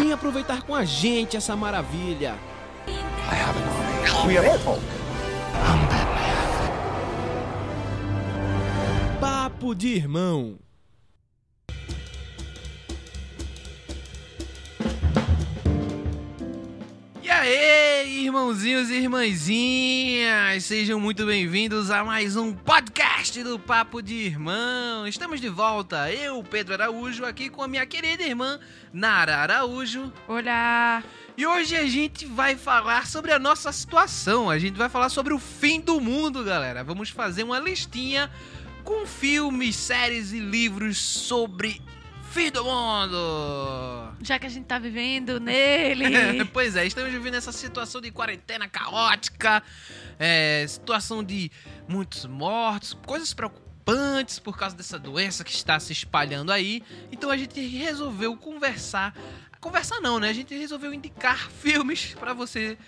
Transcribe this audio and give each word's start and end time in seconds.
Vem 0.00 0.12
aproveitar 0.12 0.62
com 0.62 0.74
a 0.74 0.82
gente 0.82 1.36
essa 1.36 1.54
maravilha. 1.54 2.34
We 4.26 4.38
are 4.38 4.48
Hulk. 4.48 4.80
Papo 9.20 9.74
de 9.74 9.88
irmão. 9.88 10.56
Aí, 17.40 18.26
irmãozinhos 18.26 18.90
e 18.90 18.96
irmãzinhas, 18.96 20.62
sejam 20.62 21.00
muito 21.00 21.24
bem-vindos 21.24 21.90
a 21.90 22.04
mais 22.04 22.36
um 22.36 22.52
podcast 22.52 23.42
do 23.42 23.58
Papo 23.58 24.02
de 24.02 24.12
Irmão. 24.14 25.06
Estamos 25.06 25.40
de 25.40 25.48
volta, 25.48 26.12
eu, 26.12 26.42
Pedro 26.42 26.74
Araújo, 26.74 27.24
aqui 27.24 27.48
com 27.48 27.62
a 27.62 27.68
minha 27.68 27.86
querida 27.86 28.22
irmã 28.22 28.60
Nara 28.92 29.38
Araújo. 29.38 30.12
Olá! 30.28 31.02
E 31.34 31.46
hoje 31.46 31.74
a 31.74 31.86
gente 31.86 32.26
vai 32.26 32.56
falar 32.56 33.06
sobre 33.06 33.32
a 33.32 33.38
nossa 33.38 33.72
situação, 33.72 34.50
a 34.50 34.58
gente 34.58 34.76
vai 34.76 34.90
falar 34.90 35.08
sobre 35.08 35.32
o 35.32 35.38
fim 35.38 35.80
do 35.80 35.98
mundo, 35.98 36.44
galera. 36.44 36.84
Vamos 36.84 37.08
fazer 37.08 37.42
uma 37.42 37.58
listinha 37.58 38.30
com 38.84 39.06
filmes, 39.06 39.76
séries 39.76 40.34
e 40.34 40.40
livros 40.40 40.98
sobre 40.98 41.80
fim 42.30 42.50
do 42.50 42.64
mundo. 42.64 44.14
Já 44.22 44.38
que 44.38 44.46
a 44.46 44.48
gente 44.48 44.64
tá 44.64 44.78
vivendo 44.78 45.38
nele. 45.40 46.44
pois 46.52 46.76
é, 46.76 46.86
estamos 46.86 47.10
vivendo 47.10 47.34
essa 47.34 47.52
situação 47.52 48.00
de 48.00 48.10
quarentena 48.10 48.68
caótica, 48.68 49.62
é, 50.18 50.64
situação 50.68 51.24
de 51.24 51.50
muitos 51.88 52.24
mortos, 52.26 52.96
coisas 53.04 53.34
preocupantes 53.34 54.38
por 54.38 54.56
causa 54.56 54.76
dessa 54.76 54.98
doença 54.98 55.42
que 55.42 55.50
está 55.50 55.78
se 55.80 55.92
espalhando 55.92 56.52
aí. 56.52 56.82
Então 57.10 57.30
a 57.30 57.36
gente 57.36 57.60
resolveu 57.60 58.36
conversar. 58.36 59.14
Conversar 59.60 60.00
não, 60.00 60.18
né? 60.18 60.30
A 60.30 60.32
gente 60.32 60.56
resolveu 60.56 60.94
indicar 60.94 61.50
filmes 61.60 62.14
pra 62.14 62.32
você 62.32 62.78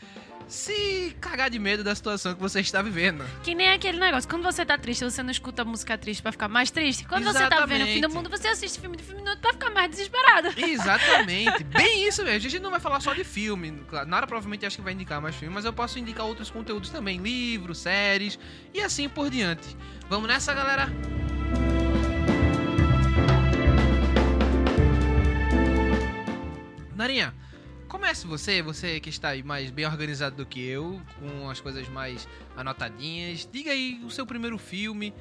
se 0.49 1.17
cagar 1.21 1.49
de 1.49 1.59
medo 1.59 1.83
da 1.83 1.95
situação 1.95 2.35
que 2.35 2.41
você 2.41 2.61
está 2.61 2.83
vivendo. 2.83 3.25
que 3.43 3.55
nem 3.55 3.71
aquele 3.71 3.99
negócio. 3.99 4.29
Quando 4.29 4.43
você 4.43 4.65
tá 4.65 4.77
triste, 4.77 5.05
você 5.05 5.23
não 5.23 5.31
escuta 5.31 5.65
música 5.65 5.97
triste 5.97 6.23
pra 6.23 6.33
ficar 6.33 6.49
mais 6.49 6.71
triste. 6.71 7.05
Quando 7.07 7.25
você 7.25 7.47
tá 7.49 7.65
vendo 7.65 7.83
o 7.83 7.87
fim 7.87 7.93
do 8.01 8.07
Exatamente. 8.07 8.15
mundo, 8.15 8.31
você 8.31 8.49
assiste 8.49 8.81
filme 8.81 8.97
de 8.97 9.03
filme 9.03 9.23
minuto 9.23 9.41
pra 9.41 9.53
ficar 9.53 9.71
mais 9.71 9.91
desesperado. 9.91 10.49
Exatamente, 10.57 11.65
bem 11.65 12.07
isso 12.07 12.23
mesmo. 12.23 12.37
A 12.37 12.51
gente 12.51 12.59
não 12.61 12.71
vai 12.71 12.81
falar 12.81 13.01
só 13.01 13.15
de 13.15 13.25
filme. 13.25 13.83
Claro, 13.89 14.09
Nara 14.09 14.27
provavelmente 14.27 14.67
acho 14.67 14.77
que 14.77 14.83
vai 14.83 14.93
indicar 14.93 15.21
mais 15.21 15.35
filme, 15.37 15.55
mas 15.55 15.65
eu 15.65 15.73
posso 15.73 15.99
indicar 15.99 16.27
outros 16.27 16.51
conteúdos 16.51 16.91
também, 16.91 17.19
livros, 17.19 17.79
séries 17.79 18.39
e 18.75 18.81
assim 18.81 19.09
por 19.09 19.31
diante. 19.31 19.77
Vamos 20.09 20.29
nessa, 20.29 20.53
galera? 20.53 20.91
Narinha, 26.95 27.35
comece 27.93 28.27
você, 28.27 28.63
você 28.63 28.99
que 28.99 29.11
está 29.11 29.29
aí 29.29 29.43
mais 29.43 29.71
bem 29.71 29.85
organizado 29.85 30.37
do 30.37 30.47
que 30.47 30.65
eu, 30.67 30.99
com 31.21 31.51
as 31.51 31.61
coisas 31.61 31.87
mais 31.91 32.27
anotadinhas. 32.57 33.47
Diga 33.53 33.71
aí 33.71 34.01
o 34.03 34.09
seu 34.11 34.25
primeiro 34.25 34.57
filme 34.57 35.13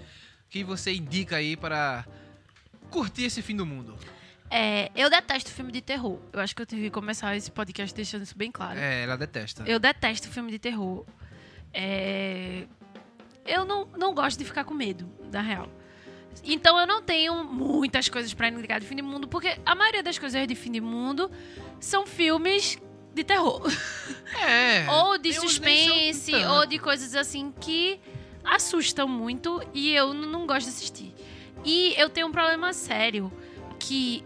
que 0.50 0.64
você 0.64 0.94
indica 0.94 1.36
aí 1.36 1.58
para 1.58 2.06
curtir 2.90 3.24
esse 3.24 3.42
fim 3.42 3.58
do 3.58 3.66
mundo. 3.66 3.98
É, 4.50 4.90
eu 4.96 5.10
detesto 5.10 5.52
filme 5.52 5.70
de 5.70 5.82
terror. 5.82 6.18
Eu 6.32 6.40
acho 6.40 6.56
que 6.56 6.62
eu 6.62 6.66
tive 6.66 6.84
que 6.84 6.92
começar 6.92 7.36
esse 7.36 7.52
podcast 7.52 7.94
deixando 7.94 8.24
isso 8.24 8.38
bem 8.38 8.50
claro. 8.50 8.80
É, 8.80 9.04
ela 9.04 9.18
detesta. 9.18 9.64
Eu 9.68 9.78
detesto 9.78 10.30
filme 10.30 10.50
de 10.50 10.58
terror. 10.58 11.06
É, 11.74 12.68
Eu 13.46 13.66
não, 13.66 13.86
não 13.98 14.14
gosto 14.14 14.40
de 14.40 14.46
ficar 14.46 14.64
com 14.64 14.74
medo, 14.74 15.12
da 15.30 15.42
real. 15.42 15.70
Então 16.44 16.80
eu 16.80 16.88
não 16.88 17.02
tenho 17.02 17.44
muitas 17.44 18.10
coisas 18.10 18.34
pra 18.34 18.48
indicar 18.48 18.80
de 18.80 18.86
fim 18.86 18.96
de 18.96 19.02
mundo, 19.02 19.28
porque 19.28 19.58
a 19.66 19.76
maioria 19.76 20.02
das 20.02 20.18
coisas 20.18 20.48
de 20.48 20.56
fim 20.56 20.72
de 20.72 20.82
mundo 20.82 21.30
são 21.80 22.06
filmes 22.06 22.80
de 23.14 23.24
terror. 23.24 23.62
É. 24.42 24.90
ou 24.92 25.18
de 25.18 25.34
suspense, 25.34 26.34
ou 26.34 26.66
de 26.66 26.80
coisas 26.80 27.16
assim 27.16 27.54
que 27.60 28.00
assustam 28.44 29.08
muito 29.08 29.62
e 29.74 29.94
eu 29.94 30.14
não 30.14 30.48
gosto 30.48 30.64
de 30.64 30.70
assistir. 30.70 31.14
E 31.64 31.94
eu 31.98 32.10
tenho 32.10 32.28
um 32.28 32.32
problema 32.32 32.74
sério 32.74 33.32
que 33.80 34.24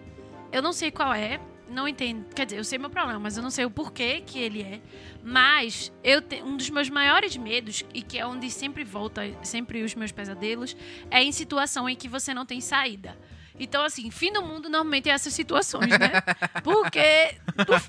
eu 0.51 0.61
não 0.61 0.71
sei 0.71 0.89
qual 0.89 1.13
é, 1.13 1.39
não 1.69 1.87
entendo. 1.87 2.25
Quer 2.33 2.45
dizer, 2.45 2.57
eu 2.57 2.63
sei 2.63 2.77
meu 2.77 2.89
problema, 2.89 3.19
mas 3.19 3.37
eu 3.37 3.43
não 3.43 3.49
sei 3.51 3.65
o 3.65 3.69
porquê 3.71 4.21
que 4.25 4.39
ele 4.39 4.61
é. 4.61 4.81
Mas 5.23 5.91
eu 6.03 6.21
te- 6.21 6.41
um 6.43 6.55
dos 6.57 6.69
meus 6.69 6.89
maiores 6.89 7.35
medos, 7.37 7.83
e 7.93 8.01
que 8.01 8.17
é 8.17 8.25
onde 8.25 8.49
sempre 8.51 8.83
volta, 8.83 9.21
sempre 9.43 9.81
os 9.83 9.95
meus 9.95 10.11
pesadelos, 10.11 10.75
é 11.09 11.23
em 11.23 11.31
situação 11.31 11.89
em 11.89 11.95
que 11.95 12.07
você 12.07 12.33
não 12.33 12.45
tem 12.45 12.61
saída. 12.61 13.17
Então, 13.57 13.85
assim, 13.85 14.11
fim 14.11 14.33
do 14.33 14.41
mundo 14.41 14.67
normalmente 14.67 15.09
é 15.09 15.13
essas 15.13 15.33
situações, 15.33 15.87
né? 15.97 16.11
Porque 16.61 17.35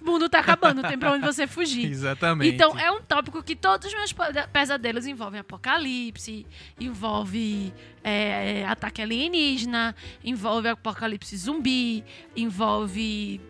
o 0.00 0.04
mundo 0.04 0.28
tá 0.28 0.38
acabando, 0.38 0.80
não 0.80 0.88
tem 0.88 0.96
pra 0.96 1.10
onde 1.12 1.26
você 1.26 1.44
fugir. 1.44 1.90
Exatamente. 1.90 2.54
Então, 2.54 2.78
é 2.78 2.88
um 2.92 3.02
tópico 3.02 3.42
que 3.42 3.56
todos 3.56 3.88
os 3.88 3.92
meus 3.94 4.12
pe- 4.12 4.46
pesadelos 4.52 5.06
envolvem 5.06 5.40
apocalipse, 5.40 6.46
envolve 6.78 7.74
é, 8.04 8.64
ataque 8.68 9.02
alienígena, 9.02 9.96
envolve 10.22 10.68
apocalipse 10.68 11.36
zumbi, 11.36 12.04
envolve 12.36 13.40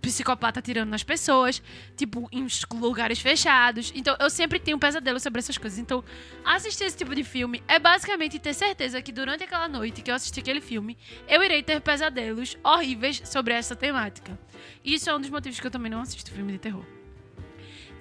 psicopata 0.00 0.60
atirando 0.60 0.90
nas 0.90 1.02
pessoas, 1.02 1.62
tipo, 1.96 2.28
em 2.32 2.46
lugares 2.74 3.20
fechados. 3.20 3.92
Então, 3.94 4.16
eu 4.18 4.30
sempre 4.30 4.58
tenho 4.58 4.76
um 4.76 4.80
pesadelo 4.80 5.20
sobre 5.20 5.38
essas 5.38 5.58
coisas. 5.58 5.78
Então, 5.78 6.04
assistir 6.44 6.84
esse 6.84 6.96
tipo 6.96 7.14
de 7.14 7.24
filme 7.24 7.62
é 7.68 7.78
basicamente 7.78 8.38
ter 8.38 8.54
certeza 8.54 9.00
que 9.02 9.12
durante 9.12 9.44
aquela 9.44 9.68
noite 9.68 10.02
que 10.02 10.10
eu 10.10 10.14
assisti 10.14 10.40
aquele 10.40 10.60
filme, 10.60 10.96
eu 11.28 11.42
irei 11.42 11.62
ter 11.62 11.80
pesadelos 11.80 12.56
horríveis 12.62 13.22
sobre 13.24 13.54
essa 13.54 13.76
temática. 13.76 14.38
Isso 14.84 15.08
é 15.08 15.14
um 15.14 15.20
dos 15.20 15.30
motivos 15.30 15.60
que 15.60 15.66
eu 15.66 15.70
também 15.70 15.90
não 15.90 16.00
assisto 16.00 16.30
filme 16.30 16.52
de 16.52 16.58
terror. 16.58 16.99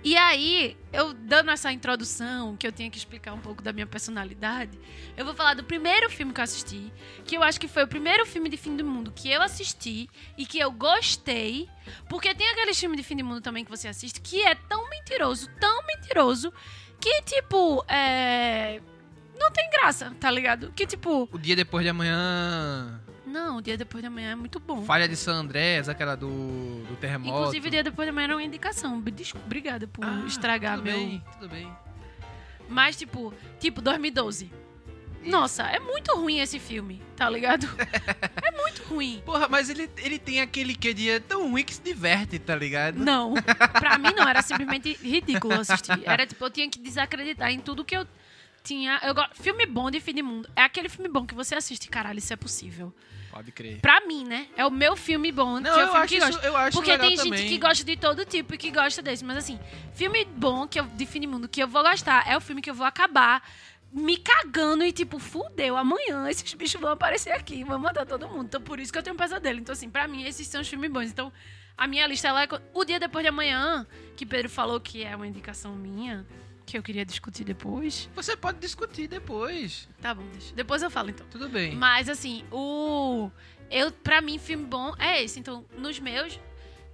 E 0.02 0.16
aí, 0.16 0.78
eu 0.94 1.14
dando 1.14 1.52
essa 1.52 1.72
introdução, 1.74 2.56
que 2.56 2.66
eu 2.66 2.72
tinha 2.72 2.90
que 2.90 2.98
explicar 2.98 3.34
um 3.34 3.40
pouco 3.40 3.62
da 3.62 3.74
minha 3.74 3.86
personalidade, 3.86 4.80
eu 5.18 5.26
vou 5.26 5.34
falar 5.34 5.56
do 5.56 5.64
primeiro 5.64 6.10
filme 6.10 6.32
que 6.34 6.40
eu 6.40 6.44
assisti, 6.44 6.94
que 7.26 7.36
eu 7.36 7.44
acho 7.44 7.60
que 7.60 7.68
foi 7.68 7.84
o 7.84 7.88
primeiro 7.88 8.26
filme 8.26 8.48
de 8.50 8.56
fim 8.56 8.78
do 8.78 8.86
mundo 8.86 9.12
que 9.12 9.30
eu 9.30 9.42
assisti 9.42 10.10
e 10.38 10.46
que 10.46 10.58
eu 10.58 10.72
gostei, 10.72 11.68
porque 12.08 12.34
tem 12.34 12.48
aquele 12.50 12.74
filme 12.74 12.96
de 12.96 13.04
fim 13.04 13.18
do 13.18 13.26
mundo 13.26 13.42
também 13.42 13.66
que 13.66 13.72
você 13.72 13.90
assiste 13.90 14.22
que 14.22 14.42
é 14.42 14.56
tão 14.56 14.90
mentiroso, 14.90 15.50
tão 15.60 15.86
mentiroso, 15.86 16.54
que 17.00 17.22
tipo, 17.24 17.84
é. 17.88 18.82
Não 19.38 19.52
tem 19.52 19.70
graça, 19.70 20.14
tá 20.20 20.30
ligado? 20.30 20.72
Que 20.76 20.86
tipo, 20.86 21.30
O 21.32 21.38
dia 21.38 21.56
depois 21.56 21.84
de 21.84 21.90
amanhã. 21.90 23.02
Não, 23.30 23.58
o 23.58 23.62
dia 23.62 23.78
depois 23.78 24.02
de 24.02 24.08
amanhã 24.08 24.32
é 24.32 24.36
muito 24.36 24.60
bom. 24.60 24.84
Falha 24.84 25.08
de 25.08 25.16
San 25.16 25.36
Andrés, 25.36 25.88
aquela 25.88 26.16
do, 26.16 26.84
do 26.86 26.96
terremoto. 26.98 27.30
Inclusive, 27.38 27.68
o 27.68 27.72
dia 27.72 27.84
depois 27.84 28.06
de 28.06 28.10
amanhã 28.10 28.26
era 28.26 28.36
uma 28.36 28.44
indicação. 28.44 28.98
Obrigada 29.46 29.88
por 29.88 30.04
Ah, 30.06 30.24
estragar 30.28 30.78
tudo 30.78 30.86
meu. 30.86 30.98
bem, 30.98 31.24
tudo 31.34 31.50
bem. 31.50 31.72
Mas, 32.68 32.96
tipo, 32.96 33.34
tipo 33.60 33.82
2012. 33.82 34.52
Nossa, 35.24 35.64
é 35.64 35.80
muito 35.80 36.16
ruim 36.16 36.40
esse 36.40 36.60
filme, 36.60 37.02
tá 37.16 37.30
ligado? 37.30 37.68
é 38.42 38.52
muito 38.52 38.84
ruim. 38.84 39.22
Porra, 39.26 39.50
mas 39.50 39.70
ele, 39.70 39.90
ele 39.98 40.18
tem 40.18 40.40
aquele 40.40 40.74
que 40.74 40.94
de 40.94 41.10
é 41.10 41.20
tão 41.20 41.50
ruim 41.52 41.64
que 41.64 41.74
se 41.74 41.82
diverte, 41.82 42.40
tá 42.40 42.56
ligado? 42.56 42.96
Não, 42.98 43.34
pra 43.80 43.98
mim 43.98 44.14
não, 44.16 44.26
era 44.28 44.42
simplesmente 44.42 44.94
ridículo 45.04 45.56
assistir. 45.60 46.02
Era 46.06 46.26
tipo, 46.26 46.44
eu 46.46 46.50
tinha 46.50 46.70
que 46.70 46.80
desacreditar 46.80 47.50
em 47.52 47.60
tudo 47.60 47.84
que 47.84 47.98
eu 47.98 48.08
tinha. 48.64 48.98
Eu, 49.04 49.14
go- 49.14 49.28
filme 49.34 49.66
bom 49.66 49.92
de 49.92 50.00
fim 50.00 50.14
de 50.14 50.22
mundo. 50.22 50.50
É 50.56 50.62
aquele 50.62 50.88
filme 50.88 51.10
bom 51.10 51.26
que 51.26 51.36
você 51.36 51.54
assiste, 51.54 51.90
caralho, 51.90 52.20
isso 52.20 52.32
é 52.32 52.38
possível. 52.38 52.94
Pode 53.32 53.52
crer. 53.52 53.80
Pra 53.80 54.02
mim, 54.02 54.24
né? 54.26 54.48
É 54.58 54.66
o 54.66 54.72
meu 54.72 54.96
filme 54.96 55.32
bom. 55.32 55.60
Não, 55.60 55.74
que 55.74 55.80
é 55.80 55.84
eu 55.84 55.88
filme 55.88 56.00
acho, 56.00 56.08
que 56.08 56.18
isso, 56.18 56.40
eu 56.46 56.58
acho 56.58 56.78
Porque 56.78 56.98
tem 56.98 57.10
gente 57.12 57.24
também. 57.24 57.48
que 57.48 57.58
gosta 57.58 57.84
de 57.84 57.96
todo 57.96 58.26
tipo 58.26 58.56
e 58.56 58.58
que 58.58 58.72
gosta 58.72 59.02
desse. 59.02 59.24
Mas 59.24 59.38
assim, 59.38 59.60
filme 59.94 60.26
bom 60.26 60.68
que 60.68 60.80
eu, 60.80 60.86
de 60.86 61.06
fim 61.06 61.20
de 61.20 61.28
mundo 61.28 61.48
que 61.48 61.62
eu 61.62 61.68
vou 61.68 61.84
gostar 61.84 62.28
é 62.28 62.36
o 62.36 62.42
filme 62.42 62.62
que 62.62 62.70
eu 62.70 62.74
vou 62.74 62.86
acabar 62.86 63.44
me 63.92 64.18
cagando 64.18 64.84
e 64.84 64.92
tipo, 64.92 65.18
fudeu, 65.18 65.76
amanhã 65.76 66.30
esses 66.30 66.54
bichos 66.54 66.80
vão 66.80 66.92
aparecer 66.92 67.32
aqui, 67.32 67.64
vão 67.64 67.80
matar 67.80 68.06
todo 68.06 68.28
mundo. 68.28 68.46
Então 68.46 68.62
por 68.62 68.80
isso 68.80 68.92
que 68.92 68.98
eu 69.00 69.04
tenho 69.04 69.16
um 69.16 69.18
pesadelo. 69.18 69.60
Então 69.60 69.74
assim, 69.74 69.90
pra 69.90 70.08
mim 70.08 70.24
esses 70.24 70.48
são 70.48 70.62
os 70.62 70.68
filmes 70.68 70.92
bons. 70.92 71.10
Então 71.10 71.32
a 71.78 71.88
minha 71.88 72.06
lista 72.08 72.28
ela 72.28 72.44
é 72.44 72.48
o 72.74 72.84
dia 72.84 73.00
depois 73.00 73.24
de 73.24 73.30
amanhã, 73.30 73.88
que 74.16 74.26
Pedro 74.26 74.50
falou 74.50 74.80
que 74.80 75.04
é 75.04 75.16
uma 75.16 75.26
indicação 75.26 75.74
minha, 75.76 76.26
que 76.72 76.78
eu 76.78 76.84
queria 76.84 77.06
discutir 77.06 77.44
depois. 77.44 78.10
Você 78.16 78.38
pode 78.38 78.60
discutir 78.60 79.08
depois. 79.08 79.88
Tá 80.02 80.14
bom, 80.14 80.24
deixa. 80.32 80.54
Depois 80.54 80.82
eu 80.82 80.90
falo 80.90 81.10
então. 81.10 81.26
Tudo 81.30 81.50
bem. 81.50 81.76
Mas 81.76 82.10
assim, 82.10 82.44
o. 82.52 83.30
Eu, 83.70 83.92
pra 83.92 84.22
mim, 84.22 84.38
filme 84.38 84.66
bom 84.66 84.94
é 84.98 85.24
esse. 85.24 85.40
Então, 85.40 85.66
nos 85.78 86.00
meus, 86.00 86.40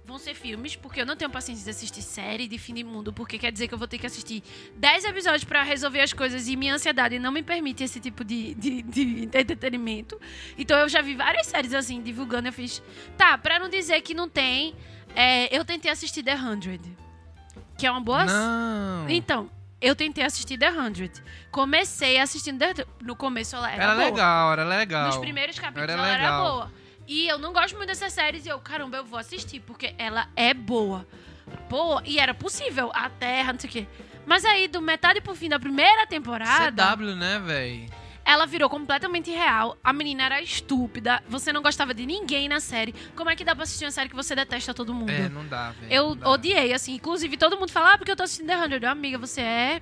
vão 0.06 0.18
ser 0.18 0.34
filmes, 0.34 0.76
porque 0.76 1.00
eu 1.00 1.06
não 1.06 1.16
tenho 1.16 1.30
paciência 1.30 1.64
de 1.64 1.70
assistir 1.70 2.00
série 2.00 2.46
de 2.46 2.58
fim 2.58 2.74
de 2.74 2.84
mundo, 2.84 3.12
porque 3.12 3.38
quer 3.38 3.50
dizer 3.50 3.66
que 3.66 3.74
eu 3.74 3.78
vou 3.78 3.88
ter 3.88 3.98
que 3.98 4.06
assistir 4.06 4.42
10 4.76 5.04
episódios 5.04 5.44
pra 5.44 5.62
resolver 5.62 6.00
as 6.00 6.12
coisas 6.12 6.46
e 6.48 6.56
minha 6.56 6.74
ansiedade 6.74 7.18
não 7.18 7.32
me 7.32 7.42
permite 7.42 7.82
esse 7.82 7.98
tipo 7.98 8.24
de, 8.24 8.54
de, 8.54 8.82
de 8.82 9.24
entretenimento. 9.24 10.18
Então 10.56 10.78
eu 10.78 10.88
já 10.88 11.02
vi 11.02 11.14
várias 11.14 11.46
séries 11.46 11.74
assim, 11.74 12.00
divulgando, 12.00 12.48
eu 12.48 12.52
fiz. 12.52 12.82
Tá, 13.16 13.36
pra 13.36 13.58
não 13.58 13.68
dizer 13.68 14.00
que 14.02 14.14
não 14.14 14.28
tem, 14.28 14.74
é, 15.14 15.54
eu 15.56 15.64
tentei 15.64 15.90
assistir 15.90 16.22
The 16.22 16.36
100, 16.36 16.80
que 17.76 17.86
é 17.86 17.90
uma 17.90 18.00
boa. 18.00 18.24
Não. 18.24 19.08
Então, 19.08 19.50
eu 19.86 19.94
tentei 19.96 20.24
assistir 20.24 20.58
The 20.58 20.70
100. 20.70 21.10
Comecei 21.50 22.18
assistindo 22.18 22.58
The 22.58 22.74
100. 22.74 22.86
No 23.02 23.16
começo 23.16 23.56
ela 23.56 23.70
era, 23.70 23.82
Era 23.82 23.94
boa. 23.94 24.04
legal, 24.04 24.52
era 24.52 24.64
legal. 24.64 25.06
Nos 25.06 25.16
primeiros 25.18 25.58
capítulos 25.58 25.90
Era 25.90 25.92
ela 26.00 26.08
era 26.08 26.22
legal. 26.22 26.44
boa. 26.52 26.72
E 27.08 27.26
eu 27.28 27.38
não 27.38 27.52
gosto 27.52 27.76
muito 27.76 27.88
dessas 27.88 28.12
séries 28.12 28.44
e 28.44 28.48
eu, 28.48 28.58
caramba, 28.58 28.96
eu 28.96 29.04
vou 29.04 29.18
assistir, 29.18 29.60
porque 29.60 29.94
ela 29.96 30.28
é 30.34 30.52
boa. 30.52 31.06
Boa, 31.68 32.02
e 32.04 32.18
era 32.18 32.34
possível, 32.34 32.90
a 32.92 33.08
Terra, 33.08 33.52
não 33.52 33.60
sei 33.60 33.70
o 33.70 33.72
quê. 33.72 33.86
Mas 34.26 34.44
aí, 34.44 34.66
do 34.66 34.82
metade 34.82 35.20
pro 35.20 35.34
fim 35.36 35.48
da 35.48 35.60
primeira 35.60 36.04
temporada, 36.06 36.96
CW, 36.96 37.14
né, 37.14 37.40
véi? 37.44 37.88
Ela 38.26 38.44
virou 38.44 38.68
completamente 38.68 39.30
real. 39.30 39.78
A 39.84 39.92
menina 39.92 40.24
era 40.24 40.42
estúpida, 40.42 41.22
você 41.28 41.52
não 41.52 41.62
gostava 41.62 41.94
de 41.94 42.04
ninguém 42.04 42.48
na 42.48 42.58
série. 42.58 42.92
Como 43.14 43.30
é 43.30 43.36
que 43.36 43.44
dá 43.44 43.54
pra 43.54 43.62
assistir 43.62 43.84
uma 43.84 43.92
série 43.92 44.08
que 44.08 44.16
você 44.16 44.34
detesta 44.34 44.74
todo 44.74 44.92
mundo? 44.92 45.10
É, 45.10 45.28
não 45.28 45.46
dá, 45.46 45.70
velho. 45.70 45.92
Eu 45.92 46.14
dá. 46.16 46.28
odiei, 46.30 46.72
assim. 46.72 46.94
Inclusive, 46.94 47.36
todo 47.36 47.56
mundo 47.56 47.70
fala, 47.70 47.92
ah, 47.92 47.98
porque 47.98 48.10
eu 48.10 48.16
tô 48.16 48.24
assistindo 48.24 48.48
The 48.48 48.56
100. 48.68 48.82
Eu, 48.82 48.90
Amiga, 48.90 49.16
você 49.16 49.40
é 49.40 49.80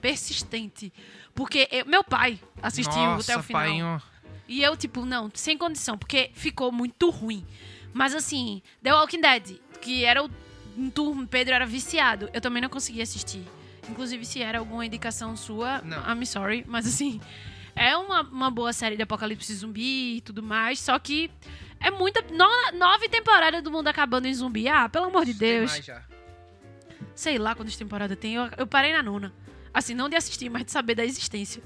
persistente. 0.00 0.92
Porque 1.34 1.68
eu- 1.70 1.84
meu 1.84 2.02
pai 2.02 2.40
assistiu 2.62 2.94
Nossa, 2.96 3.32
até 3.32 3.40
o 3.40 3.42
final. 3.42 3.62
painho. 3.62 4.02
E 4.48 4.62
eu, 4.62 4.76
tipo, 4.76 5.04
não, 5.04 5.30
sem 5.34 5.58
condição, 5.58 5.98
porque 5.98 6.30
ficou 6.34 6.72
muito 6.72 7.10
ruim. 7.10 7.44
Mas 7.92 8.14
assim, 8.14 8.62
The 8.82 8.94
Walking 8.94 9.20
Dead, 9.20 9.58
que 9.80 10.04
era 10.04 10.22
o 10.24 10.30
um 10.78 10.88
turno, 10.90 11.26
Pedro 11.26 11.54
era 11.54 11.66
viciado, 11.66 12.30
eu 12.32 12.40
também 12.40 12.62
não 12.62 12.68
conseguia 12.68 13.02
assistir. 13.02 13.44
Inclusive, 13.88 14.24
se 14.24 14.42
era 14.42 14.58
alguma 14.58 14.84
indicação 14.84 15.36
sua, 15.36 15.80
Não. 15.82 15.98
I'm 16.12 16.24
sorry, 16.26 16.64
mas 16.66 16.86
assim, 16.86 17.20
é 17.76 17.96
uma, 17.96 18.22
uma 18.22 18.50
boa 18.50 18.72
série 18.72 18.96
de 18.96 19.02
apocalipse 19.02 19.54
zumbi 19.54 20.16
e 20.16 20.20
tudo 20.22 20.42
mais, 20.42 20.80
só 20.80 20.98
que 20.98 21.30
é 21.78 21.90
muita. 21.90 22.22
no- 22.32 22.78
nove 22.78 23.08
temporadas 23.08 23.62
do 23.62 23.70
mundo 23.70 23.86
acabando 23.88 24.26
em 24.26 24.34
zumbi. 24.34 24.66
Ah, 24.68 24.88
pelo 24.88 25.04
amor 25.06 25.24
de 25.24 25.34
Tem 25.34 25.58
Deus. 25.60 25.70
mais 25.70 25.84
já. 25.84 26.02
Sei 27.14 27.38
lá 27.38 27.54
quantas 27.54 27.76
temporadas 27.76 28.18
tem. 28.18 28.34
Eu, 28.34 28.48
eu 28.56 28.66
parei 28.66 28.92
na 28.92 29.02
nona. 29.02 29.32
Assim, 29.72 29.94
não 29.94 30.08
de 30.08 30.16
assistir, 30.16 30.48
mas 30.48 30.64
de 30.64 30.72
saber 30.72 30.94
da 30.94 31.04
existência. 31.04 31.62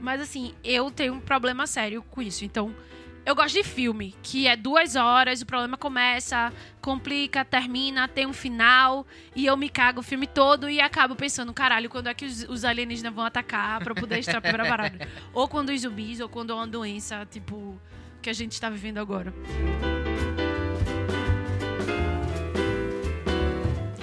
Mas 0.00 0.20
assim, 0.20 0.52
eu 0.64 0.90
tenho 0.90 1.14
um 1.14 1.20
problema 1.20 1.66
sério 1.66 2.02
com 2.02 2.20
isso. 2.20 2.44
Então, 2.44 2.74
eu 3.24 3.34
gosto 3.34 3.54
de 3.54 3.62
filme, 3.62 4.14
que 4.22 4.48
é 4.48 4.56
duas 4.56 4.96
horas, 4.96 5.42
o 5.42 5.46
problema 5.46 5.76
começa, 5.76 6.52
complica, 6.80 7.44
termina, 7.44 8.08
tem 8.08 8.26
um 8.26 8.32
final, 8.32 9.06
e 9.34 9.46
eu 9.46 9.56
me 9.56 9.68
cago 9.68 10.00
o 10.00 10.02
filme 10.02 10.26
todo 10.26 10.68
e 10.68 10.80
acabo 10.80 11.14
pensando, 11.14 11.52
caralho, 11.52 11.88
quando 11.88 12.08
é 12.08 12.14
que 12.14 12.24
os, 12.24 12.42
os 12.48 12.64
alienígenas 12.64 13.14
vão 13.14 13.24
atacar 13.24 13.80
pra 13.80 13.92
eu 13.92 13.96
poder 13.96 14.18
estar 14.18 14.40
preparado? 14.40 14.98
ou 15.32 15.46
quando 15.46 15.70
os 15.70 15.80
zumbis, 15.80 16.20
ou 16.20 16.28
quando 16.28 16.50
é 16.50 16.54
uma 16.54 16.66
doença, 16.66 17.26
tipo, 17.30 17.80
que 18.20 18.28
a 18.28 18.32
gente 18.32 18.52
está 18.52 18.68
vivendo 18.68 18.98
agora. 18.98 19.32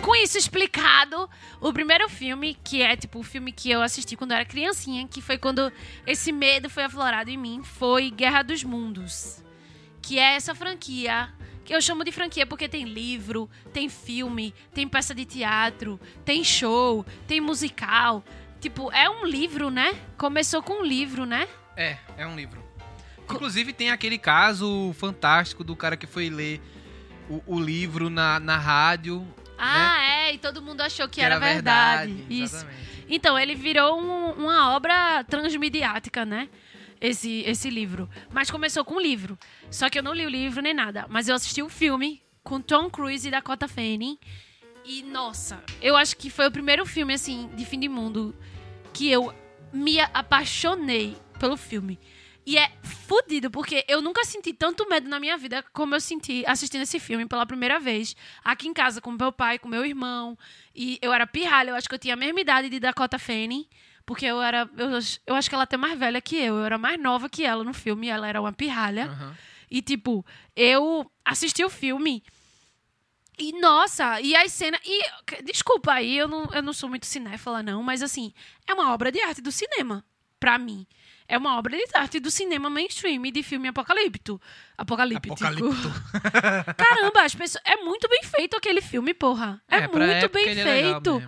Com 0.10 0.16
isso 0.16 0.40
explicado, 0.40 1.30
o 1.62 1.72
primeiro 1.72 2.10
filme, 2.10 2.58
que 2.64 2.82
é 2.82 2.96
tipo 2.96 3.20
o 3.20 3.24
filme 3.24 3.52
que 3.52 3.70
eu 3.70 3.80
assisti 3.80 4.16
quando 4.16 4.32
eu 4.32 4.38
era 4.38 4.44
criancinha, 4.44 5.08
que 5.08 5.22
foi 5.22 5.38
quando 5.38 5.72
esse 6.04 6.32
medo 6.32 6.68
foi 6.68 6.82
aflorado 6.82 7.30
em 7.30 7.38
mim, 7.38 7.62
foi 7.64 8.10
Guerra 8.10 8.42
dos 8.42 8.64
Mundos. 8.64 9.44
Que 10.02 10.18
é 10.18 10.34
essa 10.34 10.56
franquia, 10.56 11.30
que 11.64 11.76
eu 11.76 11.80
chamo 11.80 12.04
de 12.04 12.12
franquia 12.12 12.48
porque 12.48 12.68
tem 12.68 12.86
livro, 12.86 13.48
tem 13.72 13.88
filme, 13.88 14.52
tem 14.74 14.88
peça 14.88 15.14
de 15.14 15.26
teatro, 15.26 16.00
tem 16.26 16.44
show, 16.44 17.06
tem 17.28 17.40
musical. 17.40 18.24
Tipo, 18.60 18.92
é 18.92 19.08
um 19.08 19.28
livro, 19.28 19.70
né? 19.70 19.96
Começou 20.18 20.64
com 20.64 20.82
um 20.82 20.84
livro, 20.84 21.24
né? 21.24 21.48
É, 21.78 22.00
é 22.18 22.26
um 22.26 22.36
livro. 22.36 22.64
Inclusive 23.30 23.74
tem 23.74 23.92
aquele 23.92 24.18
caso 24.18 24.92
fantástico 24.94 25.64
do 25.64 25.76
cara 25.76 25.96
que 25.96 26.08
foi 26.08 26.32
ler 26.32 26.60
o, 27.30 27.44
o 27.46 27.60
livro 27.60 28.10
na, 28.10 28.40
na 28.40 28.58
rádio. 28.58 29.24
Ah, 29.60 30.02
é, 30.02 30.34
e 30.34 30.38
todo 30.38 30.62
mundo 30.62 30.82
achou 30.82 31.08
que, 31.10 31.20
era, 31.22 31.38
verdade. 31.40 32.26
Isso. 32.30 32.56
Exatamente. 32.58 32.90
Então, 33.10 33.38
ele 33.38 33.56
virou 33.56 34.00
um- 34.00 34.32
uma 34.34 34.76
obra 34.76 35.24
transmediática, 35.26 36.24
né? 36.26 36.48
Esse, 37.02 37.44
esse 37.46 37.70
livro. 37.70 38.10
Mas 38.32 38.52
começou 38.52 38.84
com 38.86 38.96
um 38.96 39.00
livro. 39.00 39.38
Só 39.72 39.90
que 39.90 39.98
eu 39.98 40.04
não 40.04 40.14
li 40.14 40.26
o 40.26 40.30
livro 40.30 40.62
nem 40.62 40.74
nada. 40.74 41.06
Mas 41.10 41.28
eu 41.28 41.36
assisti 41.36 41.62
o 41.62 41.70
filme 41.70 42.22
com 42.44 42.60
Tom 42.62 42.90
Cruise 42.90 43.28
e 43.28 43.32
Dakota 43.32 43.68
Fanning. 43.68 44.18
E, 44.86 45.02
nossa, 45.04 45.64
eu 45.82 45.96
acho 45.96 46.16
que 46.18 46.30
foi 46.30 46.48
o 46.48 46.52
primeiro 46.52 46.86
filme, 46.86 47.14
assim, 47.14 47.50
de 47.56 47.66
fim 47.66 47.80
de 47.80 47.88
mundo 47.90 48.36
que 48.94 49.10
eu 49.10 49.34
me 49.72 50.00
apaixonei 50.00 51.16
pelo 51.40 51.56
filme. 51.58 52.00
E 52.46 52.58
é 52.58 52.72
fudido, 52.84 53.52
porque 53.52 53.86
eu 53.88 54.02
nunca 54.02 54.24
senti 54.26 54.54
tanto 54.54 54.88
medo 54.90 55.08
na 55.08 55.20
minha 55.20 55.38
vida 55.38 55.64
como 55.74 55.94
eu 55.96 56.02
senti 56.02 56.44
assistindo 56.48 56.82
esse 56.82 57.00
filme 57.00 57.26
pela 57.28 57.46
primeira 57.46 57.80
vez. 57.80 58.16
Aqui 58.44 58.68
em 58.68 58.74
casa, 58.74 59.02
com 59.02 59.12
meu 59.12 59.32
pai, 59.32 59.60
com 59.60 59.68
meu 59.68 59.86
irmão. 59.86 60.38
E 60.74 60.98
eu 61.02 61.14
era 61.14 61.28
pirralha, 61.28 61.72
eu 61.72 61.76
acho 61.76 61.88
que 61.88 61.96
eu 61.96 62.00
tinha 62.00 62.14
a 62.14 62.18
mesma 62.18 62.42
idade 62.42 62.70
de 62.70 62.80
Dakota 62.80 63.20
Fanning. 63.20 63.68
Porque 64.06 64.26
eu 64.26 64.42
era. 64.42 64.68
Eu, 64.76 64.90
eu 65.28 65.36
acho 65.36 65.48
que 65.48 65.54
ela 65.54 65.64
é 65.64 65.66
até 65.66 65.78
mais 65.78 65.98
velha 65.98 66.20
que 66.20 66.36
eu. 66.36 66.56
Eu 66.56 66.66
era 66.66 66.78
mais 66.80 67.00
nova 67.00 67.30
que 67.30 67.46
ela 67.46 67.64
no 67.64 67.74
filme. 67.74 68.08
Ela 68.08 68.28
era 68.28 68.42
uma 68.42 68.52
pirralha. 68.52 69.06
Aham. 69.06 69.36
E, 69.70 69.82
tipo, 69.82 70.26
eu 70.56 71.10
assisti 71.24 71.64
o 71.64 71.70
filme. 71.70 72.24
E, 73.38 73.54
nossa, 73.60 74.20
e 74.20 74.36
as 74.36 74.52
cenas. 74.52 74.82
E, 74.84 75.44
desculpa 75.44 75.94
aí, 75.94 76.18
eu 76.18 76.28
não, 76.28 76.50
eu 76.52 76.62
não 76.62 76.74
sou 76.74 76.90
muito 76.90 77.06
cinéfala, 77.06 77.64
não, 77.64 77.82
mas 77.82 78.02
assim, 78.04 78.34
é 78.68 78.74
uma 78.74 78.92
obra 78.94 79.12
de 79.12 79.22
arte 79.22 79.42
do 79.42 79.52
cinema, 79.52 80.04
pra 80.40 80.58
mim. 80.58 80.86
É 81.31 81.38
uma 81.38 81.60
obra 81.60 81.78
de 81.78 81.86
arte 81.94 82.20
do 82.20 82.31
cinema 82.31 82.72
mainstream 82.72 83.24
e 83.24 83.31
de 83.31 83.44
filme 83.44 83.68
apocalíptico. 83.68 84.42
Apocalíptico. 84.76 85.36
Caramba, 86.76 87.22
as 87.24 87.36
pessoas. 87.36 87.64
É 87.64 87.76
muito 87.78 88.10
bem 88.10 88.24
feito 88.24 88.58
aquele 88.58 88.81
filme, 88.81 89.14
porra. 89.14 89.62
É, 89.70 89.88
pra 89.88 90.08
muito 90.08 90.30
bem 90.30 90.50
é 90.50 90.56
feito. 90.56 91.22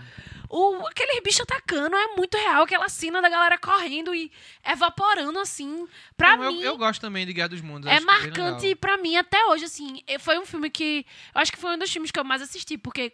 O, 0.49 0.85
aqueles 0.87 1.21
bichos 1.23 1.41
atacando 1.41 1.95
é 1.95 2.07
muito 2.17 2.35
real. 2.35 2.63
Aquela 2.63 2.89
cena 2.89 3.21
da 3.21 3.29
galera 3.29 3.57
correndo 3.59 4.13
e 4.13 4.29
evaporando 4.65 5.39
assim. 5.39 5.87
Pra 6.17 6.35
Não, 6.35 6.45
eu- 6.45 6.51
mim. 6.51 6.61
eu, 6.61 6.77
gosto 6.77 6.99
também 6.99 7.25
de 7.25 7.31
Guerra 7.31 7.49
dos 7.49 7.61
Mundos. 7.61 7.89
É 7.89 7.97
bem 7.97 8.05
marcante 8.05 8.63
legal. 8.65 8.77
pra 8.81 8.97
mim 8.97 9.15
até 9.15 9.45
hoje, 9.45 9.65
assim. 9.65 10.01
Foi 10.19 10.37
um 10.39 10.45
filme 10.45 10.69
que. 10.69 11.05
Eu 11.33 11.41
acho 11.41 11.51
que 11.51 11.59
foi 11.59 11.75
um 11.75 11.77
dos 11.77 11.91
filmes 11.91 12.11
que 12.11 12.19
eu 12.19 12.23
mais 12.25 12.41
assisti, 12.41 12.77
porque 12.77 13.13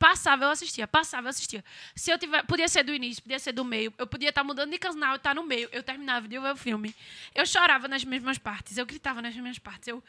passava, 0.00 0.44
eu 0.44 0.50
assistia, 0.50 0.88
passava, 0.88 1.26
eu 1.26 1.30
assistia. 1.30 1.62
Se 1.94 2.10
eu 2.10 2.18
tiver. 2.18 2.42
Podia 2.44 2.66
ser 2.66 2.82
do 2.82 2.92
início, 2.92 3.22
podia 3.22 3.38
ser 3.38 3.52
do 3.52 3.64
meio. 3.64 3.92
Eu 3.98 4.06
podia 4.06 4.30
estar 4.30 4.42
mudando 4.42 4.70
de 4.70 4.78
canal 4.78 5.12
e 5.12 5.16
estar 5.16 5.34
no 5.34 5.44
meio. 5.44 5.68
Eu 5.70 5.82
terminava 5.82 6.26
de 6.26 6.40
ver 6.40 6.52
o 6.52 6.56
filme. 6.56 6.96
Eu 7.34 7.44
chorava 7.44 7.86
nas 7.86 8.02
mesmas 8.02 8.38
partes, 8.38 8.78
eu 8.78 8.86
gritava 8.86 9.20
nas 9.20 9.36
mesmas 9.36 9.58
partes, 9.58 9.88
eu 9.88 10.02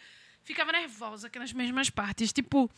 ficava 0.44 0.72
nervosa 0.72 1.30
que 1.30 1.38
nas 1.38 1.52
mesmas 1.52 1.90
partes. 1.90 2.32
Tipo. 2.32 2.72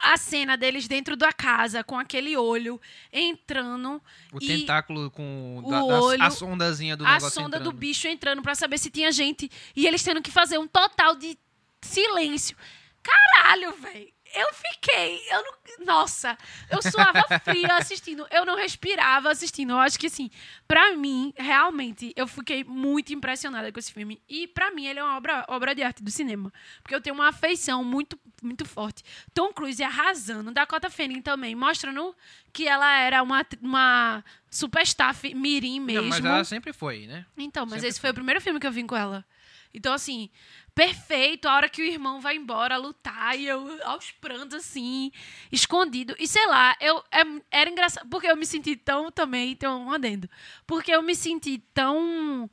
A 0.00 0.16
cena 0.16 0.56
deles 0.56 0.86
dentro 0.86 1.16
da 1.16 1.32
casa, 1.32 1.82
com 1.82 1.98
aquele 1.98 2.36
olho 2.36 2.80
entrando. 3.12 4.00
O 4.32 4.38
tentáculo 4.38 5.10
com 5.10 5.60
o 5.64 5.68
da, 5.68 5.82
olho, 5.82 6.22
a 6.22 6.30
sondazinha 6.30 6.96
do 6.96 7.04
a 7.04 7.18
sonda 7.18 7.58
do 7.58 7.62
entrando. 7.64 7.72
bicho 7.72 8.06
entrando 8.06 8.40
pra 8.40 8.54
saber 8.54 8.78
se 8.78 8.90
tinha 8.90 9.10
gente 9.10 9.50
e 9.74 9.88
eles 9.88 10.00
tendo 10.00 10.22
que 10.22 10.30
fazer 10.30 10.56
um 10.56 10.68
total 10.68 11.16
de 11.16 11.36
silêncio. 11.82 12.56
Caralho, 13.02 13.72
velho. 13.72 14.12
Eu 14.38 14.54
fiquei, 14.54 15.20
eu 15.30 15.42
não, 15.42 15.84
nossa, 15.86 16.38
eu 16.70 16.80
suava 16.80 17.24
fria 17.42 17.74
assistindo, 17.74 18.24
eu 18.30 18.46
não 18.46 18.56
respirava 18.56 19.30
assistindo. 19.30 19.70
Eu 19.70 19.78
acho 19.78 19.98
que 19.98 20.06
assim, 20.06 20.30
pra 20.66 20.94
mim, 20.94 21.34
realmente, 21.36 22.12
eu 22.14 22.26
fiquei 22.28 22.62
muito 22.62 23.12
impressionada 23.12 23.72
com 23.72 23.78
esse 23.80 23.92
filme. 23.92 24.22
E 24.28 24.46
pra 24.46 24.70
mim 24.70 24.86
ele 24.86 25.00
é 25.00 25.02
uma 25.02 25.16
obra, 25.16 25.44
obra 25.48 25.74
de 25.74 25.82
arte 25.82 26.02
do 26.02 26.10
cinema, 26.10 26.52
porque 26.82 26.94
eu 26.94 27.00
tenho 27.00 27.14
uma 27.16 27.28
afeição 27.28 27.82
muito 27.82 28.18
muito 28.40 28.64
forte. 28.64 29.02
Tom 29.34 29.52
Cruise 29.52 29.82
arrasando, 29.82 30.52
Dakota 30.52 30.88
Fanning 30.88 31.20
também, 31.20 31.56
mostrando 31.56 32.14
que 32.52 32.68
ela 32.68 32.96
era 33.00 33.20
uma 33.20 33.44
uma 33.60 34.24
superstar 34.48 35.16
mirim 35.34 35.80
mesmo. 35.80 36.02
Não, 36.02 36.08
mas 36.10 36.24
ela 36.24 36.44
sempre 36.44 36.72
foi, 36.72 37.08
né? 37.08 37.26
Então, 37.36 37.64
mas 37.66 37.74
Sempre 37.74 37.88
esse 37.88 38.00
foi 38.00 38.10
o 38.10 38.14
primeiro 38.14 38.40
filme 38.40 38.60
que 38.60 38.66
eu 38.66 38.72
vim 38.72 38.86
com 38.86 38.96
ela. 38.96 39.24
Então, 39.72 39.92
assim, 39.92 40.30
perfeito. 40.74 41.46
A 41.48 41.54
hora 41.54 41.68
que 41.68 41.82
o 41.82 41.84
irmão 41.84 42.20
vai 42.20 42.36
embora 42.36 42.76
lutar 42.76 43.38
e 43.38 43.46
eu 43.46 43.78
aos 43.84 44.10
prantos, 44.12 44.54
assim, 44.58 45.10
escondido. 45.52 46.14
E 46.18 46.26
sei 46.26 46.46
lá, 46.46 46.76
eu 46.80 47.02
é- 47.12 47.42
era 47.50 47.70
engraçado. 47.70 48.08
Porque 48.08 48.26
eu 48.26 48.36
me 48.36 48.46
senti 48.46 48.76
tão 48.76 49.10
também, 49.10 49.52
então, 49.52 49.86
um 49.86 49.92
adendo. 49.92 50.28
Porque 50.66 50.90
eu 50.92 51.02
me 51.02 51.14
senti 51.14 51.58
tão 51.74 52.50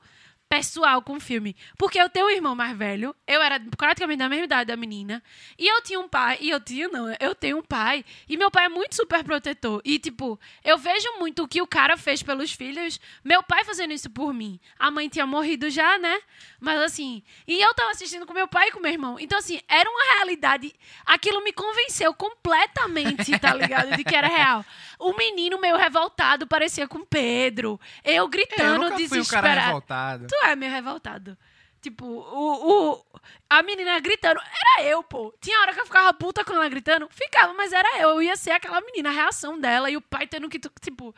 pessoal 0.50 1.02
com 1.02 1.18
o 1.18 1.20
filme. 1.20 1.56
Porque 1.78 2.00
eu 2.00 2.10
tenho 2.10 2.28
um 2.28 2.30
irmão 2.30 2.56
mais 2.56 2.78
velho, 2.78 3.16
eu 3.28 3.42
era 3.42 3.60
praticamente 3.78 4.20
da 4.20 4.30
mesma 4.30 4.46
idade 4.46 4.68
da 4.68 4.78
menina, 4.78 5.22
e 5.58 5.68
eu 5.68 5.82
tinha 5.82 6.00
um 6.00 6.08
pai, 6.08 6.38
e 6.42 6.50
eu 6.50 6.60
tinha, 6.60 6.88
não, 6.88 7.14
eu 7.20 7.36
tenho 7.36 7.58
um 7.58 7.64
pai, 7.64 8.06
e 8.28 8.38
meu 8.38 8.50
pai 8.52 8.66
é 8.66 8.70
muito 8.70 8.96
super 8.96 9.24
protetor. 9.24 9.82
E, 9.84 10.00
tipo, 10.00 10.40
eu 10.64 10.78
vejo 10.78 11.08
muito 11.20 11.44
o 11.44 11.48
que 11.48 11.62
o 11.62 11.68
cara 11.68 11.98
fez 11.98 12.22
pelos 12.24 12.52
filhos, 12.52 13.00
meu 13.24 13.44
pai 13.44 13.64
fazendo 13.64 13.94
isso 13.94 14.10
por 14.10 14.34
mim. 14.34 14.60
A 14.80 14.90
mãe 14.92 15.10
tinha 15.10 15.25
morrido 15.25 15.70
já, 15.70 15.98
né? 15.98 16.20
Mas, 16.60 16.80
assim, 16.82 17.24
e 17.48 17.62
eu 17.62 17.74
tava 17.74 17.92
assistindo 17.92 18.25
com 18.25 18.34
meu 18.34 18.48
pai 18.48 18.70
e 18.70 18.72
com 18.72 18.80
meu 18.80 18.92
irmão. 18.92 19.18
Então, 19.20 19.38
assim, 19.38 19.60
era 19.68 19.90
uma 19.90 20.16
realidade. 20.16 20.74
Aquilo 21.06 21.44
me 21.44 21.52
convenceu 21.52 22.14
completamente, 22.14 23.38
tá 23.40 23.54
ligado? 23.54 23.96
De 23.96 24.04
que 24.04 24.16
era 24.16 24.28
real. 24.28 24.66
O 25.00 25.14
menino 25.14 25.60
meio 25.60 25.75
revoltado 25.75 26.48
parecia 26.48 26.88
com 26.88 27.04
Pedro. 27.06 27.80
Eu 28.04 28.14
É, 28.14 28.20
eu 28.20 28.28
gritando, 28.28 28.84
nunca 28.84 28.96
fui 28.96 29.20
um 29.20 29.25
cara 29.25 29.50
desesperado. 29.50 29.66
revoltado. 29.68 30.28
Tu 30.36 30.46
é 30.48 30.56
meio 30.56 30.72
revoltado. 30.72 31.38
Tipo, 31.82 32.06
o, 32.06 32.94
o, 32.94 33.06
a 33.50 33.62
menina 33.62 34.00
gritando, 34.00 34.39
era 34.42 34.88
eu, 34.88 35.04
pô. 35.04 35.34
Tinha 35.39 35.60
hora 35.62 35.74
que 35.74 35.80
eu 35.80 35.86
ficava 35.86 36.12
puta 36.13 36.44
com 36.44 36.54
ela 36.54 36.68
gritando, 36.68 37.08
ficava, 37.10 37.54
mas 37.54 37.72
era 37.72 38.01
eu. 38.01 38.10
Eu 38.10 38.22
ia 38.24 38.36
ser 38.36 38.51
aquela 38.51 38.82
menina, 38.82 39.10
a 39.10 39.13
reação 39.13 39.60
dela 39.60 39.89
e 39.89 39.96
o 39.96 40.01
pai 40.01 40.27
tendo 40.27 40.50
que, 40.50 40.60
tipo. 40.60 41.15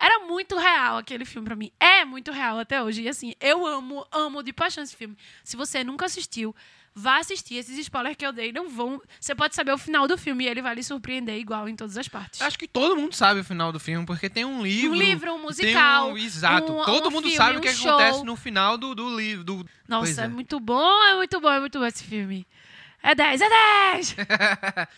Era 0.00 0.20
muito 0.20 0.56
real 0.56 0.98
aquele 0.98 1.24
filme 1.24 1.46
pra 1.46 1.56
mim. 1.56 1.72
É 1.80 2.04
muito 2.04 2.30
real 2.30 2.58
até 2.58 2.82
hoje. 2.82 3.02
E 3.02 3.08
assim, 3.08 3.34
eu 3.40 3.66
amo, 3.66 4.06
amo 4.12 4.42
de 4.42 4.52
paixão 4.52 4.84
esse 4.84 4.94
filme. 4.94 5.16
Se 5.42 5.56
você 5.56 5.82
nunca 5.82 6.06
assistiu, 6.06 6.54
vá 6.98 7.18
assistir. 7.18 7.56
Esses 7.56 7.78
spoilers 7.78 8.16
que 8.16 8.26
eu 8.26 8.32
dei 8.32 8.52
não 8.52 8.68
vão. 8.68 9.00
Você 9.20 9.34
pode 9.34 9.54
saber 9.54 9.72
o 9.72 9.78
final 9.78 10.06
do 10.08 10.18
filme 10.18 10.44
e 10.44 10.48
ele 10.48 10.60
vai 10.60 10.74
lhe 10.74 10.82
surpreender 10.82 11.36
igual 11.38 11.68
em 11.68 11.76
todas 11.76 11.96
as 11.96 12.08
partes. 12.08 12.40
Acho 12.42 12.58
que 12.58 12.66
todo 12.66 12.96
mundo 12.96 13.14
sabe 13.14 13.40
o 13.40 13.44
final 13.44 13.70
do 13.72 13.78
filme, 13.78 14.04
porque 14.04 14.28
tem 14.28 14.44
um 14.44 14.62
livro. 14.62 14.90
Um 14.90 14.98
livro, 14.98 15.32
um 15.34 15.42
musical, 15.42 16.12
um- 16.12 16.18
exato. 16.18 16.72
um- 16.72 16.84
todo 16.84 17.08
um 17.08 17.10
mundo 17.10 17.24
filme, 17.24 17.36
sabe 17.36 17.58
o 17.58 17.60
que 17.60 17.72
show. 17.72 17.90
acontece 17.90 18.24
no 18.24 18.36
final 18.36 18.76
do, 18.76 18.94
do 18.94 19.16
livro. 19.16 19.44
Do... 19.44 19.66
Nossa, 19.86 20.22
é. 20.22 20.24
é. 20.24 20.28
muito 20.28 20.58
bom, 20.58 21.04
é 21.04 21.14
muito 21.14 21.40
bom, 21.40 21.50
é 21.50 21.60
muito 21.60 21.78
bom 21.78 21.86
esse 21.86 22.04
filme. 22.04 22.46
É 23.02 23.14
10, 23.14 23.40
é 23.40 23.48
10! 23.48 24.16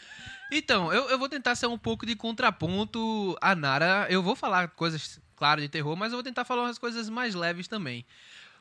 Então, 0.52 0.92
eu, 0.92 1.09
eu 1.11 1.16
vou 1.19 1.28
tentar 1.28 1.54
ser 1.54 1.69
um 1.69 1.78
pouco 1.78 2.04
de 2.04 2.16
contraponto 2.16 3.37
a 3.40 3.54
Nara. 3.54 4.07
Eu 4.11 4.21
vou 4.21 4.35
falar 4.35 4.66
coisas, 4.69 5.21
claro, 5.37 5.61
de 5.61 5.69
terror, 5.69 5.95
mas 5.97 6.11
eu 6.12 6.16
vou 6.16 6.25
tentar 6.25 6.45
falar 6.45 6.62
umas 6.62 6.76
coisas 6.78 7.09
mais 7.09 7.37
leves 7.37 7.69
também. 7.69 8.04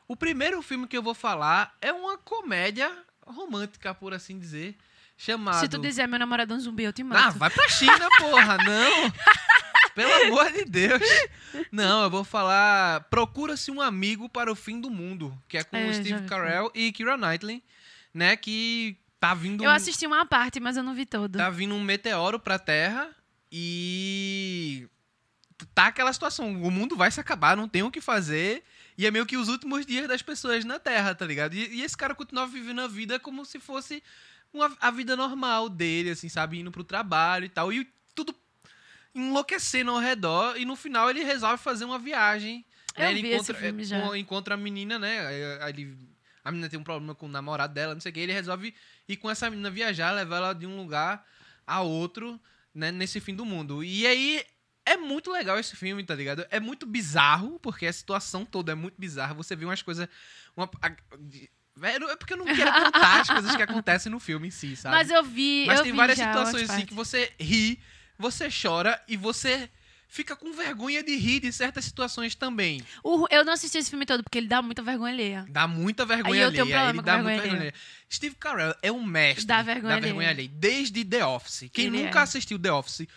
O 0.08 0.16
primeiro 0.16 0.62
filme 0.62 0.88
que 0.88 0.96
eu 0.96 1.02
vou 1.02 1.16
falar 1.16 1.76
é 1.82 1.92
uma 1.92 2.18
comédia 2.18 2.92
romântica, 3.32 3.94
por 3.94 4.14
assim 4.14 4.40
dizer, 4.40 4.76
chamado... 5.18 5.60
Se 5.60 5.68
tu 5.68 5.80
dizer 5.80 6.08
meu 6.08 6.20
namorado 6.20 6.54
é 6.54 6.58
um 6.58 6.60
zumbi, 6.60 6.84
eu 6.84 6.94
te 6.94 7.04
mato. 7.04 7.28
Ah, 7.28 7.30
vai 7.32 7.50
pra 7.50 7.68
China, 7.70 8.08
porra, 8.20 8.58
não. 8.58 9.12
Pelo 9.96 10.14
amor 10.28 10.52
de 10.52 10.66
Deus. 10.66 11.02
Não, 11.72 12.04
eu 12.04 12.10
vou 12.10 12.24
falar 12.24 13.02
Procura-se 13.10 13.70
um 13.70 13.82
amigo 13.82 14.30
para 14.30 14.52
o 14.52 14.56
fim 14.56 14.80
do 14.80 14.90
mundo, 14.90 15.38
que 15.48 15.58
é 15.58 15.64
com 15.64 15.76
É, 15.76 15.94
Steve 15.94 16.26
Carell 16.26 16.72
e 16.74 16.92
Keira 16.92 17.18
Knightley, 17.18 17.62
né, 18.14 18.38
que 18.38 18.98
tá 19.20 19.34
vindo 19.34 19.64
Eu 19.64 19.72
assisti 19.72 20.08
uma 20.08 20.26
parte, 20.26 20.60
mas 20.60 20.78
eu 20.78 20.84
não 20.84 20.94
vi 20.94 21.06
todo. 21.06 21.38
tá 21.38 21.50
vindo 21.50 21.76
um 21.76 21.84
meteoro 21.84 22.40
pra 22.40 22.58
Terra 22.58 23.10
e 23.52 24.88
tá 25.74 25.88
aquela 25.88 26.14
situação, 26.14 26.50
o 26.62 26.72
mundo 26.72 26.96
vai 26.96 27.12
se 27.12 27.20
acabar, 27.20 27.58
não 27.58 27.68
tem 27.68 27.84
o 27.84 27.92
que 27.92 28.00
fazer. 28.00 28.64
E 29.00 29.06
é 29.06 29.12
meio 29.12 29.26
que 29.26 29.38
os 29.38 29.48
últimos 29.48 29.86
dias 29.86 30.10
das 30.10 30.22
pessoas 30.22 30.66
na 30.66 30.78
Terra, 30.78 31.16
tá 31.16 31.26
ligado? 31.26 31.54
E, 31.54 31.76
e 31.76 31.82
esse 31.84 31.96
cara 31.96 32.14
continua 32.14 32.46
vivendo 32.46 32.82
a 32.82 32.88
vida 32.88 33.18
como 33.18 33.46
se 33.46 33.58
fosse 33.58 34.04
uma- 34.52 34.76
a 34.82 34.92
vida 34.92 35.16
normal 35.16 35.70
dele, 35.70 36.10
assim, 36.10 36.28
sabe? 36.28 36.60
Indo 36.60 36.70
pro 36.70 36.84
trabalho 36.84 37.46
e 37.46 37.50
tal. 37.50 37.72
E 37.72 37.88
tudo 38.14 38.36
enlouquecendo 39.16 39.92
ao 39.92 40.00
redor. 40.00 40.58
E 40.58 40.66
no 40.66 40.76
final 40.76 41.10
ele 41.10 41.24
resolve 41.24 41.64
fazer 41.64 41.86
uma 41.86 41.98
viagem. 41.98 42.66
Eu 42.96 43.04
né? 43.04 43.12
Ele 43.12 43.22
vi 43.22 43.28
esse 43.30 43.36
encontra, 43.52 43.56
filme 43.56 43.82
é, 43.84 43.86
já. 43.86 44.02
com- 44.02 44.16
encontra 44.16 44.54
a 44.56 44.58
menina, 44.58 45.00
né? 45.00 45.70
Ele- 45.70 45.98
a 46.44 46.52
menina 46.52 46.70
tem 46.70 46.78
um 46.80 46.84
problema 46.84 47.16
com 47.16 47.26
o 47.26 47.30
namorado 47.30 47.74
dela, 47.74 47.94
não 47.94 48.02
sei 48.02 48.10
o 48.12 48.14
que. 48.14 48.20
Ele 48.20 48.34
resolve 48.34 48.74
ir 49.08 49.16
com 49.18 49.30
essa 49.30 49.50
menina 49.50 49.70
viajar, 49.70 50.12
levar 50.12 50.38
ela 50.38 50.54
de 50.54 50.66
um 50.66 50.76
lugar 50.76 51.26
a 51.66 51.82
outro, 51.82 52.40
né? 52.76 52.92
Nesse 52.92 53.20
fim 53.22 53.34
do 53.36 53.46
mundo. 53.46 53.82
E 53.82 54.06
aí 54.06 54.44
é 54.94 54.98
muito 54.98 55.32
legal 55.32 55.58
esse 55.60 55.76
filme, 55.76 56.04
tá 56.04 56.16
ligado? 56.16 56.46
É 56.50 56.60
muito 56.60 56.86
bizarro, 56.86 57.60
porque 57.60 57.86
a 57.86 57.94
situação 57.94 58.46
toda 58.46 58.72
é 58.72 58.76
muito 58.76 58.96
bizarra. 58.98 59.34
Você 59.34 59.56
vê 59.56 59.66
umas 59.66 59.82
coisas. 59.82 60.08
Uma, 60.56 60.70
Velho, 61.76 62.10
é 62.10 62.16
porque 62.16 62.34
eu 62.34 62.38
não 62.38 62.46
quero 62.46 62.72
contar 62.74 63.22
as 63.22 63.30
coisas 63.30 63.56
que 63.56 63.62
acontecem 63.64 64.12
no 64.12 64.20
filme 64.20 64.48
em 64.50 64.52
si, 64.52 64.76
sabe? 64.76 64.96
Mas 64.96 65.10
eu 65.10 65.24
vi. 65.24 65.64
Mas 65.66 65.78
eu 65.78 65.84
tem 65.84 65.92
vi 65.94 65.98
várias 65.98 66.18
situações 66.18 66.70
assim 66.70 66.86
que 66.86 66.94
você 66.94 67.32
ri, 67.40 67.80
você 68.18 68.50
chora 68.50 69.02
e 69.08 69.16
você 69.16 69.70
fica 70.10 70.36
com 70.36 70.52
vergonha 70.52 71.02
de 71.04 71.16
rir 71.16 71.40
de 71.40 71.54
certas 71.54 71.86
situações 71.86 72.36
também. 72.36 72.84
O- 73.04 73.28
eu 73.30 73.46
não 73.46 73.54
assisti 73.54 73.78
esse 73.78 73.90
filme 73.92 74.06
todo 74.06 74.24
porque 74.24 74.40
ele 74.40 74.48
dá 74.48 74.62
muita 74.62 74.82
vergonha 74.82 75.14
alheia. 75.14 75.46
Dá 75.50 75.68
muita 75.68 76.04
vergonha 76.06 76.34
Aí 76.34 76.40
eu 76.42 76.52
tenho 76.52 76.64
alheia. 76.66 76.90
Ele 76.90 77.02
dá 77.02 77.14
vergonha 77.14 77.24
muita 77.24 77.42
vergonha 77.44 77.52
alheia. 77.62 77.70
alheia. 77.70 77.74
Steve 78.12 78.36
Carell 78.36 78.76
é 78.82 78.92
um 78.92 79.04
mestre 79.06 79.46
Dá 79.46 79.62
vergonha 79.62 79.96
da 79.96 80.02
vergonha 80.02 80.30
alheia. 80.30 80.50
alheia. 80.50 80.60
Desde 80.60 81.06
The 81.06 81.26
Office. 81.26 81.70
Quem 81.72 81.86
Ele 81.86 82.04
nunca 82.04 82.20
é. 82.20 82.24
assistiu 82.24 82.60
The 82.60 82.72
Office, 82.74 83.08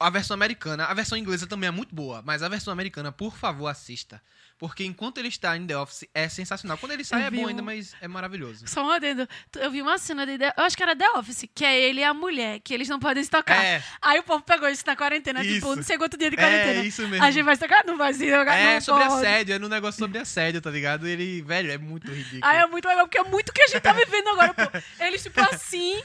a 0.00 0.10
versão 0.10 0.34
americana, 0.34 0.84
a 0.84 0.94
versão 0.94 1.18
inglesa 1.18 1.46
também 1.46 1.68
é 1.68 1.70
muito 1.70 1.94
boa, 1.94 2.22
mas 2.22 2.42
a 2.42 2.48
versão 2.48 2.72
americana, 2.72 3.10
por 3.10 3.36
favor, 3.36 3.66
assista. 3.68 4.22
Porque 4.58 4.84
enquanto 4.84 5.18
ele 5.18 5.28
está 5.28 5.56
em 5.56 5.64
The 5.66 5.78
Office, 5.78 6.04
é 6.12 6.28
sensacional. 6.28 6.76
Quando 6.78 6.92
ele 6.92 7.04
sai 7.04 7.22
Eu 7.22 7.26
é 7.26 7.30
bom 7.30 7.42
um- 7.44 7.46
ainda, 7.48 7.62
mas 7.62 7.94
é 8.00 8.08
maravilhoso. 8.08 8.66
Só 8.66 8.84
um 8.84 8.90
adendo. 8.90 9.28
Eu 9.56 9.70
vi 9.70 9.80
uma 9.80 9.96
cena 9.98 10.26
de. 10.26 10.36
The- 10.36 10.52
Eu 10.56 10.64
acho 10.64 10.76
que 10.76 10.82
era 10.82 10.96
The 10.96 11.08
Office, 11.12 11.44
que 11.54 11.64
é 11.64 11.80
ele 11.80 12.00
e 12.00 12.04
a 12.04 12.12
mulher, 12.12 12.58
que 12.60 12.74
eles 12.74 12.88
não 12.88 12.98
podem 12.98 13.22
se 13.22 13.30
tocar. 13.30 13.62
É, 13.64 13.82
Aí 14.02 14.18
o 14.18 14.22
povo 14.24 14.42
pegou 14.42 14.68
isso 14.68 14.82
na 14.84 14.96
quarentena, 14.96 15.42
tipo, 15.42 15.54
Isso. 15.68 15.76
no 15.76 15.82
segundo 15.84 16.16
dia 16.16 16.28
de 16.30 16.36
é 16.36 16.40
quarentena. 16.40 16.82
isso 16.84 17.06
mesmo. 17.06 17.24
a 17.24 17.30
gente 17.30 17.44
vai 17.44 17.54
se 17.54 17.60
tocar? 17.62 17.84
Não 17.86 17.96
vai 17.96 18.12
se 18.12 18.26
tocar. 18.28 18.56
É 18.56 18.80
sobre 18.80 19.04
pode. 19.04 19.14
assédio, 19.26 19.54
é 19.54 19.58
no 19.60 19.68
negócio 19.68 19.98
sobre 19.98 20.18
assédio, 20.18 20.60
tá 20.60 20.70
ligado? 20.70 21.06
Ele, 21.06 21.40
velho, 21.42 21.70
é 21.70 21.78
muito 21.78 22.10
ridículo. 22.10 22.40
Aí 22.44 22.58
é 22.58 22.66
muito 22.66 22.88
legal, 22.88 23.06
porque 23.06 23.18
é 23.18 23.24
muito 23.24 23.50
o 23.50 23.52
que 23.52 23.62
a 23.62 23.66
gente 23.68 23.80
tá 23.80 23.92
vivendo 23.92 24.28
agora, 24.30 24.52
pô. 24.54 25.04
Eles, 25.04 25.22
tipo, 25.22 25.40
assim. 25.40 26.02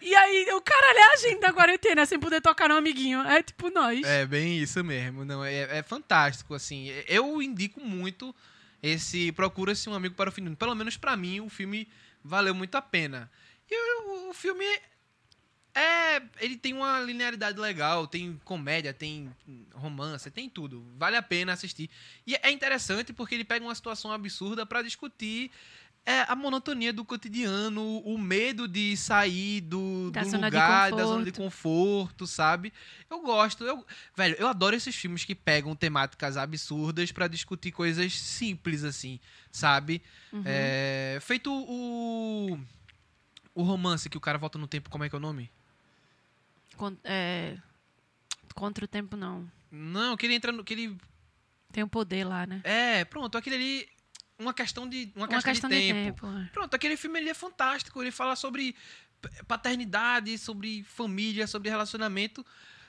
e 0.00 0.14
aí, 0.14 0.46
o 0.54 0.60
caralho 0.60 0.98
é 0.98 1.12
a 1.14 1.16
gente 1.16 1.40
na 1.40 1.52
quarentena, 1.52 2.06
sem 2.06 2.20
poder 2.20 2.40
tocar 2.40 2.68
no 2.68 2.76
amiguinho. 2.76 3.20
É 3.22 3.42
tipo 3.42 3.68
nós. 3.70 4.00
É 4.04 4.24
bem 4.24 4.58
isso 4.58 4.82
mesmo, 4.84 5.24
não 5.24 5.44
é, 5.44 5.78
é 5.78 5.82
fantástico 5.82 6.54
assim. 6.54 6.88
Eu 7.08 7.42
indico 7.42 7.80
muito 7.80 7.95
esse 8.82 9.32
Procura-se 9.32 9.88
um 9.88 9.94
amigo 9.94 10.14
para 10.14 10.30
o 10.30 10.32
fim 10.32 10.42
do 10.42 10.50
mundo. 10.50 10.56
Pelo 10.56 10.74
menos 10.74 10.96
pra 10.96 11.16
mim 11.16 11.40
o 11.40 11.48
filme 11.48 11.88
valeu 12.22 12.54
muito 12.54 12.74
a 12.74 12.82
pena. 12.82 13.30
E 13.70 14.02
o, 14.02 14.30
o 14.30 14.34
filme 14.34 14.64
é, 15.76 16.22
ele 16.40 16.56
tem 16.56 16.72
uma 16.72 17.00
linearidade 17.00 17.60
legal, 17.60 18.06
tem 18.06 18.40
comédia, 18.44 18.94
tem 18.94 19.30
romance, 19.74 20.30
tem 20.30 20.48
tudo. 20.48 20.82
Vale 20.96 21.16
a 21.16 21.22
pena 21.22 21.52
assistir. 21.52 21.90
E 22.26 22.34
é 22.34 22.50
interessante 22.50 23.12
porque 23.12 23.34
ele 23.34 23.44
pega 23.44 23.62
uma 23.62 23.74
situação 23.74 24.10
absurda 24.10 24.64
pra 24.64 24.80
discutir 24.80 25.50
é, 26.06 26.22
a 26.28 26.36
monotonia 26.36 26.92
do 26.92 27.04
cotidiano, 27.04 27.98
o 27.98 28.16
medo 28.16 28.68
de 28.68 28.96
sair 28.96 29.60
do, 29.60 30.10
Da 30.12 30.22
do 30.22 30.40
lugar, 30.40 30.92
da 30.92 31.04
zona 31.04 31.24
de 31.24 31.32
conforto. 31.32 32.26
sabe? 32.28 32.72
Eu 33.10 33.20
gosto. 33.20 33.64
Eu, 33.64 33.84
velho, 34.16 34.36
eu 34.38 34.46
adoro 34.46 34.76
esses 34.76 34.94
filmes 34.94 35.24
que 35.24 35.34
pegam 35.34 35.74
temáticas 35.74 36.36
absurdas 36.36 37.10
pra 37.10 37.26
discutir 37.26 37.72
coisas 37.72 38.12
simples, 38.18 38.84
assim, 38.84 39.18
sabe? 39.50 40.00
Uhum. 40.32 40.42
É, 40.46 41.18
feito 41.20 41.50
o. 41.52 42.58
O 43.54 43.62
romance 43.62 44.08
que 44.10 44.18
o 44.18 44.20
cara 44.20 44.36
volta 44.38 44.58
no 44.58 44.66
tempo, 44.68 44.88
como 44.90 45.02
é 45.04 45.08
que 45.08 45.14
é 45.14 45.18
o 45.18 45.20
nome? 45.20 45.50
Con- 46.76 46.96
é, 47.02 47.56
Contra 48.54 48.84
o 48.84 48.88
tempo, 48.88 49.16
não. 49.16 49.50
Não, 49.70 50.16
que 50.16 50.26
ele 50.26 50.34
entra 50.34 50.52
no. 50.52 50.62
Que 50.62 50.74
ele, 50.74 50.96
Tem 51.72 51.82
o 51.82 51.88
poder 51.88 52.24
lá, 52.24 52.46
né? 52.46 52.60
é, 52.64 53.04
pronto, 53.04 53.36
aquele 53.36 53.56
ali. 53.56 53.88
Uma 54.38 54.52
questão 54.54 54.88
de. 54.88 55.10
Uma, 55.16 55.24
Uma 55.26 55.28
questão, 55.28 55.50
questão 55.52 55.70
de 55.70 55.80
de 55.80 55.92
tempo. 55.92 56.26
tempo. 56.26 56.38
é. 56.38 56.48
Pronto, 56.52 56.74
aquele 56.74 56.96
filme 56.96 57.18
ele 57.18 57.30
é 57.30 57.34
fantástico. 57.34 58.02
Ele 58.02 58.10
fala 58.10 58.36
sobre 58.36 58.74
paternidade, 59.46 60.36
sobre 60.38 60.82
família, 60.84 61.46
sobre 61.46 61.68
relacionamento, 61.70 62.44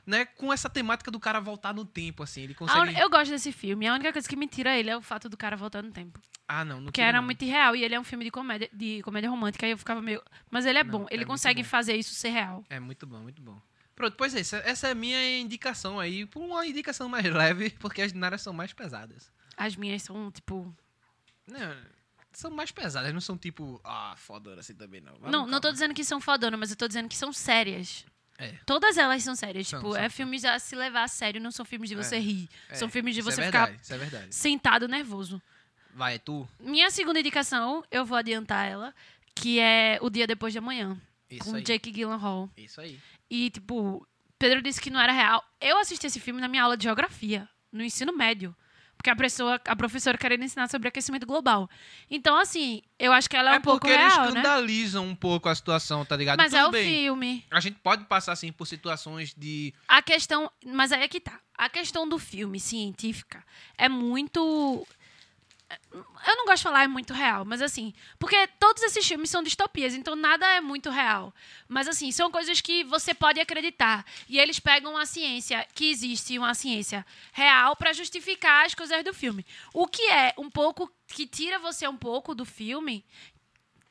né? 0.06 0.26
Com 0.26 0.52
essa 0.52 0.70
temática 0.70 1.10
do 1.12 1.20
cara 1.20 1.40
voltar 1.40 1.74
no 1.74 1.86
tempo, 1.86 2.24
assim. 2.24 2.42
Ele 2.44 2.54
consegue. 2.54 2.80
un- 2.96 2.98
Eu 2.98 3.10
gosto 3.10 3.32
desse 3.32 3.52
filme. 3.52 3.88
A 3.88 3.94
única 3.94 4.12
coisa 4.14 4.28
que 4.28 4.36
me 4.36 4.48
tira 4.48 4.78
ele 4.78 4.90
é 4.90 4.98
o 4.98 5.02
fato 5.02 5.30
do 5.30 5.38
cara 5.38 5.56
voltar 5.56 5.82
no 5.84 5.92
tempo. 5.92 6.20
Ah, 6.48 6.64
não, 6.64 6.80
não 6.80 6.92
Que 6.92 7.02
era 7.02 7.18
não. 7.18 7.26
muito 7.26 7.44
irreal. 7.44 7.76
E 7.76 7.84
ele 7.84 7.94
é 7.96 8.00
um 8.00 8.04
filme 8.06 8.24
de 8.24 8.32
comédia, 8.32 8.70
de 8.72 9.02
comédia 9.04 9.30
romântica. 9.30 9.66
Aí 9.66 9.72
eu 9.74 9.78
ficava 9.78 10.02
meio. 10.02 10.22
Mas 10.50 10.66
ele 10.66 10.80
é 10.80 10.84
Não, 10.84 10.92
bom. 10.92 11.04
é 11.04 11.14
Ele 11.14 11.18
muito 11.20 11.28
consegue 11.30 11.62
bom. 11.64 11.70
fazer 11.70 11.96
isso 11.96 12.14
ser 12.14 12.30
real. 12.30 12.64
É 12.70 12.80
muito 12.80 13.06
bom, 13.06 13.20
muito 13.20 13.42
bom. 13.42 13.60
Pronto, 13.96 14.16
pois 14.16 14.34
é, 14.36 14.40
essa, 14.42 14.88
é 14.88 14.92
a 14.92 14.96
minha 14.96 15.40
indicação 15.40 16.00
aí, 16.00 16.26
por 16.26 16.42
uma 16.44 16.66
indicação 16.68 17.10
mais 17.10 17.26
leve, 17.34 17.72
porque 17.80 18.02
as 18.02 18.14
naras 18.14 18.42
são 18.42 18.54
mais 18.54 18.72
pesadas. 18.72 19.32
As 19.58 19.76
minhas 19.76 20.04
são, 20.04 20.32
tipo. 20.32 20.74
Não, 21.48 21.76
são 22.34 22.52
mais 22.52 22.72
pesadas, 22.72 23.14
não 23.14 23.22
são 23.22 23.38
tipo, 23.38 23.82
ah, 23.84 24.14
fodona 24.18 24.60
assim 24.60 24.76
também 24.76 25.02
não. 25.02 25.18
Não, 25.20 25.48
não 25.48 25.60
tô 25.60 25.72
dizendo 25.72 25.94
que 25.94 26.04
são 26.04 26.20
fodonas, 26.22 26.60
mas 26.60 26.70
eu 26.72 26.76
tô 26.78 26.88
dizendo 26.88 27.10
que 27.10 27.16
são 27.16 27.32
sérias. 27.34 28.06
É. 28.38 28.54
Todas 28.66 28.98
elas 28.98 29.24
são 29.24 29.36
sérias. 29.36 29.68
São, 29.68 29.80
tipo, 29.80 29.94
são, 29.94 30.02
é 30.02 30.10
filmes 30.10 30.46
a 30.46 30.60
se 30.60 30.76
levar 30.76 31.04
a 31.04 31.08
sério, 31.08 31.42
não 31.42 31.50
são 31.52 31.66
filmes 31.66 31.90
de 31.90 31.96
você 31.96 32.18
É, 32.18 32.20
rir. 32.20 32.48
É, 32.70 32.76
são 32.76 32.88
filmes 32.90 33.16
de 33.16 33.22
você 33.22 33.42
é 33.42 33.46
ficar 33.46 33.66
verdade, 33.66 33.84
Isso 33.84 33.94
é 33.94 34.32
sentado 34.32 34.88
nervoso. 34.88 35.42
Vai, 35.94 36.16
é 36.16 36.20
tu? 36.20 36.48
Minha 36.60 36.92
segunda 36.92 37.20
indicação, 37.20 37.84
eu 37.90 38.06
vou 38.06 38.16
adiantar 38.16 38.68
ela, 38.68 38.94
que 39.34 39.60
é 39.60 39.98
O 40.02 40.10
Dia 40.12 40.28
Depois 40.28 40.54
de 40.54 40.60
Amanhã, 40.60 40.96
Isso 41.28 41.44
com 41.44 41.56
aí. 41.56 41.64
Jake 41.64 41.90
Gyllenhaal. 41.90 42.48
Isso 42.56 42.80
aí. 42.80 43.00
E, 43.28 43.50
tipo, 43.50 44.08
Pedro 44.38 44.62
disse 44.62 44.80
que 44.80 44.92
não 44.92 45.00
era 45.00 45.12
real. 45.12 45.44
Eu 45.60 45.80
assisti 45.80 46.06
esse 46.06 46.20
filme 46.20 46.40
na 46.40 46.48
minha 46.48 46.62
aula 46.62 46.78
de 46.78 46.84
geografia, 46.84 47.50
no 47.72 47.84
ensino 47.84 48.16
médio. 48.16 48.56
Porque 48.98 49.10
a, 49.10 49.16
pessoa, 49.16 49.62
a 49.66 49.76
professora 49.76 50.18
querendo 50.18 50.44
ensinar 50.44 50.68
sobre 50.70 50.88
aquecimento 50.88 51.26
global. 51.26 51.70
Então, 52.10 52.38
assim, 52.38 52.82
eu 52.98 53.14
acho 53.14 53.30
que 53.30 53.38
ela 53.38 53.52
é, 53.52 53.56
É 53.56 53.60
um 53.60 53.62
pouco 53.62 53.80
porque 53.82 53.94
eles 53.94 54.14
real, 54.14 54.24
né? 54.26 54.28
escandalizam 54.30 55.06
um 55.06 55.16
pouco 55.16 55.48
a 55.48 55.56
situação, 55.56 56.04
tá 56.04 56.16
ligado? 56.18 56.38
Mas 56.38 56.52
Tudo 56.52 56.60
é 56.60 56.68
o 56.68 56.72
bem. 56.72 56.94
filme. 56.94 57.46
A 57.52 57.60
gente 57.60 57.78
pode 57.82 58.06
passar, 58.06 58.34
assim, 58.34 58.52
por 58.52 58.66
situações 58.66 59.34
de... 59.38 59.74
A 59.88 60.02
questão. 60.02 60.52
Mas 60.66 60.92
aí 60.92 61.04
é 61.04 61.08
que 61.08 61.20
tá. 61.20 61.40
A 61.58 61.70
questão 61.70 62.08
do 62.08 62.20
filme 62.20 62.60
científica 62.60 63.44
é 63.78 63.88
muito. 63.90 64.86
Eu 65.92 66.36
não 66.38 66.46
gosto 66.46 66.58
de 66.58 66.64
falar 66.64 66.84
é 66.84 66.88
muito 66.88 67.14
real, 67.14 67.44
mas 67.44 67.62
assim. 67.62 67.94
Porque 68.18 68.48
todos 68.60 68.82
esses 68.84 69.06
filmes 69.06 69.30
são 69.30 69.44
distopias, 69.44 69.94
então 69.94 70.16
nada 70.16 70.46
é 70.48 70.62
muito 70.62 70.90
real. 70.90 71.34
Mas 71.68 71.88
assim, 71.88 72.12
são 72.12 72.32
coisas 72.32 72.62
que 72.62 72.84
você 72.86 73.14
pode 73.14 73.40
acreditar. 73.40 74.06
E 74.30 74.40
eles 74.40 74.60
pegam 74.60 74.96
a 74.96 75.06
ciência, 75.06 75.66
que 75.74 75.90
existe 75.90 76.38
uma 76.38 76.54
ciência 76.54 77.06
real, 77.34 77.76
pra 77.76 77.92
justificar 77.92 78.66
as 78.66 78.74
coisas 78.74 79.04
do 79.04 79.14
filme. 79.14 79.46
O 79.74 79.88
que 79.88 80.04
é 80.04 80.34
um 80.38 80.50
pouco. 80.50 80.92
que 81.08 81.28
tira 81.28 81.60
você 81.60 81.88
um 81.88 81.98
pouco 81.98 82.34
do 82.34 82.46
filme, 82.46 83.04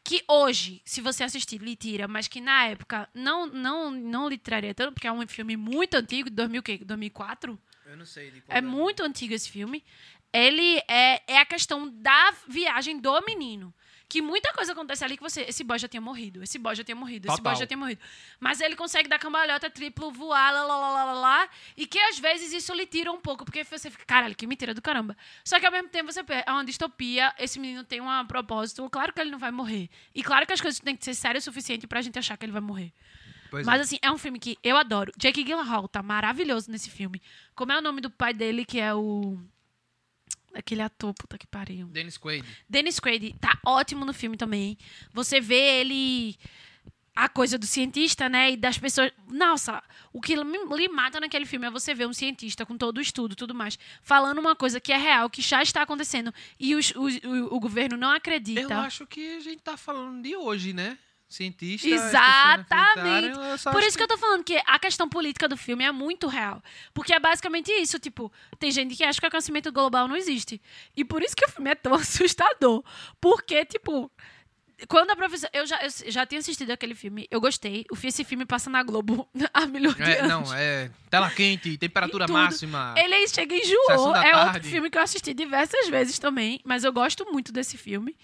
que 0.03 0.23
hoje, 0.29 0.81
se 0.85 1.01
você 1.01 1.25
assistir, 1.25 1.61
lhe 1.61 1.75
tira, 1.75 2.07
mas 2.07 2.29
que 2.29 2.41
na 2.41 2.67
época 2.67 3.09
não, 3.13 3.47
não, 3.47 3.91
não 3.91 4.29
lhe 4.29 4.39
traria 4.39 4.75
tanto, 4.75 4.93
porque 4.93 5.07
é 5.09 5.13
um 5.13 5.27
filme 5.27 5.57
muito 5.57 5.95
antigo, 5.95 6.31
de 6.31 6.37
2000, 6.37 6.61
o 6.61 6.63
quê? 6.63 6.79
2004? 6.85 7.59
Eu 7.87 7.97
não 7.97 8.05
sei 8.05 8.31
de 8.31 8.43
É 8.49 8.61
muito 8.61 9.03
antigo 9.03 9.33
esse 9.33 9.49
filme. 9.49 9.85
Ele 10.33 10.81
é, 10.89 11.23
é 11.27 11.39
a 11.39 11.47
questão 11.47 11.89
da 11.89 12.35
viagem 12.49 12.99
do 12.99 13.21
menino. 13.23 13.75
Que 14.09 14.23
muita 14.23 14.53
coisa 14.53 14.73
acontece 14.73 15.05
ali 15.05 15.17
que 15.17 15.23
você. 15.23 15.43
Esse 15.43 15.65
boy 15.65 15.79
já 15.79 15.89
tinha 15.89 16.01
morrido, 16.01 16.41
esse 16.41 16.59
boy 16.59 16.77
já 16.77 16.85
tinha 16.85 16.95
morrido, 16.95 17.27
esse 17.29 17.41
boy 17.43 17.57
já 17.57 17.67
tinha 17.67 17.77
morrido. 17.77 18.01
Mas 18.39 18.61
ele 18.61 18.77
consegue 18.77 19.09
dar 19.09 19.19
cambalhota, 19.19 19.69
triplo, 19.69 20.13
voar, 20.13 20.53
lá, 20.53 20.65
lá, 20.65 20.77
lá, 20.77 21.05
lá, 21.05 21.13
lá. 21.13 21.49
E 21.77 21.87
que 21.87 21.99
às 21.99 22.17
vezes 22.17 22.53
isso 22.53 22.73
lhe 22.73 22.87
tira 22.87 23.11
um 23.11 23.21
pouco, 23.21 23.45
porque 23.45 23.65
você 23.65 23.91
fica, 23.91 24.05
caralho, 24.05 24.37
que 24.37 24.47
mentira 24.47 24.73
do 24.73 24.81
caramba. 24.81 25.17
Só 25.45 25.59
que 25.59 25.67
ao 25.67 25.73
mesmo 25.73 25.89
tempo 25.89 26.13
você 26.13 26.21
é 26.47 26.53
uma 26.53 26.65
distopia, 26.65 27.35
esse 27.37 27.59
menino 27.59 27.83
tem 27.83 28.01
um 28.01 28.27
propósito, 28.27 28.89
claro 28.89 29.13
que 29.13 29.21
ele 29.21 29.31
não 29.31 29.41
vai 29.41 29.51
morrer. 29.51 29.91
E 30.15 30.23
claro 30.23 30.47
que 30.47 30.53
as 30.53 30.61
coisas 30.61 30.79
têm 30.79 30.97
que 30.97 31.05
ser 31.05 31.15
sérias 31.15 31.43
o 31.43 31.51
suficiente 31.51 31.85
pra 31.89 32.01
gente 32.01 32.17
achar 32.17 32.37
que 32.37 32.45
ele 32.45 32.53
vai 32.53 32.63
morrer. 32.63 32.93
Pois 33.51 33.67
Mas 33.67 33.81
é. 33.81 33.83
assim, 33.83 33.99
é 34.03 34.11
um 34.13 34.19
filme 34.19 34.39
que 34.39 34.57
eu 34.63 34.77
adoro. 34.77 35.13
Jake 35.17 35.43
Gyllenhaal 35.43 35.89
tá 35.89 36.03
maravilhoso 36.03 36.71
nesse 36.71 36.91
filme. 36.91 37.21
Como 37.57 37.73
é 37.73 37.79
o 37.79 37.83
nome 37.83 38.01
do 38.01 38.11
pai 38.11 38.33
dele, 38.33 38.65
que 38.65 38.79
é 38.79 38.95
o... 38.95 39.37
Aquele 40.59 40.83
ator, 40.83 41.13
puta 41.15 41.37
que 41.39 41.47
pariu. 41.47 41.87
Dennis 41.89 42.17
Quaid. 42.19 42.45
Dennis 42.69 42.99
Quaid 42.99 43.35
tá 43.41 43.59
ótimo 43.65 44.05
no 44.05 44.13
filme 44.13 44.37
também. 44.37 44.77
Você 45.13 45.41
vê 45.41 45.81
ele... 45.81 46.37
A 47.19 47.31
coisa 47.31 47.57
do 47.57 47.65
cientista, 47.67 48.29
né? 48.29 48.51
E 48.53 48.57
das 48.59 48.77
pessoas... 48.77 49.11
Nossa, 49.31 49.83
o 50.13 50.21
que 50.21 50.37
lhe 50.37 50.89
mata 50.89 51.19
naquele 51.19 51.47
filme 51.47 51.67
é 51.67 51.71
você 51.71 51.95
ver 51.95 52.07
um 52.07 52.13
cientista 52.13 52.67
com 52.67 52.77
todo 52.77 52.99
o 52.99 53.01
estudo 53.01 53.33
e 53.33 53.37
tudo 53.37 53.55
mais, 53.55 53.79
falando 54.03 54.39
uma 54.39 54.55
coisa 54.55 54.79
que 54.79 54.93
é 54.93 54.99
real, 54.99 55.31
que 55.31 55.41
já 55.41 55.63
está 55.63 55.81
acontecendo, 55.81 56.31
e 56.61 56.75
os- 56.75 56.93
os- 56.95 57.17
o, 57.25 57.55
o 57.57 57.59
governo 57.59 57.97
não 57.97 58.11
acredita. 58.11 58.61
Eu 58.61 58.71
acho 58.81 59.07
que 59.07 59.37
a 59.37 59.41
gente 59.41 59.63
tá 59.63 59.79
falando 59.79 60.21
de 60.23 60.37
hoje, 60.37 60.75
né? 60.75 60.99
Cientista. 61.29 61.89
Exatamente. 61.89 63.37
Por 63.73 63.83
isso 63.83 63.97
que 63.97 64.03
eu 64.03 64.09
tô 64.09 64.17
falando 64.17 64.45
que 64.45 64.57
a 64.67 64.79
questão 64.79 65.09
política 65.09 65.49
do 65.49 65.57
filme 65.57 65.85
é 65.85 65.91
muito 65.93 66.29
real. 66.29 66.63
Porque 66.95 67.13
é 67.13 67.19
basicamente 67.19 67.71
isso, 67.73 67.99
tipo, 67.99 68.33
tem 68.59 68.71
gente 68.71 68.95
que 68.95 69.03
acha 69.05 69.19
que 69.21 69.27
o 69.27 69.29
aquecimento 69.29 69.73
global 69.73 70.07
não 70.07 70.17
existe. 70.17 70.61
E 70.97 71.05
por 71.05 71.23
isso 71.23 71.35
que 71.35 71.45
o 71.45 71.49
filme 71.49 71.71
é 71.71 71.75
tão 71.75 71.95
assustador. 71.97 72.85
Porque, 73.21 73.65
tipo, 73.65 74.11
quando 74.89 75.11
a 75.11 75.17
professora. 75.17 75.51
Eu 75.53 75.67
já, 75.67 75.81
eu 75.83 75.91
já 76.13 76.25
tinha 76.27 76.39
assistido 76.39 76.71
aquele 76.71 76.95
filme, 76.95 77.27
eu 77.31 77.41
gostei. 77.41 77.85
O 77.91 77.97
fi- 77.97 78.07
Esse 78.09 78.23
filme 78.25 78.47
passa 78.47 78.71
na 78.71 78.83
Globo 78.85 79.29
há 79.53 79.67
milhões 79.67 79.97
de 79.97 80.03
É, 80.03 80.21
anos. 80.21 80.49
não, 80.51 80.55
é 80.57 80.91
tela 81.11 81.29
quente, 81.31 81.77
temperatura 81.77 82.29
máxima. 82.29 82.95
Ele 82.97 83.27
chega 83.27 83.55
e 83.55 83.61
enjoou. 83.63 84.15
É 84.15 84.37
outro 84.37 84.53
tarde. 84.53 84.69
filme 84.71 84.91
que 84.91 84.97
eu 84.99 85.03
assisti 85.03 85.35
diversas 85.35 85.89
vezes 85.89 86.19
também, 86.21 86.61
mas 86.65 86.85
eu 86.85 86.93
gosto 86.93 87.25
muito 87.33 87.53
desse 87.53 87.77
filme. 87.77 88.17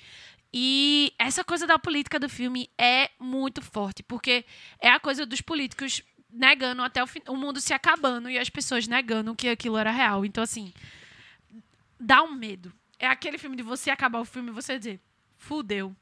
E 0.53 1.13
essa 1.19 1.43
coisa 1.43 1.67
da 1.67 1.79
política 1.79 2.19
do 2.21 2.29
filme 2.29 2.69
é 2.77 3.11
muito 3.19 3.63
forte, 3.63 4.03
porque 4.03 4.45
é 4.81 4.91
a 4.91 5.01
coisa 5.01 5.25
dos 5.25 5.41
políticos 5.41 6.03
negando 6.31 6.83
até 6.83 7.03
o, 7.03 7.07
fim, 7.07 7.21
o 7.29 7.37
mundo 7.37 7.61
se 7.61 7.73
acabando 7.73 8.29
e 8.29 8.39
as 8.39 8.51
pessoas 8.51 8.87
negando 8.87 9.35
que 9.35 9.49
aquilo 9.49 9.77
era 9.79 9.91
real. 9.91 10.25
Então, 10.25 10.43
assim, 10.45 10.73
dá 11.99 12.23
um 12.23 12.33
medo. 12.35 12.73
É 12.99 13.07
aquele 13.07 13.39
filme 13.39 13.57
de 13.57 13.63
você 13.63 13.91
acabar 13.91 14.21
o 14.21 14.25
filme 14.25 14.51
e 14.51 14.53
você 14.55 14.79
dizer, 14.79 15.01
fudeu. 15.37 15.95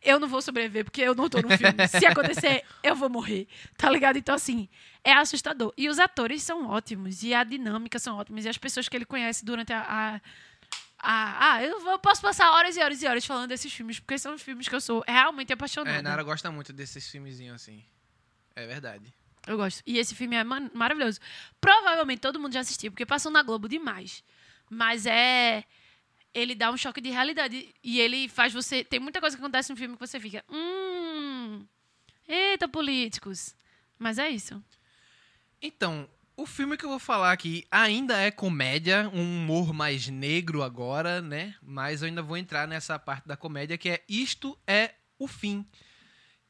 Eu 0.00 0.20
não 0.20 0.28
vou 0.28 0.40
sobreviver 0.40 0.84
porque 0.84 1.02
eu 1.02 1.14
não 1.14 1.28
tô 1.28 1.40
no 1.42 1.48
filme. 1.56 1.88
Se 1.88 2.06
acontecer, 2.06 2.64
eu 2.84 2.94
vou 2.94 3.08
morrer. 3.08 3.48
Tá 3.76 3.90
ligado? 3.90 4.16
Então, 4.16 4.34
assim, 4.34 4.68
é 5.02 5.12
assustador. 5.12 5.72
E 5.76 5.88
os 5.88 5.98
atores 5.98 6.42
são 6.42 6.68
ótimos. 6.68 7.22
E 7.24 7.34
a 7.34 7.42
dinâmica 7.42 7.98
são 7.98 8.16
ótimas. 8.16 8.44
E 8.44 8.48
as 8.48 8.56
pessoas 8.58 8.88
que 8.88 8.96
ele 8.96 9.04
conhece 9.04 9.44
durante 9.44 9.72
a. 9.72 9.80
a- 9.82 10.20
a- 10.98 11.52
ah, 11.54 11.62
eu 11.64 11.80
vou- 11.80 11.98
posso 11.98 12.20
passar 12.20 12.50
horas 12.52 12.76
e 12.76 12.80
horas 12.82 13.02
e 13.02 13.06
horas 13.06 13.24
falando 13.24 13.48
desses 13.48 13.72
filmes, 13.72 13.98
porque 14.00 14.18
são 14.18 14.34
os 14.34 14.42
filmes 14.42 14.68
que 14.68 14.74
eu 14.74 14.80
sou 14.80 15.02
realmente 15.06 15.52
apaixonada. 15.52 15.96
É, 15.98 16.02
Nara 16.02 16.22
gosta 16.22 16.50
muito 16.50 16.72
desses 16.72 17.08
filmezinhos 17.08 17.54
assim. 17.56 17.84
É 18.56 18.66
verdade. 18.66 19.12
Eu 19.46 19.56
gosto. 19.56 19.82
E 19.86 19.96
esse 19.98 20.14
filme 20.14 20.36
é 20.36 20.44
maravilhoso. 20.44 21.20
Provavelmente 21.60 22.20
todo 22.20 22.38
mundo 22.38 22.52
já 22.52 22.60
assistiu, 22.60 22.90
porque 22.92 23.06
passou 23.06 23.30
na 23.32 23.42
Globo 23.42 23.68
demais. 23.68 24.22
Mas 24.68 25.06
é. 25.06 25.64
Ele 26.34 26.54
dá 26.54 26.70
um 26.70 26.76
choque 26.76 27.00
de 27.00 27.08
realidade. 27.08 27.74
E 27.82 27.98
ele 28.00 28.28
faz 28.28 28.52
você. 28.52 28.84
Tem 28.84 29.00
muita 29.00 29.20
coisa 29.20 29.34
que 29.36 29.42
acontece 29.42 29.70
no 29.70 29.76
filme 29.76 29.94
que 29.94 30.00
você 30.06 30.20
fica. 30.20 30.44
Hum. 30.50 31.64
Eita, 32.28 32.68
políticos. 32.68 33.54
Mas 33.98 34.18
é 34.18 34.28
isso. 34.28 34.62
Então, 35.62 36.06
o 36.38 36.46
filme 36.46 36.76
que 36.76 36.84
eu 36.84 36.90
vou 36.90 37.00
falar 37.00 37.32
aqui 37.32 37.66
ainda 37.68 38.16
é 38.16 38.30
comédia, 38.30 39.10
um 39.12 39.22
humor 39.22 39.74
mais 39.74 40.06
negro 40.06 40.62
agora, 40.62 41.20
né? 41.20 41.56
Mas 41.60 42.00
eu 42.00 42.06
ainda 42.06 42.22
vou 42.22 42.36
entrar 42.36 42.68
nessa 42.68 42.96
parte 42.96 43.26
da 43.26 43.36
comédia 43.36 43.76
que 43.76 43.88
é 43.88 44.04
Isto 44.08 44.56
é 44.64 44.92
o 45.18 45.26
Fim. 45.26 45.66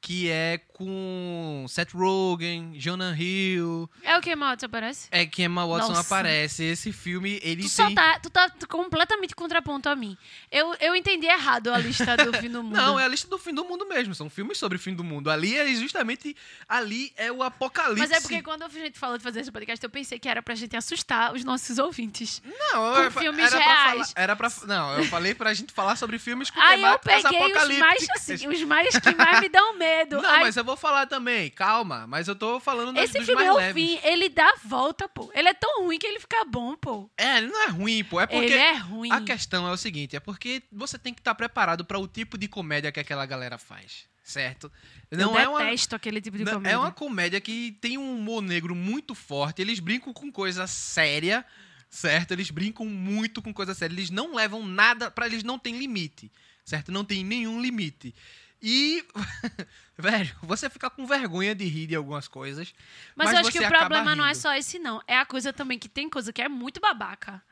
Que 0.01 0.31
é 0.31 0.59
com 0.73 1.67
Seth 1.69 1.93
Rogen, 1.93 2.73
Jonah 2.79 3.13
Hill, 3.19 3.91
É 4.05 4.17
o 4.17 4.21
que, 4.21 4.35
Maltz, 4.37 4.63
aparece? 4.63 5.09
é 5.11 5.27
que 5.27 5.43
Emma 5.43 5.67
Watson 5.67 5.89
Nossa. 5.89 6.01
aparece. 6.03 6.63
Esse 6.63 6.93
filme, 6.93 7.41
ele 7.43 7.63
Tu 7.65 7.77
tem... 7.77 7.89
só 7.89 7.91
tá, 7.95 8.19
tu 8.21 8.31
tá 8.31 8.49
completamente 8.69 9.35
contraponto 9.35 9.89
a 9.89 9.97
mim. 9.97 10.17
Eu, 10.53 10.73
eu 10.81 10.95
entendi 10.95 11.27
errado 11.27 11.73
a 11.73 11.79
lista 11.79 12.17
do 12.17 12.33
fim 12.39 12.49
do 12.49 12.63
mundo. 12.63 12.77
Não, 12.77 12.99
é 12.99 13.05
a 13.05 13.09
lista 13.09 13.27
do 13.29 13.37
fim 13.39 13.53
do 13.53 13.65
mundo 13.65 13.87
mesmo. 13.89 14.15
São 14.15 14.31
filmes 14.31 14.57
sobre 14.57 14.77
o 14.77 14.81
fim 14.81 14.95
do 14.95 15.03
mundo. 15.03 15.31
Ali 15.31 15.59
é 15.59 15.67
justamente. 15.75 16.37
Ali 16.69 17.13
é 17.17 17.33
o 17.33 17.43
apocalipse. 17.43 17.99
Mas 17.99 18.11
é 18.13 18.21
porque 18.21 18.41
quando 18.41 18.63
a 18.63 18.69
gente 18.69 18.97
falou 18.99 19.19
de 19.19 19.25
fazer 19.25 19.41
esse 19.41 19.51
podcast, 19.51 19.83
eu 19.85 19.91
pensei 19.91 20.17
que 20.19 20.29
era 20.29 20.41
pra 20.41 20.55
gente 20.55 20.77
assustar 20.77 21.35
os 21.35 21.43
nossos 21.45 21.77
ouvintes. 21.79 22.41
Não, 22.45 22.95
com 22.95 23.01
eu- 23.03 23.11
filmes 23.11 23.53
era 23.53 23.57
pra 23.57 23.65
reais. 23.65 24.13
falar- 24.13 24.23
era 24.23 24.37
pra. 24.37 24.49
Não, 24.65 24.97
eu 24.99 25.05
falei 25.07 25.35
pra 25.35 25.53
gente 25.53 25.73
falar 25.73 25.97
sobre 25.97 26.21
filmes 26.21 26.51
com 26.51 26.61
Aí 26.61 26.81
eu 26.81 26.99
temáticas 27.01 27.23
peguei 27.33 27.47
os 27.47 27.53
mais, 27.53 27.71
apocalípticas. 27.81 28.31
assim, 28.31 28.49
os 28.49 28.63
mais 28.63 28.97
que 28.97 29.15
mais 29.17 29.41
me 29.41 29.49
dão 29.49 29.77
medo. 29.77 29.88
Não, 30.11 30.41
mas 30.41 30.57
eu 30.57 30.65
vou 30.65 30.77
falar 30.77 31.07
também, 31.07 31.51
calma. 31.51 32.07
Mas 32.07 32.29
eu 32.29 32.35
tô 32.35 32.61
falando 32.61 32.95
dos, 32.95 33.03
esse 33.05 33.19
dos 33.19 33.27
filme 33.27 33.45
mais 33.45 33.49
é 33.49 33.53
o 33.53 33.57
leves. 33.57 33.83
fim, 33.83 33.99
ele 34.03 34.29
dá 34.29 34.47
a 34.47 34.59
volta, 34.65 35.09
pô. 35.09 35.31
Ele 35.35 35.49
é 35.49 35.55
tão 35.55 35.85
ruim 35.85 35.99
que 35.99 36.07
ele 36.07 36.21
fica 36.21 36.45
bom, 36.45 36.77
pô. 36.77 37.11
É, 37.17 37.39
ele 37.39 37.49
não 37.49 37.63
é 37.65 37.69
ruim, 37.69 38.05
pô. 38.05 38.21
É 38.21 38.27
porque. 38.27 38.47
Ele 38.47 38.55
é 38.55 38.75
ruim. 38.75 39.11
A 39.13 39.21
questão 39.21 39.67
é 39.67 39.73
o 39.73 39.77
seguinte: 39.77 40.17
é 40.17 40.21
porque 40.21 40.63
você 40.73 40.99
tem 40.99 41.13
que 41.15 41.21
estar 41.21 41.35
preparado 41.35 41.85
para 41.85 41.99
o 41.99 42.07
tipo 42.09 42.37
de 42.39 42.49
comédia 42.49 42.93
que 42.93 43.01
aquela 43.01 43.27
galera 43.27 43.59
faz. 43.59 44.07
Certo? 44.23 44.71
Não 45.11 45.33
eu 45.33 45.39
é 45.39 45.49
uma. 45.49 45.73
aquele 45.93 46.21
tipo 46.21 46.37
de 46.37 46.45
Não, 46.45 46.55
comédia. 46.55 46.75
É 46.75 46.79
uma 46.79 46.93
comédia 46.93 47.41
que 47.41 47.79
tem 47.81 47.97
um 47.97 48.19
humor 48.19 48.43
negro 48.43 48.75
muito 48.75 49.15
forte. 49.15 49.63
Eles 49.63 49.81
brincam 49.81 50.13
com 50.13 50.31
coisa 50.31 50.67
séria, 50.67 51.43
certo? 51.89 52.33
Eles 52.33 52.51
brincam 52.51 52.85
muito 52.85 53.41
com 53.41 53.55
coisa 53.55 53.73
séria. 53.73 53.95
Eles 53.95 54.11
não 54.11 54.35
levam 54.35 54.67
nada. 54.67 55.11
Pra 55.11 55.25
eles 55.27 55.43
não 55.43 55.59
tem 55.59 55.79
limite, 55.79 56.31
certo? 56.63 56.93
Não 56.93 57.07
tem 57.07 57.25
nenhum 57.25 57.59
limite. 57.63 58.15
E, 58.61 59.05
velho, 59.97 60.35
você 60.43 60.69
fica 60.69 60.91
com 60.91 61.07
vergonha 61.07 61.55
de 61.55 61.65
rir 61.65 61.87
de 61.87 61.95
algumas 61.95 62.27
coisas. 62.27 62.75
Mas, 63.15 63.27
mas 63.27 63.35
eu 63.35 63.41
acho 63.41 63.53
que 63.53 63.65
o 63.65 63.69
problema 63.69 64.15
não 64.15 64.25
é 64.25 64.29
rindo. 64.29 64.41
só 64.41 64.55
esse, 64.55 64.79
não. 64.79 65.01
É 65.07 65.17
a 65.17 65.25
coisa 65.25 65.53
também 65.53 65.79
que 65.79 65.89
tem 65.89 66.09
coisa 66.09 66.33
que 66.33 66.43
é 66.43 66.49
muito 66.49 66.81
babaca. 66.81 67.43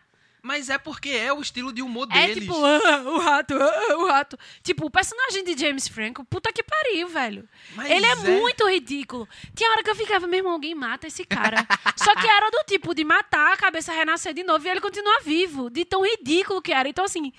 Mas 0.47 0.71
é 0.71 0.79
porque 0.79 1.09
é 1.09 1.33
o 1.33 1.41
estilo 1.41 1.73
de 1.73 1.83
humor 1.83 2.07
É 2.13 2.29
deles. 2.29 2.45
tipo, 2.45 2.55
ah, 2.65 3.03
o 3.05 3.19
rato, 3.19 3.55
ah, 3.61 3.97
o 3.99 4.07
rato. 4.07 4.39
Tipo, 4.63 4.87
o 4.87 4.91
personagem 4.91 5.43
de 5.43 5.59
James 5.59 5.89
Franco, 5.89 6.25
puta 6.25 6.53
que 6.53 6.63
pariu, 6.63 7.09
velho. 7.09 7.49
Mas 7.75 7.91
Ele 7.91 8.07
é, 8.07 8.15
muito 8.15 8.65
ridículo. 8.69 9.29
Tinha 9.57 9.69
hora 9.73 9.83
que 9.83 9.91
eu 9.91 9.97
ficava, 9.97 10.25
meu 10.29 10.39
irmão, 10.39 10.53
alguém 10.53 10.73
mata 10.73 11.09
esse 11.09 11.25
cara. 11.25 11.67
Só 11.97 12.15
que 12.15 12.29
era 12.29 12.49
do 12.49 12.63
tipo 12.65 12.95
de 12.95 13.03
matar, 13.03 13.55
a 13.55 13.57
cabeça 13.57 13.93
renascer 13.93 14.33
de 14.35 14.45
novo 14.45 14.65
e 14.65 14.71
ele 14.71 14.81
continuar 14.81 15.21
vivo. 15.25 15.69
De 15.69 15.85
tão 15.85 16.05
ridículo 16.05 16.63
que 16.63 16.73
era. 16.73 16.89
Então, 16.89 17.05
assim. 17.05 17.33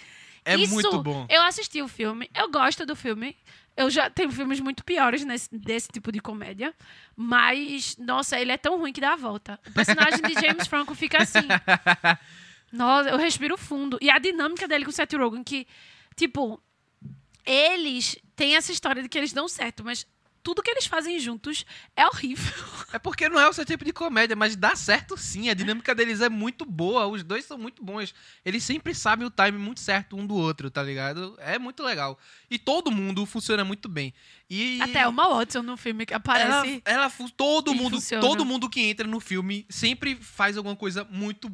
É 0.48 0.56
isso, 0.56 0.74
muito 0.74 1.04
bom. 1.04 1.26
Eu 1.30 1.44
assisti 1.44 1.82
o 1.82 1.88
filme, 1.88 2.30
eu 2.34 2.50
gosto 2.50 2.86
do 2.86 2.96
filme. 2.96 3.36
Eu 3.76 3.92
já 3.92 4.10
tenho 4.10 4.32
filmes 4.32 4.60
muito 4.60 4.84
piores 4.84 5.24
nesse, 5.24 5.56
desse 5.56 5.90
tipo 5.90 6.12
de 6.12 6.20
comédia. 6.20 6.74
Mas, 7.16 7.96
nossa, 7.98 8.40
ele 8.40 8.52
é 8.52 8.58
tão 8.58 8.80
ruim 8.80 8.92
que 8.92 9.00
dá 9.02 9.14
a 9.14 9.16
volta. 9.16 9.60
O 9.68 9.72
personagem 9.72 10.20
de 10.20 10.34
James 10.34 10.66
Franco 10.68 10.96
fica 10.96 11.22
assim. 11.22 11.48
Nossa, 12.72 13.10
eu 13.10 13.18
respiro 13.18 13.56
fundo. 13.56 14.00
E 14.02 14.10
a 14.10 14.18
dinâmica 14.18 14.68
dele 14.68 14.84
com 14.84 14.90
o 14.90 14.94
Seth 14.94 15.14
Rogen, 15.14 15.44
que, 15.44 15.68
tipo, 16.16 16.60
eles 17.46 18.18
têm 18.36 18.56
essa 18.56 18.72
história 18.72 19.04
de 19.04 19.10
que 19.10 19.18
eles 19.18 19.32
dão 19.32 19.48
certo, 19.48 19.84
mas 19.84 20.08
tudo 20.48 20.64
que 20.64 20.72
eles 20.72 20.86
fazem 20.86 21.20
juntos 21.20 21.66
é 21.94 22.06
horrível. 22.08 22.54
É 22.94 22.98
porque 22.98 23.28
não 23.28 23.38
é 23.38 23.50
o 23.50 23.52
seu 23.52 23.66
tipo 23.66 23.84
de 23.84 23.92
comédia, 23.92 24.34
mas 24.34 24.56
dá 24.56 24.74
certo 24.74 25.18
sim. 25.18 25.50
A 25.50 25.54
dinâmica 25.54 25.94
deles 25.94 26.22
é 26.22 26.30
muito 26.30 26.64
boa. 26.64 27.06
Os 27.06 27.22
dois 27.22 27.44
são 27.44 27.58
muito 27.58 27.84
bons. 27.84 28.16
Eles 28.46 28.64
sempre 28.64 28.96
sabem 28.96 29.28
o 29.28 29.30
time 29.30 29.58
muito 29.58 29.82
certo 29.82 30.16
um 30.16 30.26
do 30.26 30.34
outro, 30.36 30.72
tá 30.72 30.82
ligado? 30.82 31.36
É 31.40 31.60
muito 31.60 31.84
legal. 31.84 32.18
E 32.50 32.58
todo 32.58 32.90
mundo 32.90 33.26
funciona 33.26 33.66
muito 33.66 33.90
bem. 33.90 34.14
E 34.50 34.80
Até 34.82 35.06
uma 35.06 35.28
Watson 35.28 35.64
no 35.64 35.76
filme 35.76 36.06
que 36.06 36.14
ela, 36.14 36.20
aparece. 36.20 36.82
ela 36.86 37.10
fu- 37.10 37.30
todo 37.30 37.76
mundo, 37.76 37.96
funciona. 37.98 38.22
todo 38.26 38.46
mundo 38.46 38.70
que 38.70 38.80
entra 38.80 39.06
no 39.06 39.20
filme 39.20 39.66
sempre 39.70 40.16
faz 40.16 40.56
alguma 40.56 40.76
coisa 40.78 41.04
muito 41.12 41.52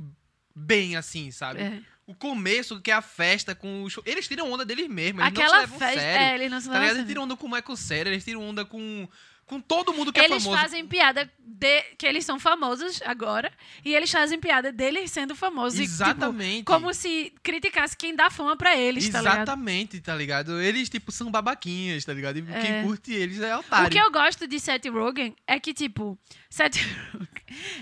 bem 0.55 0.95
assim, 0.95 1.31
sabe? 1.31 1.61
É. 1.61 1.81
O 2.05 2.13
começo, 2.13 2.81
que 2.81 2.91
é 2.91 2.93
a 2.93 3.01
festa 3.01 3.55
com 3.55 3.83
os. 3.83 3.97
Eles 4.05 4.27
tiram 4.27 4.51
onda 4.51 4.65
deles 4.65 4.87
mesmos. 4.89 5.21
Eles 5.23 5.33
não 5.33 5.41
Aquela 5.43 5.55
se 5.55 5.61
levam 5.61 5.79
festa. 5.79 5.99
sério. 6.01 6.25
É, 6.25 6.35
eles 6.35 6.51
não 6.51 6.59
se 6.59 6.67
Tá 6.67 6.73
levam 6.73 6.95
Eles 6.95 7.07
tiram 7.07 7.23
onda 7.23 7.35
com 7.37 7.47
o 7.47 7.49
Michael 7.51 7.75
Cera, 7.77 8.09
eles 8.09 8.23
tiram 8.25 8.41
onda 8.41 8.65
com, 8.65 9.07
com 9.45 9.61
todo 9.61 9.93
mundo 9.93 10.11
que 10.11 10.19
é 10.19 10.25
Eles 10.25 10.43
famoso. 10.43 10.61
fazem 10.61 10.85
piada 10.85 11.31
de 11.39 11.81
que 11.97 12.05
eles 12.05 12.25
são 12.25 12.37
famosos 12.37 13.01
agora 13.05 13.53
e 13.85 13.95
eles 13.95 14.11
fazem 14.11 14.37
piada 14.37 14.69
deles 14.69 15.11
sendo 15.11 15.33
famosos. 15.33 15.79
E, 15.79 15.83
tipo, 15.83 15.93
Exatamente. 15.93 16.65
como 16.65 16.93
se 16.93 17.33
criticasse 17.41 17.95
quem 17.95 18.13
dá 18.13 18.29
fama 18.29 18.57
pra 18.57 18.75
eles, 18.75 19.07
tá 19.07 19.19
ligado? 19.19 19.35
Exatamente, 19.37 20.01
tá 20.01 20.13
ligado? 20.13 20.59
Eles, 20.61 20.89
tipo, 20.89 21.09
são 21.09 21.31
babaquinhas, 21.31 22.03
tá 22.03 22.11
ligado? 22.13 22.37
E 22.37 22.45
É. 22.51 22.61
quem 22.61 22.83
curte 22.83 23.13
eles 23.13 23.39
é 23.39 23.55
O 23.55 23.59
otário. 23.61 23.89
que 23.89 23.97
eu 23.97 24.11
gosto 24.11 24.45
de 24.45 24.59
Seth 24.59 24.87
Rogen 24.91 25.33
é 25.47 25.57
que, 25.57 25.73
tipo, 25.73 26.19
Seth 26.49 26.75
Rogen, 27.13 27.27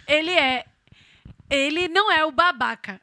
ele 0.07 0.31
é. 0.31 0.63
Ele 1.49 1.87
não 1.87 2.11
é 2.11 2.23
o 2.23 2.31
babaca. 2.31 3.01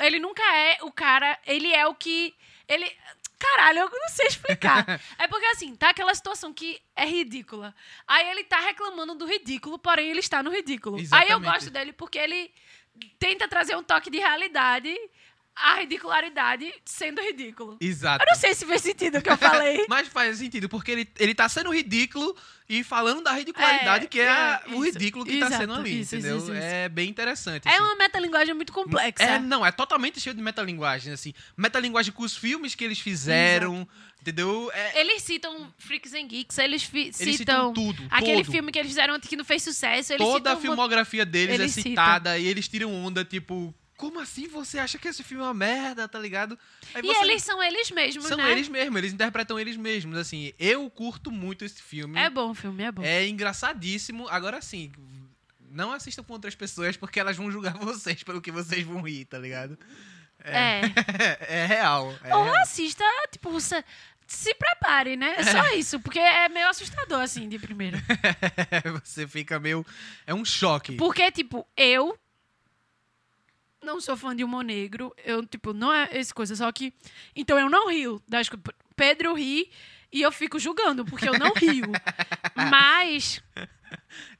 Ele 0.00 0.18
nunca 0.18 0.42
é 0.42 0.78
o 0.82 0.90
cara. 0.90 1.38
Ele 1.46 1.72
é 1.72 1.86
o 1.86 1.94
que. 1.94 2.34
Ele. 2.68 2.90
Caralho, 3.38 3.80
eu 3.80 3.90
não 3.90 4.08
sei 4.08 4.26
explicar. 4.28 4.84
é 5.18 5.28
porque, 5.28 5.44
assim, 5.46 5.76
tá 5.76 5.90
aquela 5.90 6.14
situação 6.14 6.54
que 6.54 6.80
é 6.94 7.04
ridícula. 7.04 7.74
Aí 8.08 8.30
ele 8.30 8.44
tá 8.44 8.60
reclamando 8.60 9.14
do 9.14 9.26
ridículo, 9.26 9.78
porém 9.78 10.08
ele 10.08 10.20
está 10.20 10.42
no 10.42 10.50
ridículo. 10.50 10.96
Aí 10.96 11.02
eu 11.02 11.06
Exatamente. 11.06 11.52
gosto 11.52 11.70
dele 11.70 11.92
porque 11.92 12.18
ele 12.18 12.50
tenta 13.18 13.46
trazer 13.46 13.76
um 13.76 13.82
toque 13.82 14.08
de 14.08 14.18
realidade 14.18 14.96
à 15.54 15.74
ridicularidade 15.76 16.72
sendo 16.84 17.20
ridículo. 17.20 17.78
Exato. 17.80 18.22
Eu 18.22 18.26
não 18.26 18.34
sei 18.34 18.54
se 18.54 18.66
fez 18.66 18.82
sentido 18.82 19.18
o 19.18 19.22
que 19.22 19.30
eu 19.30 19.36
falei. 19.38 19.84
Mas 19.88 20.08
faz 20.08 20.38
sentido, 20.38 20.68
porque 20.68 20.92
ele, 20.92 21.08
ele 21.18 21.34
tá 21.34 21.48
sendo 21.48 21.70
ridículo 21.70 22.36
e 22.68 22.82
falando 22.82 23.22
da 23.22 23.32
ridicularidade, 23.32 24.06
É, 24.06 24.08
que 24.08 24.20
é, 24.20 24.28
a- 24.28 24.62
é, 24.66 24.70
o 24.70 24.84
isso. 24.84 24.98
ridículo 24.98 25.24
que 25.24 25.38
tá 25.38 25.46
Exato, 25.46 25.62
sendo 25.62 25.74
ali, 25.74 26.00
isso, 26.00 26.16
entendeu? 26.16 26.38
isso. 26.38 26.52
É 26.52 26.88
bem 26.88 27.08
interessante. 27.08 27.66
É 27.68 27.70
assim. 27.72 27.80
uma 27.80 27.94
metalinguagem 27.96 28.54
muito 28.54 28.72
complexa. 28.72 29.22
É, 29.22 29.38
não, 29.38 29.64
é 29.64 29.70
totalmente 29.70 30.20
cheio 30.20 30.34
de 30.34 30.42
metalinguagem, 30.42 31.12
assim. 31.12 31.32
Metalinguagem 31.56 32.12
com 32.12 32.22
os 32.22 32.36
filmes 32.36 32.74
que 32.74 32.82
eles 32.84 32.98
fizeram, 32.98 33.86
entendeu? 34.20 34.70
É, 34.74 35.00
Eles 35.00 35.22
citam 35.22 35.72
Freaks 35.78 36.12
and 36.14 36.26
Geeks, 36.26 36.58
eles, 36.58 36.82
fi- 36.82 37.12
eles 37.18 37.36
citam, 37.36 37.36
citam 37.36 37.72
tudo, 37.72 38.02
aquele 38.10 38.42
todo. 38.42 38.52
filme 38.52 38.72
que 38.72 38.78
eles 38.78 38.90
fizeram 38.90 39.18
que 39.20 39.36
não 39.36 39.44
fez 39.44 39.62
sucesso. 39.62 40.16
Toda 40.16 40.50
a 40.50 40.54
citam 40.56 40.60
filmografia 40.60 41.24
deles 41.24 41.54
eles 41.54 41.70
é 41.70 41.74
citam. 41.74 41.90
citada 41.92 42.38
e 42.38 42.46
eles 42.46 42.66
tiram 42.68 42.92
onda, 42.92 43.24
tipo... 43.24 43.72
Como 43.96 44.20
assim 44.20 44.46
você 44.46 44.78
acha 44.78 44.98
que 44.98 45.08
esse 45.08 45.22
filme 45.22 45.42
é 45.42 45.46
uma 45.46 45.54
merda, 45.54 46.06
tá 46.06 46.18
ligado? 46.18 46.58
Aí 46.94 47.02
E 47.02 47.06
você- 47.06 47.20
eles 47.22 47.42
são 47.42 47.62
eles 47.62 47.90
mesmos, 47.90 48.26
São 48.26 48.36
né? 48.36 48.52
eles 48.52 48.68
mesmos, 48.68 48.98
eles 48.98 49.12
interpretam 49.12 49.58
eles 49.58 49.76
mesmos, 49.76 50.18
assim. 50.18 50.52
Eu 50.58 50.88
curto 50.90 51.30
muito 51.30 51.64
esse 51.64 51.82
filme. 51.82 52.18
É 52.18 52.28
bom 52.28 52.50
o 52.50 52.54
filme, 52.54 52.82
é 52.84 52.92
bom. 52.92 53.02
É 53.02 53.26
engraçadíssimo. 53.26 54.28
Agora 54.28 54.60
sim, 54.60 54.92
não 55.70 55.92
assistam 55.92 56.22
com 56.22 56.32
outras 56.34 56.54
pessoas 56.54 56.96
porque 56.96 57.18
elas 57.18 57.36
vão 57.36 57.50
julgar 57.50 57.74
vocês 57.78 58.22
pelo 58.22 58.40
que 58.40 58.50
vocês 58.50 58.84
vão 58.84 59.00
rir, 59.02 59.24
tá 59.24 59.38
ligado? 59.38 59.78
É. 60.44 60.80
É, 61.48 61.66
real. 61.66 62.14
É 62.22 62.36
Ou 62.36 62.44
real. 62.44 62.56
assista, 62.62 63.04
tipo, 63.32 63.50
você 63.50 63.82
se 64.26 64.52
prepare, 64.54 65.16
né? 65.16 65.36
É 65.38 65.44
só 65.44 65.68
isso, 65.74 65.98
porque 66.00 66.18
é 66.18 66.48
meio 66.48 66.68
assustador, 66.68 67.20
assim, 67.22 67.48
de 67.48 67.58
primeiro. 67.58 67.96
Você 69.04 69.26
fica 69.26 69.58
meio. 69.60 69.86
É 70.26 70.34
um 70.34 70.44
choque. 70.44 70.96
Porque, 70.96 71.30
tipo, 71.30 71.66
eu 71.76 72.18
não 73.86 74.00
sou 74.00 74.16
fã 74.16 74.34
de 74.34 74.44
humor 74.44 74.64
negro. 74.64 75.14
Eu, 75.24 75.46
tipo, 75.46 75.72
não 75.72 75.94
é 75.94 76.08
essa 76.10 76.34
coisa. 76.34 76.54
Só 76.56 76.70
que. 76.72 76.92
Então 77.34 77.58
eu 77.58 77.70
não 77.70 77.88
rio 77.88 78.20
das 78.28 78.48
coisas. 78.48 78.66
Pedro 78.94 79.34
ri 79.34 79.70
e 80.12 80.20
eu 80.20 80.32
fico 80.32 80.58
julgando, 80.58 81.04
porque 81.04 81.28
eu 81.28 81.38
não 81.38 81.54
rio. 81.54 81.86
Mas 82.70 83.42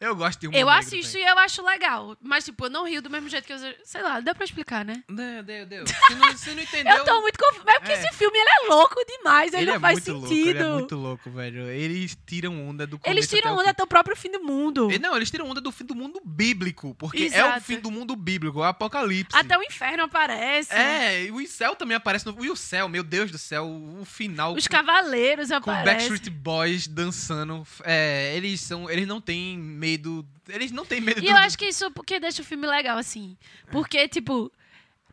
Eu 0.00 0.14
gosto 0.16 0.40
de 0.40 0.48
um 0.48 0.52
eu 0.52 0.68
assisto 0.68 1.16
e 1.16 1.22
eu 1.22 1.38
acho 1.38 1.64
legal. 1.64 2.16
Mas, 2.22 2.44
tipo, 2.44 2.66
eu 2.66 2.70
não 2.70 2.86
rio 2.86 3.00
do 3.02 3.08
mesmo 3.10 3.28
jeito 3.28 3.46
que 3.46 3.52
eu. 3.52 3.58
Sei 3.84 4.02
lá, 4.02 4.20
dá 4.20 4.34
pra 4.34 4.44
explicar, 4.44 4.84
né? 4.84 5.02
Deu, 5.08 5.42
deu, 5.42 5.66
deu. 5.66 5.84
Você 6.06 6.14
não, 6.14 6.32
você 6.32 6.54
não 6.54 6.62
entendeu. 6.62 6.96
Eu 6.96 7.04
tô 7.04 7.20
muito 7.20 7.38
confusa. 7.38 7.62
Mas 7.66 7.76
porque 7.78 7.92
É. 7.92 7.98
esse 8.04 8.12
filme 8.16 8.38
ele 8.38 8.48
é 8.48 8.68
louco 8.68 8.96
demais, 9.06 9.52
ele, 9.52 9.62
Ele 9.62 9.70
não 9.70 9.76
é 9.76 9.80
faz 9.80 9.98
sentido. 9.98 10.18
louco, 10.20 10.32
ele 10.34 10.58
é 10.58 10.68
muito 10.68 10.96
louco, 10.96 11.30
velho. 11.30 11.68
Eles 11.70 12.16
tiram 12.26 12.68
onda 12.68 12.86
do 12.86 13.00
Eles 13.04 13.28
tiram 13.28 13.56
onda 13.56 13.70
até 13.70 13.82
o 13.82 13.86
próprio 13.86 14.16
fim 14.16 14.30
do 14.30 14.42
mundo. 14.42 14.88
Não, 15.00 15.16
eles 15.16 15.30
tiram 15.30 15.48
onda 15.50 15.60
do 15.60 15.72
fim 15.72 15.84
do 15.84 15.94
mundo 15.94 16.20
bíblico. 16.24 16.94
Porque 16.94 17.22
é 17.24 17.26
Exato. 17.26 17.58
o 17.58 17.62
fim 17.62 17.78
do 17.80 17.90
mundo 17.90 18.14
bíblico, 18.16 18.58
é 18.58 18.62
o 18.62 18.64
apocalipse. 18.64 19.36
Até 19.36 19.56
o 19.58 19.62
inferno 19.62 20.04
aparece. 20.04 20.72
É, 20.72 21.24
e 21.24 21.30
o 21.30 21.46
céu 21.48 21.74
também 21.74 21.96
aparece 21.96 22.26
no. 22.26 22.44
E 22.44 22.50
o 22.50 22.56
céu, 22.56 22.88
meu 22.88 23.02
Deus 23.02 23.30
do 23.30 23.38
céu, 23.38 23.66
o 23.66 24.04
final. 24.04 24.54
Os 24.54 24.66
com- 24.66 24.74
cavaleiros 24.76 25.48
com 25.48 25.54
aparecem. 25.56 26.08
Backstreet 26.10 26.30
Boys 26.30 26.86
dançando. 26.86 27.66
É, 27.84 28.34
eles 28.36 28.60
são. 28.60 28.88
Eles 28.90 29.06
não 29.06 29.20
têm 29.20 29.65
medo. 29.66 30.26
Eles 30.48 30.70
não 30.70 30.84
têm 30.86 31.00
medo 31.00 31.18
E 31.18 31.22
do. 31.22 31.28
eu 31.28 31.36
acho 31.36 31.58
que 31.58 31.66
isso 31.66 31.90
porque 31.90 32.18
deixa 32.20 32.42
o 32.42 32.44
filme 32.44 32.66
legal, 32.66 32.96
assim. 32.98 33.36
Porque, 33.70 34.08
tipo. 34.08 34.50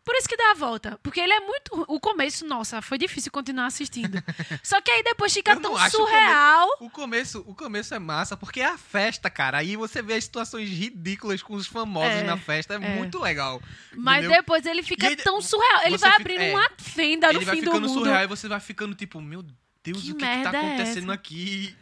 Por 0.04 0.14
isso 0.16 0.28
que 0.28 0.36
dá 0.36 0.50
a 0.50 0.54
volta. 0.54 1.00
Porque 1.02 1.18
ele 1.18 1.32
é 1.32 1.40
muito. 1.40 1.82
O 1.88 1.98
começo, 1.98 2.44
nossa, 2.46 2.82
foi 2.82 2.98
difícil 2.98 3.32
continuar 3.32 3.64
assistindo. 3.66 4.22
Só 4.62 4.78
que 4.82 4.90
aí 4.90 5.02
depois 5.02 5.32
fica 5.32 5.56
tão 5.58 5.74
acho 5.78 5.96
o 5.96 6.00
surreal. 6.06 6.68
O 6.78 6.90
começo, 6.90 7.42
o 7.46 7.54
começo 7.54 7.94
é 7.94 7.98
massa, 7.98 8.36
porque 8.36 8.60
é 8.60 8.66
a 8.66 8.76
festa, 8.76 9.30
cara. 9.30 9.56
Aí 9.56 9.76
você 9.76 10.02
vê 10.02 10.12
as 10.12 10.24
situações 10.24 10.68
ridículas 10.68 11.42
com 11.42 11.54
os 11.54 11.66
famosos 11.66 12.18
É, 12.18 12.22
na 12.22 12.36
festa. 12.36 12.74
É, 12.74 12.76
é. 12.76 12.96
muito 12.96 13.18
legal. 13.18 13.62
Mas 13.96 14.18
entendeu? 14.18 14.36
depois 14.42 14.66
ele 14.66 14.82
fica 14.82 15.08
aí, 15.08 15.16
tão 15.16 15.40
surreal. 15.40 15.80
Ele 15.86 15.96
vai 15.96 16.10
fica- 16.10 16.20
abrindo 16.22 16.42
é. 16.42 16.50
uma 16.54 16.70
fenda 16.76 17.28
no 17.32 17.38
Ele 17.38 17.44
vai 17.46 17.54
fim 17.56 17.62
do 17.62 17.70
ficando 17.70 17.88
mundo. 17.88 17.98
surreal 18.00 18.24
e 18.24 18.26
você 18.26 18.46
vai 18.46 18.60
ficando 18.60 18.94
tipo, 18.94 19.22
meu 19.22 19.42
Deus, 19.82 20.02
Que 20.02 20.12
o 20.12 20.16
que, 20.16 20.26
que 20.26 20.42
tá 20.42 20.52
é 20.52 20.58
acontecendo 20.58 21.12
aqui? 21.12 21.74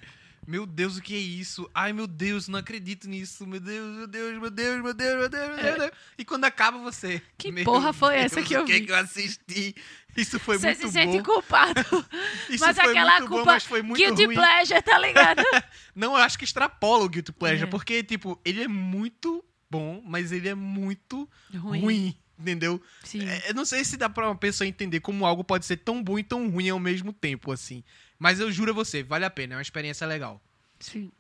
Meu 0.46 0.66
Deus, 0.66 0.96
o 0.96 1.02
que 1.02 1.14
é 1.14 1.18
isso? 1.18 1.70
Ai, 1.72 1.92
meu 1.92 2.07
Deus, 2.07 2.48
não 2.48 2.59
acredito 2.59 3.09
nisso. 3.09 3.46
Meu 3.46 3.61
Deus, 3.61 3.96
meu 3.96 4.07
Deus, 4.09 4.38
meu 4.40 4.50
Deus, 4.50 4.83
meu 4.83 4.92
Deus, 4.94 5.16
meu 5.16 5.28
Deus, 5.28 5.48
meu 5.48 5.57
Deus. 5.57 5.62
meu 5.64 5.78
Deus. 5.78 5.90
E 6.18 6.24
quando 6.24 6.44
acaba 6.44 6.78
você. 6.78 7.22
Que 7.38 7.52
meu 7.52 7.64
porra 7.64 7.92
foi 7.92 8.14
Deus, 8.14 8.24
essa 8.24 8.42
que 8.42 8.55
eu 8.55 8.62
O 8.62 8.66
que, 8.66 8.72
vi? 8.81 8.87
que 8.87 8.92
eu 8.92 8.96
assisti? 8.96 9.74
Isso 10.16 10.38
foi 10.40 10.59
Você 10.59 10.66
muito 10.66 10.78
se 10.78 10.85
bom. 10.87 10.92
sente 10.92 11.22
culpado. 11.22 11.81
Isso 12.50 12.64
mas 12.64 12.76
foi 12.76 12.90
aquela 12.90 13.18
muito 13.20 13.28
culpa 13.28 13.44
bom, 13.44 13.50
mas 13.52 13.64
foi 13.64 13.83
muito 13.83 13.98
guilty 13.98 14.24
ruim. 14.26 14.35
pleasure, 14.35 14.83
tá 14.83 14.98
ligado? 14.98 15.42
Não, 15.94 16.12
eu 16.16 16.22
acho 16.22 16.37
que 16.38 16.44
extrapola 16.44 17.05
o 17.05 17.09
Guilty 17.09 17.33
Pleasure, 17.33 17.64
É. 17.64 17.70
porque, 17.70 18.02
tipo, 18.02 18.38
ele 18.44 18.62
é 18.64 18.68
muito 18.68 19.44
bom, 19.70 20.02
mas 20.05 20.33
ele 20.33 20.48
é 20.48 20.55
muito 20.55 21.26
Ruim. 21.55 21.81
ruim, 21.81 22.16
entendeu? 22.38 22.83
Sim. 23.05 23.26
É, 23.26 23.48
eu 23.50 23.55
não 23.55 23.64
sei 23.64 23.85
se 23.85 23.96
dá 23.96 24.09
pra 24.11 24.26
uma 24.28 24.37
pessoa 24.37 24.66
entender 24.68 25.00
como 25.00 25.24
algo 25.24 25.42
pode 25.44 25.64
ser 25.64 25.78
tão 25.78 26.02
bom 26.02 26.18
e 26.18 26.22
tão 26.24 26.50
ruim 26.50 26.68
ao 26.68 26.78
mesmo 26.81 27.11
tempo, 27.12 27.50
assim. 27.52 27.83
Mas 28.22 28.38
eu 28.38 28.52
juro 28.52 28.70
a 28.70 28.74
você, 28.74 29.02
vale 29.02 29.24
a 29.24 29.30
pena, 29.30 29.54
é 29.54 29.56
uma 29.56 29.62
experiência 29.62 30.06
legal. 30.06 30.40
Sim. 30.78 31.11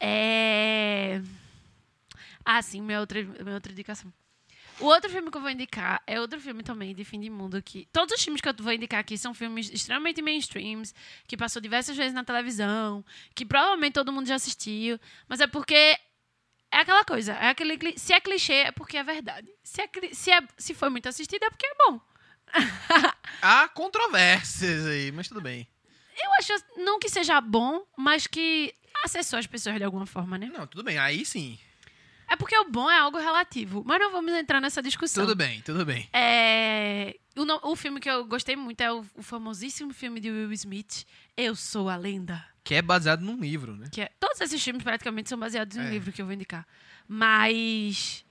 É. 0.00 1.22
Ah, 2.44 2.60
sim, 2.60 2.82
minha 2.82 2.98
outra, 2.98 3.22
minha 3.22 3.54
outra 3.54 3.70
indicação. 3.70 4.12
O 4.80 4.86
outro 4.86 5.08
filme 5.08 5.30
que 5.30 5.36
eu 5.36 5.40
vou 5.40 5.48
indicar 5.48 6.02
é 6.08 6.20
outro 6.20 6.40
filme 6.40 6.64
também 6.64 6.92
de 6.92 7.04
fim 7.04 7.20
de 7.20 7.30
mundo 7.30 7.62
que 7.62 7.86
todos 7.92 8.12
os 8.12 8.20
filmes 8.20 8.40
que 8.40 8.48
eu 8.48 8.54
vou 8.58 8.72
indicar 8.72 8.98
aqui 8.98 9.16
são 9.16 9.32
filmes 9.32 9.70
extremamente 9.70 10.20
mainstreams, 10.20 10.92
que 11.28 11.36
passou 11.36 11.62
diversas 11.62 11.96
vezes 11.96 12.14
na 12.14 12.24
televisão, 12.24 13.04
que 13.32 13.46
provavelmente 13.46 13.92
todo 13.92 14.12
mundo 14.12 14.26
já 14.26 14.34
assistiu, 14.34 14.98
mas 15.28 15.38
é 15.38 15.46
porque 15.46 15.74
é 15.74 15.98
aquela 16.72 17.04
coisa, 17.04 17.34
é 17.34 17.48
aquele 17.48 17.96
se 17.96 18.12
é 18.12 18.20
clichê 18.20 18.54
é 18.54 18.72
porque 18.72 18.96
é 18.96 19.04
verdade. 19.04 19.48
Se 19.62 19.82
é, 19.82 19.88
se 20.12 20.32
é 20.32 20.40
se 20.58 20.74
foi 20.74 20.88
muito 20.88 21.08
assistido 21.08 21.44
é 21.44 21.50
porque 21.50 21.66
é 21.66 21.74
bom. 21.86 22.00
Há 23.42 23.68
controvérsias 23.68 24.86
aí, 24.86 25.12
mas 25.12 25.28
tudo 25.28 25.40
bem. 25.40 25.66
Eu 26.22 26.30
acho 26.38 26.52
não 26.76 26.98
que 26.98 27.08
seja 27.08 27.40
bom, 27.40 27.84
mas 27.96 28.26
que 28.26 28.74
acessou 29.02 29.38
as 29.38 29.46
pessoas 29.46 29.76
de 29.76 29.84
alguma 29.84 30.04
forma, 30.06 30.36
né? 30.36 30.50
Não, 30.52 30.66
tudo 30.66 30.84
bem, 30.84 30.98
aí 30.98 31.24
sim. 31.24 31.58
É 32.28 32.36
porque 32.36 32.56
o 32.56 32.68
bom 32.70 32.88
é 32.90 32.98
algo 32.98 33.18
relativo. 33.18 33.82
Mas 33.84 33.98
não 33.98 34.12
vamos 34.12 34.32
entrar 34.34 34.60
nessa 34.60 34.80
discussão. 34.82 35.24
Tudo 35.24 35.34
bem, 35.34 35.62
tudo 35.62 35.84
bem. 35.84 36.08
É, 36.12 37.16
o, 37.36 37.44
no- 37.44 37.60
o 37.64 37.74
filme 37.74 37.98
que 37.98 38.08
eu 38.08 38.24
gostei 38.24 38.54
muito 38.54 38.80
é 38.82 38.92
o, 38.92 39.04
o 39.16 39.22
famosíssimo 39.22 39.92
filme 39.92 40.20
de 40.20 40.30
Will 40.30 40.52
Smith, 40.52 41.06
Eu 41.36 41.56
Sou 41.56 41.88
a 41.88 41.96
Lenda. 41.96 42.44
Que 42.62 42.74
é 42.76 42.82
baseado 42.82 43.22
num 43.22 43.40
livro, 43.40 43.74
né? 43.74 43.88
Que 43.90 44.02
é- 44.02 44.10
todos 44.20 44.40
esses 44.40 44.62
filmes 44.62 44.82
praticamente 44.84 45.28
são 45.28 45.38
baseados 45.38 45.76
em 45.76 45.80
um 45.80 45.84
É. 45.88 45.90
livro 45.90 46.12
que 46.12 46.20
eu 46.22 46.26
vou 46.26 46.34
indicar. 46.34 46.64
Mas 47.08 48.24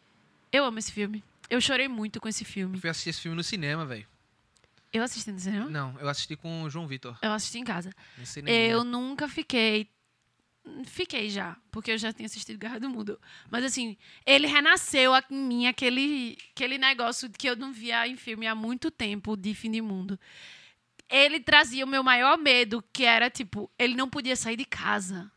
eu 0.52 0.64
amo 0.64 0.80
esse 0.80 0.92
filme. 0.94 1.24
Eu 1.50 1.60
chorei 1.60 1.88
muito 1.88 2.20
com 2.22 2.28
esse 2.28 2.46
filme. 2.46 2.78
Fui 2.80 2.90
assistir 2.90 3.10
esse 3.10 3.22
filme 3.22 3.36
no 3.36 3.44
cinema, 3.44 3.86
velho. 3.86 4.06
Eu 4.92 5.04
assisti 5.04 5.32
no 5.32 5.40
cinema? 5.40 5.70
Não, 5.70 5.96
eu 6.00 6.08
assisti 6.10 6.36
com 6.36 6.64
o 6.64 6.70
João 6.70 6.88
Vitor. 6.88 7.18
Eu 7.22 7.32
assisti 7.32 7.60
em 7.60 7.64
casa. 7.64 7.92
No 8.18 8.26
cinema. 8.26 8.58
Eu 8.58 8.84
nunca 8.84 9.28
fiquei. 9.28 9.90
Fiquei 10.86 11.30
já, 11.30 11.58
porque 11.72 11.92
eu 11.92 11.98
já 11.98 12.14
tinha 12.14 12.26
assistido 12.28 12.60
Guerra 12.60 12.80
do 12.80 12.90
Mundo. 12.90 13.20
Mas 13.50 13.64
assim, 13.64 13.98
ele 14.26 14.46
renasceu 14.46 15.14
em 15.32 15.36
mim 15.36 15.68
aquele, 15.68 16.38
aquele 16.52 16.78
negócio 16.78 17.30
que 17.30 17.50
eu 17.50 17.56
não 17.56 17.72
via 17.74 18.08
em 18.08 18.16
filme 18.16 18.46
há 18.46 18.54
muito 18.54 18.92
tempo 18.92 19.36
de 19.36 19.56
fim 19.56 19.72
de 19.72 19.82
mundo. 19.82 20.20
ele 21.10 21.40
trazia 21.40 21.84
o 21.84 21.88
meu 21.88 22.04
maior 22.04 22.38
medo, 22.38 22.84
que 22.94 23.04
era, 23.04 23.30
tipo, 23.32 23.72
ele 23.80 23.96
não 23.96 24.08
podia 24.08 24.36
sair 24.36 24.58
de 24.58 24.66
casa. 24.66 25.32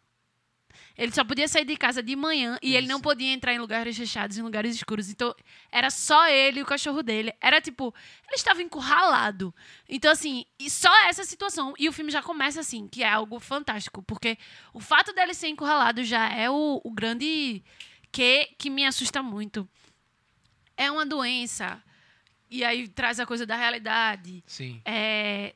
Ele 0.96 1.12
só 1.12 1.24
podia 1.24 1.48
sair 1.48 1.64
de 1.64 1.76
casa 1.76 2.02
de 2.02 2.14
manhã 2.14 2.58
e 2.62 2.76
ele 2.76 2.86
não 2.86 2.96
Isso. 2.96 3.02
podia 3.02 3.32
entrar 3.32 3.54
em 3.54 3.58
lugares 3.58 3.96
fechados, 3.96 4.36
em 4.36 4.42
lugares 4.42 4.74
escuros. 4.74 5.08
Então, 5.10 5.34
era 5.70 5.90
só 5.90 6.28
ele 6.28 6.60
e 6.60 6.62
o 6.62 6.66
cachorro 6.66 7.02
dele. 7.02 7.32
Era 7.40 7.60
tipo, 7.60 7.94
ele 8.26 8.36
estava 8.36 8.62
encurralado. 8.62 9.54
Então, 9.88 10.10
assim, 10.10 10.44
e 10.58 10.68
só 10.68 10.94
essa 11.06 11.24
situação. 11.24 11.74
E 11.78 11.88
o 11.88 11.92
filme 11.92 12.10
já 12.10 12.22
começa 12.22 12.60
assim, 12.60 12.86
que 12.88 13.02
é 13.02 13.08
algo 13.08 13.40
fantástico. 13.40 14.02
Porque 14.02 14.36
o 14.72 14.80
fato 14.80 15.12
dele 15.12 15.34
ser 15.34 15.48
encurralado 15.48 16.04
já 16.04 16.28
é 16.28 16.50
o, 16.50 16.80
o 16.84 16.90
grande 16.90 17.62
que 18.10 18.50
que 18.58 18.68
me 18.68 18.84
assusta 18.84 19.22
muito. 19.22 19.68
É 20.76 20.90
uma 20.90 21.06
doença. 21.06 21.82
E 22.50 22.62
aí 22.64 22.86
traz 22.86 23.18
a 23.18 23.24
coisa 23.24 23.46
da 23.46 23.56
realidade. 23.56 24.44
Sim, 24.46 24.82
É, 24.84 25.54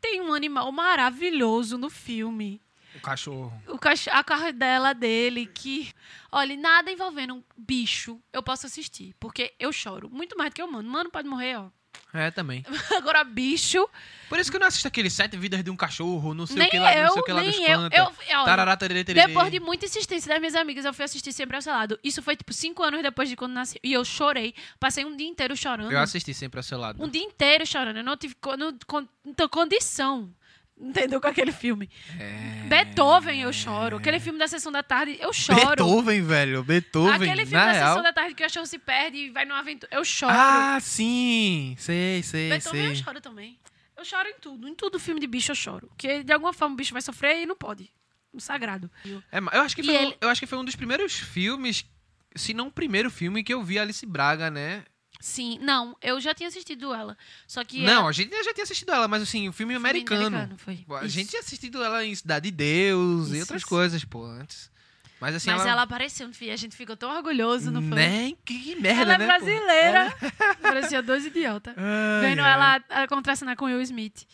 tem 0.00 0.20
um 0.20 0.32
animal 0.32 0.70
maravilhoso 0.70 1.76
no 1.76 1.90
filme. 1.90 2.60
O 2.96 3.00
cachorro. 3.00 3.62
O 3.68 3.78
cach 3.78 4.08
a 4.10 4.22
carrodela 4.24 4.92
dele, 4.94 5.46
que. 5.46 5.92
Olha, 6.30 6.56
nada 6.56 6.90
envolvendo 6.90 7.34
um 7.34 7.42
bicho, 7.56 8.20
eu 8.32 8.42
posso 8.42 8.66
assistir. 8.66 9.14
Porque 9.18 9.54
eu 9.58 9.72
choro. 9.72 10.10
Muito 10.10 10.36
mais 10.36 10.50
do 10.50 10.54
que 10.54 10.62
o 10.62 10.70
mano. 10.70 10.88
Mano 10.88 11.10
pode 11.10 11.28
morrer, 11.28 11.56
ó. 11.56 11.68
É, 12.12 12.30
também. 12.30 12.64
Agora, 12.96 13.24
bicho. 13.24 13.86
Por 14.28 14.38
isso 14.38 14.50
que 14.50 14.56
eu 14.56 14.60
não 14.60 14.66
assisto 14.66 14.88
aquele 14.88 15.10
Sete 15.10 15.36
Vidas 15.36 15.62
de 15.62 15.70
um 15.70 15.76
Cachorro, 15.76 16.34
não 16.34 16.46
sei 16.46 16.56
nem 16.56 16.68
o 16.68 16.70
que 16.70 16.78
lá, 16.78 16.94
não 16.94 17.00
eu, 17.02 17.12
sei 17.12 17.20
o 17.20 17.24
que 17.24 17.32
lá 17.32 17.42
dos 17.42 17.56
eu. 17.56 17.64
eu 17.64 18.04
olha, 18.38 18.44
Tarará, 18.44 18.74
depois 18.74 19.50
de 19.50 19.60
muita 19.60 19.86
insistência 19.86 20.28
das 20.28 20.38
minhas 20.40 20.54
amigas, 20.54 20.84
eu 20.84 20.92
fui 20.94 21.04
assistir 21.04 21.32
Sempre 21.32 21.56
ao 21.56 21.62
Seu 21.62 21.72
Lado. 21.72 21.98
Isso 22.02 22.22
foi, 22.22 22.36
tipo, 22.36 22.52
cinco 22.52 22.82
anos 22.82 23.02
depois 23.02 23.28
de 23.28 23.36
quando 23.36 23.52
nasci. 23.52 23.78
E 23.82 23.92
eu 23.92 24.04
chorei. 24.04 24.54
Passei 24.80 25.04
um 25.04 25.16
dia 25.16 25.28
inteiro 25.28 25.56
chorando. 25.56 25.90
Eu 25.92 25.98
assisti 25.98 26.32
sempre 26.34 26.58
ao 26.58 26.62
seu 26.62 26.78
lado. 26.78 27.02
Um 27.02 27.08
dia 27.08 27.22
inteiro 27.22 27.66
chorando. 27.66 27.98
Eu 27.98 28.04
não 28.04 28.16
tive 28.16 28.34
não, 28.58 28.76
con- 28.86 29.08
não 29.24 29.34
tenho 29.34 29.48
condição. 29.48 30.32
Entendeu? 30.78 31.20
Com 31.20 31.28
aquele 31.28 31.52
filme. 31.52 31.88
É... 32.18 32.66
Beethoven, 32.68 33.40
eu 33.40 33.52
choro. 33.52 33.96
Aquele 33.96 34.20
filme 34.20 34.38
da 34.38 34.46
sessão 34.46 34.70
da 34.70 34.82
tarde, 34.82 35.16
eu 35.20 35.32
choro. 35.32 35.58
Beethoven, 35.68 36.22
velho. 36.22 36.62
Beethoven, 36.62 37.14
Aquele 37.14 37.46
filme 37.46 37.64
da 37.64 37.72
real. 37.72 37.88
sessão 37.88 38.02
da 38.02 38.12
tarde 38.12 38.34
que 38.34 38.42
o 38.42 38.46
cachorro 38.46 38.66
se 38.66 38.78
perde 38.78 39.16
e 39.16 39.30
vai 39.30 39.44
numa 39.46 39.58
aventura. 39.60 39.90
Eu 39.90 40.04
choro. 40.04 40.34
Ah, 40.36 40.78
sim. 40.80 41.74
Sei, 41.78 42.22
sei, 42.22 42.50
Beethoven 42.50 42.84
eu 42.88 42.94
sei. 42.94 43.04
choro 43.04 43.20
também. 43.22 43.58
Eu 43.96 44.04
choro 44.04 44.28
em 44.28 44.34
tudo. 44.38 44.68
Em 44.68 44.74
tudo 44.74 44.98
filme 44.98 45.18
de 45.18 45.26
bicho 45.26 45.52
eu 45.52 45.56
choro. 45.56 45.86
Porque 45.88 46.22
de 46.22 46.32
alguma 46.32 46.52
forma 46.52 46.74
o 46.74 46.76
bicho 46.76 46.92
vai 46.92 47.00
sofrer 47.00 47.42
e 47.42 47.46
não 47.46 47.56
pode. 47.56 47.90
Um 48.34 48.38
sagrado. 48.38 48.90
É, 49.32 49.38
eu, 49.38 49.62
acho 49.62 49.74
que 49.74 49.82
foi, 49.82 49.94
um- 49.96 50.02
ele- 50.02 50.16
eu 50.20 50.28
acho 50.28 50.40
que 50.40 50.46
foi 50.46 50.58
um 50.58 50.64
dos 50.64 50.76
primeiros 50.76 51.14
filmes, 51.14 51.86
se 52.34 52.52
não 52.52 52.66
o 52.66 52.70
primeiro 52.70 53.10
filme 53.10 53.42
que 53.42 53.54
eu 53.54 53.62
vi 53.62 53.78
Alice 53.78 54.04
Braga, 54.04 54.50
né? 54.50 54.84
Sim, 55.20 55.58
não, 55.62 55.96
eu 56.02 56.20
já 56.20 56.34
tinha 56.34 56.48
assistido 56.48 56.92
ela. 56.94 57.16
Só 57.46 57.64
que. 57.64 57.82
não, 57.82 58.00
ela- 58.00 58.08
a 58.08 58.12
gente 58.12 58.30
já 58.44 58.52
tinha 58.52 58.64
assistido 58.64 58.92
ela, 58.92 59.08
mas 59.08 59.22
assim, 59.22 59.48
o 59.48 59.52
filme 59.52 59.72
filme 59.74 59.88
americano. 59.88 60.48
foi. 60.58 60.84
A 60.90 61.04
Isso. 61.04 61.08
gente 61.08 61.30
tinha 61.30 61.40
assistido 61.40 61.82
ela 61.82 62.04
em 62.04 62.14
Cidade 62.14 62.50
de 62.50 62.56
Deus 62.56 63.28
e 63.28 63.32
Isso, 63.32 63.40
outras 63.40 63.62
isso. 63.62 63.68
coisas, 63.68 64.04
pô, 64.04 64.24
antes. 64.24 64.70
Mas 65.18 65.34
assim, 65.34 65.50
Mas 65.50 65.62
ela... 65.62 65.70
ela 65.70 65.82
apareceu 65.82 66.28
no 66.28 66.34
filme. 66.34 66.52
A 66.52 66.56
gente 66.56 66.76
ficou 66.76 66.94
tão 66.94 67.10
orgulhoso, 67.10 67.70
não 67.70 67.80
foi? 67.80 67.96
Né? 67.96 68.32
Que 68.44 68.74
merda, 68.76 69.00
ela 69.02 69.14
é 69.14 69.18
né? 69.18 69.26
brasileira. 69.26 70.14
Parecia 70.60 71.02
dois 71.02 71.24
idiotas. 71.24 71.74
Vendo 72.20 72.40
ai. 72.42 72.52
ela 72.52 72.80
a 72.90 73.08
contracenar 73.08 73.56
com 73.56 73.64
Will 73.64 73.80
Smith. 73.80 74.26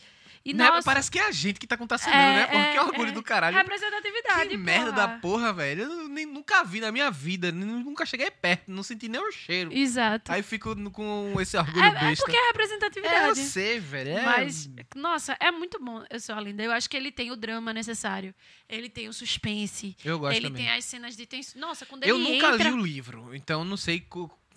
E 0.45 0.53
Né? 0.53 0.69
Parece 0.85 1.11
que 1.11 1.19
é 1.19 1.27
a 1.29 1.31
gente 1.31 1.61
que 1.61 1.67
tá 1.67 1.77
contracenando, 1.77 2.19
É, 2.21 2.35
né? 2.35 2.47
Pô, 2.47 2.53
que 2.73 2.77
é, 2.77 2.83
orgulho 2.83 3.09
é. 3.11 3.13
do 3.13 3.23
caralho. 3.23 3.57
representatividade. 3.57 4.49
Que 4.51 4.57
merda 4.57 4.93
porra. 4.93 4.97
da 5.07 5.09
porra, 5.19 5.53
velho. 5.53 5.83
Eu 5.85 6.09
nem- 6.09 6.27
nunca 6.27 6.65
vi 6.65 6.81
na 6.81 6.91
minha 6.91 7.11
vida. 7.11 7.53
Nunca 7.53 8.05
cheguei 8.05 8.31
perto. 8.31 8.65
Não 8.71 8.83
senti 8.83 9.09
nem 9.09 9.21
o 9.21 9.31
cheiro. 9.31 9.73
Exato. 9.73 10.33
Aí 10.33 10.43
fico 10.43 10.75
com 10.91 11.35
esse 11.41 11.57
orgulho 11.57 11.85
É, 11.85 11.89
é 11.89 11.91
besta. 11.93 12.25
porque 12.25 12.37
é 12.37 12.41
É, 12.41 12.43
eu 12.43 12.47
representatividade. 12.49 13.39
sei, 13.41 13.79
velho. 13.79 14.11
É... 14.11 14.25
Mas, 14.25 14.69
nossa, 14.97 15.37
é 15.39 15.51
muito 15.51 15.79
bom 15.83 16.03
Eu 16.11 16.19
Sou 16.21 16.35
a 16.35 16.41
Linda. 16.41 16.63
Eu 16.63 16.73
acho 16.73 16.89
que 16.91 16.97
ele 16.97 17.13
tem 17.13 17.31
o 17.31 17.37
drama 17.37 17.73
necessário. 17.73 18.35
Ele 18.69 18.89
tem 18.89 19.09
o 19.09 19.13
suspense. 19.13 19.97
Eu 20.05 20.19
gosto 20.19 20.37
ele 20.37 20.49
também. 20.49 20.65
tem 20.67 20.73
as 20.75 20.85
cenas 20.85 21.17
de 21.17 21.27
tensão. 21.27 21.61
Nossa, 21.61 21.87
quando 21.87 22.05
Eu 22.05 22.17
ele 22.17 22.33
nunca 22.35 22.55
entra... 22.55 22.69
li 22.69 22.73
o 22.75 22.81
livro, 22.83 23.35
então 23.35 23.65
não 23.65 23.77
sei. 23.77 24.01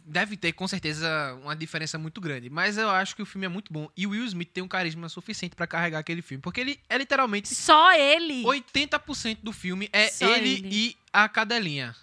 Deve 0.08 0.38
ter, 0.38 0.54
com 0.54 0.68
certeza, 0.68 1.08
uma 1.42 1.56
diferença 1.56 1.98
muito 1.98 2.22
grande. 2.22 2.50
Mas 2.50 2.78
eu 2.78 2.90
acho 2.90 3.16
que 3.16 3.22
o 3.22 3.26
filme 3.26 3.46
é 3.46 3.50
muito 3.50 3.74
bom. 3.74 3.90
E 3.98 4.06
o 4.06 4.12
Will 4.12 4.26
Smith 4.26 4.52
tem 4.54 4.64
um 4.64 4.68
carisma 4.68 5.10
suficiente 5.10 5.56
pra 5.56 5.66
carregar 5.66 6.00
aquele 6.00 6.22
filme. 6.22 6.42
Porque 6.42 6.62
ele 6.62 6.80
é 6.88 6.98
literalmente 6.98 7.54
Só 7.54 7.92
ele. 7.94 8.44
80% 8.44 9.40
do 9.42 9.52
filme 9.52 9.90
é 9.92 10.12
ele, 10.24 10.54
ele. 10.54 10.70
e 10.72 10.98
a 11.12 11.28
cadelinha. 11.28 11.96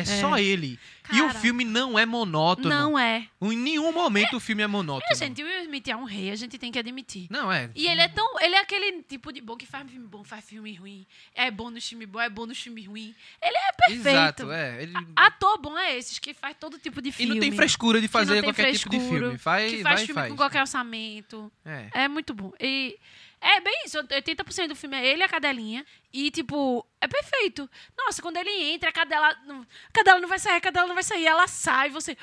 É, 0.00 0.04
só 0.04 0.36
ele. 0.38 0.78
e 1.12 1.20
o 1.20 1.26
Cara. 1.26 1.38
filme 1.38 1.64
não 1.64 1.98
é 1.98 2.04
monótono. 2.06 2.68
Não 2.68 2.98
é. 2.98 3.28
Em 3.40 3.56
nenhum 3.56 3.92
momento 3.92 4.36
o 4.36 4.40
filme 4.40 4.62
é 4.62 4.66
monótono. 4.66 5.04
Minha 5.08 5.14
gente, 5.14 5.42
o 5.42 5.46
Will 5.46 5.62
Smith 5.62 5.88
é 5.88 5.96
um 5.96 6.04
rei, 6.04 6.30
a 6.30 6.34
gente 6.36 6.58
tem 6.58 6.72
que 6.72 6.78
admitir. 6.78 7.26
Não, 7.30 7.52
é. 7.52 7.70
E 7.74 7.86
ele 7.86 8.00
é 8.00 8.08
tão. 8.08 8.40
Ele 8.40 8.54
é 8.54 8.60
aquele 8.60 9.02
tipo 9.02 9.32
de 9.32 9.40
bom 9.40 9.56
que 9.56 9.66
faz 9.66 9.88
filme 9.88 10.06
bom, 10.06 10.24
faz 10.24 10.44
filme 10.44 10.74
ruim. 10.74 11.06
É 11.34 11.50
bom 11.50 11.70
no 11.70 11.80
filme 11.80 12.06
bom, 12.06 12.20
é 12.20 12.28
bom 12.30 12.46
no 12.46 12.54
filme 12.54 12.82
ruim. 12.82 13.14
Ele 13.40 13.56
é 13.56 13.72
perfeito. 13.72 14.08
Exato, 14.08 14.50
é. 14.52 14.82
Ele... 14.82 14.92
Ator 15.14 15.60
bom 15.60 15.78
é 15.78 15.96
esses 15.96 16.18
que 16.18 16.34
faz 16.34 16.56
todo 16.58 16.78
tipo 16.78 17.00
de 17.02 17.10
E 17.10 17.12
filme. 17.12 17.34
não 17.34 17.40
tem 17.40 17.52
frescura 17.52 18.00
de 18.00 18.08
fazer 18.08 18.42
qualquer 18.42 18.72
tipo 18.72 18.90
de 18.90 18.98
filme. 19.00 19.38
Faz, 19.38 19.70
que 19.70 19.82
faz 19.82 19.94
vai 19.94 20.02
e 20.02 20.06
filme 20.06 20.20
faz. 20.20 20.30
com 20.30 20.36
qualquer 20.36 20.60
orçamento. 20.60 21.52
É. 21.64 22.04
É 22.04 22.08
muito 22.08 22.34
bom. 22.34 22.52
E 22.58 22.98
é 23.44 23.60
bem 23.60 23.82
isso. 23.84 23.98
80% 23.98 24.68
do 24.68 24.76
filme 24.76 24.96
é 24.96 25.06
ele 25.06 25.20
e 25.20 25.24
a 25.24 25.28
cadelinha. 25.28 25.84
E, 26.12 26.30
tipo, 26.30 26.86
é 27.00 27.06
perfeito. 27.06 27.68
Nossa, 27.96 28.22
quando 28.22 28.38
ele 28.38 28.50
entra, 28.72 28.88
a 28.88 28.92
cadela. 28.92 29.28
A 29.28 29.92
cadela 29.92 30.20
não 30.20 30.28
vai 30.28 30.38
sair, 30.38 30.56
a 30.56 30.60
cadela 30.60 30.86
não 30.86 30.94
vai 30.94 31.04
sair. 31.04 31.26
Ela 31.26 31.46
sai, 31.46 31.90
você. 31.90 32.16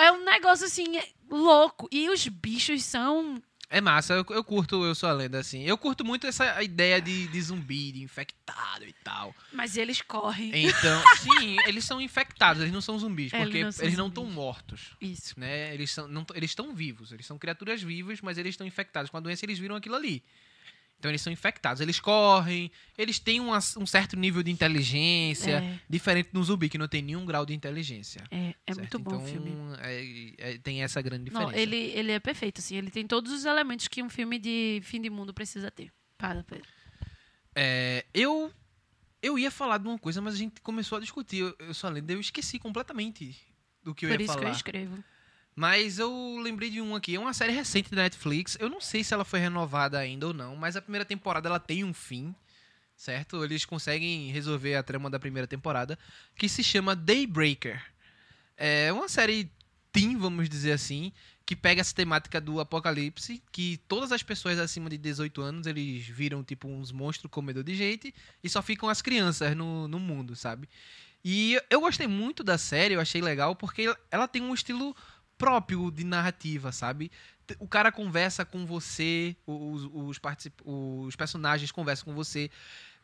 É 0.00 0.12
um 0.12 0.24
negócio 0.24 0.66
assim, 0.66 0.98
é 0.98 1.08
louco. 1.30 1.88
E 1.90 2.08
os 2.10 2.28
bichos 2.28 2.84
são. 2.84 3.42
É 3.70 3.80
massa, 3.80 4.14
eu, 4.14 4.26
eu 4.30 4.44
curto 4.44 4.84
Eu 4.84 4.94
Sou 4.94 5.08
a 5.08 5.12
Lenda, 5.12 5.38
assim. 5.38 5.62
Eu 5.62 5.76
curto 5.76 6.04
muito 6.04 6.26
essa 6.26 6.62
ideia 6.62 7.00
de, 7.00 7.26
de 7.28 7.42
zumbi, 7.42 7.92
de 7.92 8.02
infectado 8.02 8.84
e 8.84 8.92
tal. 9.04 9.34
Mas 9.52 9.76
eles 9.76 10.00
correm. 10.00 10.50
Então, 10.54 11.02
sim, 11.18 11.56
eles 11.66 11.84
são 11.84 12.00
infectados, 12.00 12.62
eles 12.62 12.72
não 12.72 12.80
são 12.80 12.98
zumbis, 12.98 13.32
É, 13.32 13.42
porque 13.42 13.58
eles 13.58 13.76
não 13.76 13.84
eles 13.84 13.94
são 13.94 14.04
não 14.04 14.08
estão 14.08 14.26
mortos. 14.26 14.90
Isso. 15.00 15.38
Né? 15.38 15.74
Eles 15.74 15.96
não, 16.08 16.26
eles 16.34 16.50
estão 16.50 16.74
vivos, 16.74 17.12
eles 17.12 17.26
são 17.26 17.38
criaturas 17.38 17.82
vivas, 17.82 18.20
mas 18.20 18.38
eles 18.38 18.50
estão 18.50 18.66
infectados. 18.66 19.10
Com 19.10 19.16
a 19.16 19.20
doença, 19.20 19.44
eles 19.44 19.58
viram 19.58 19.76
aquilo 19.76 19.94
ali. 19.96 20.22
Então, 21.04 21.10
eles 21.10 21.20
são 21.20 21.30
infectados. 21.30 21.82
Eles 21.82 22.00
correm, 22.00 22.70
eles 22.96 23.18
têm 23.18 23.38
uma- 23.38 23.58
um 23.76 23.84
certo 23.84 24.16
nível 24.16 24.42
de 24.42 24.50
inteligência, 24.50 25.58
É. 25.62 25.78
diferente 25.86 26.30
do 26.32 26.42
zumbi, 26.42 26.70
que 26.70 26.78
não 26.78 26.88
tem 26.88 27.02
nenhum 27.02 27.26
grau 27.26 27.44
de 27.44 27.52
inteligência. 27.52 28.24
É, 28.30 28.54
é 28.66 28.72
certo? 28.72 28.78
muito 28.78 28.98
bom 29.00 29.10
então, 29.16 29.22
o 29.22 29.28
filme. 29.28 29.52
é- 29.82 30.52
é- 30.54 30.58
tem 30.58 30.82
essa 30.82 31.02
grande 31.02 31.24
diferença. 31.24 31.52
Não, 31.52 31.58
ele, 31.58 31.76
ele 31.76 32.10
é 32.12 32.18
perfeito, 32.18 32.60
assim. 32.62 32.76
Ele 32.76 32.90
tem 32.90 33.06
todos 33.06 33.30
os 33.32 33.44
elementos 33.44 33.86
que 33.86 34.02
um 34.02 34.08
filme 34.08 34.38
de 34.38 34.80
fim 34.82 34.98
de 34.98 35.10
mundo 35.10 35.34
precisa 35.34 35.70
ter. 35.70 35.92
Para, 36.16 36.42
Pedro. 36.42 36.66
É, 37.54 38.06
eu 38.14 38.50
eu 39.22 39.38
ia 39.38 39.50
falar 39.50 39.76
de 39.78 39.86
uma 39.86 39.98
coisa, 39.98 40.22
mas 40.22 40.34
a 40.34 40.38
gente 40.38 40.60
começou 40.62 40.96
a 40.96 41.00
discutir. 41.02 41.38
Eu, 41.40 41.54
eu 41.58 41.74
só 41.74 41.88
lembro, 41.90 42.12
eu 42.12 42.20
esqueci 42.20 42.58
completamente 42.58 43.36
do 43.82 43.94
que 43.94 44.06
eu 44.06 44.10
Por 44.10 44.20
ia 44.20 44.24
isso 44.24 44.32
falar. 44.32 44.44
que 44.46 44.50
eu 44.50 44.56
escrevo. 44.56 45.04
Mas 45.54 45.98
eu 45.98 46.38
lembrei 46.42 46.68
de 46.68 46.80
um 46.80 46.94
aqui. 46.94 47.14
É 47.14 47.20
uma 47.20 47.32
série 47.32 47.52
recente 47.52 47.90
da 47.90 48.02
Netflix. 48.02 48.56
Eu 48.58 48.68
não 48.68 48.80
sei 48.80 49.04
se 49.04 49.14
ela 49.14 49.24
foi 49.24 49.38
renovada 49.38 49.98
ainda 49.98 50.26
ou 50.26 50.34
não, 50.34 50.56
mas 50.56 50.76
a 50.76 50.82
primeira 50.82 51.04
temporada 51.04 51.48
ela 51.48 51.60
tem 51.60 51.84
um 51.84 51.94
fim, 51.94 52.34
certo? 52.96 53.44
Eles 53.44 53.64
conseguem 53.64 54.30
resolver 54.30 54.74
a 54.74 54.82
trama 54.82 55.08
da 55.08 55.18
primeira 55.18 55.46
temporada, 55.46 55.98
que 56.36 56.48
se 56.48 56.64
chama 56.64 56.96
Daybreaker. 56.96 57.80
É 58.56 58.92
uma 58.92 59.08
série 59.08 59.50
teen, 59.92 60.16
vamos 60.16 60.48
dizer 60.48 60.72
assim, 60.72 61.12
que 61.46 61.54
pega 61.54 61.80
essa 61.80 61.94
temática 61.94 62.40
do 62.40 62.58
apocalipse, 62.58 63.40
que 63.52 63.76
todas 63.86 64.10
as 64.10 64.22
pessoas 64.22 64.58
acima 64.58 64.90
de 64.90 64.98
18 64.98 65.40
anos, 65.40 65.66
eles 65.66 66.06
viram 66.06 66.42
tipo 66.42 66.66
uns 66.66 66.90
monstros 66.90 67.30
comedor 67.30 67.62
de 67.62 67.74
gente 67.74 68.12
e 68.42 68.48
só 68.48 68.60
ficam 68.60 68.88
as 68.88 69.00
crianças 69.00 69.54
no, 69.56 69.86
no 69.86 70.00
mundo, 70.00 70.34
sabe? 70.34 70.68
E 71.24 71.58
eu 71.70 71.80
gostei 71.80 72.06
muito 72.06 72.44
da 72.44 72.58
série, 72.58 72.94
eu 72.94 73.00
achei 73.00 73.22
legal, 73.22 73.54
porque 73.56 73.94
ela 74.10 74.28
tem 74.28 74.42
um 74.42 74.52
estilo 74.52 74.94
próprio 75.44 75.90
de 75.90 76.04
narrativa, 76.04 76.72
sabe? 76.72 77.10
O 77.58 77.68
cara 77.68 77.92
conversa 77.92 78.44
com 78.44 78.64
você, 78.64 79.36
os, 79.46 79.84
os, 79.92 80.18
os 80.64 81.16
personagens 81.16 81.70
conversam 81.70 82.06
com 82.06 82.14
você. 82.14 82.50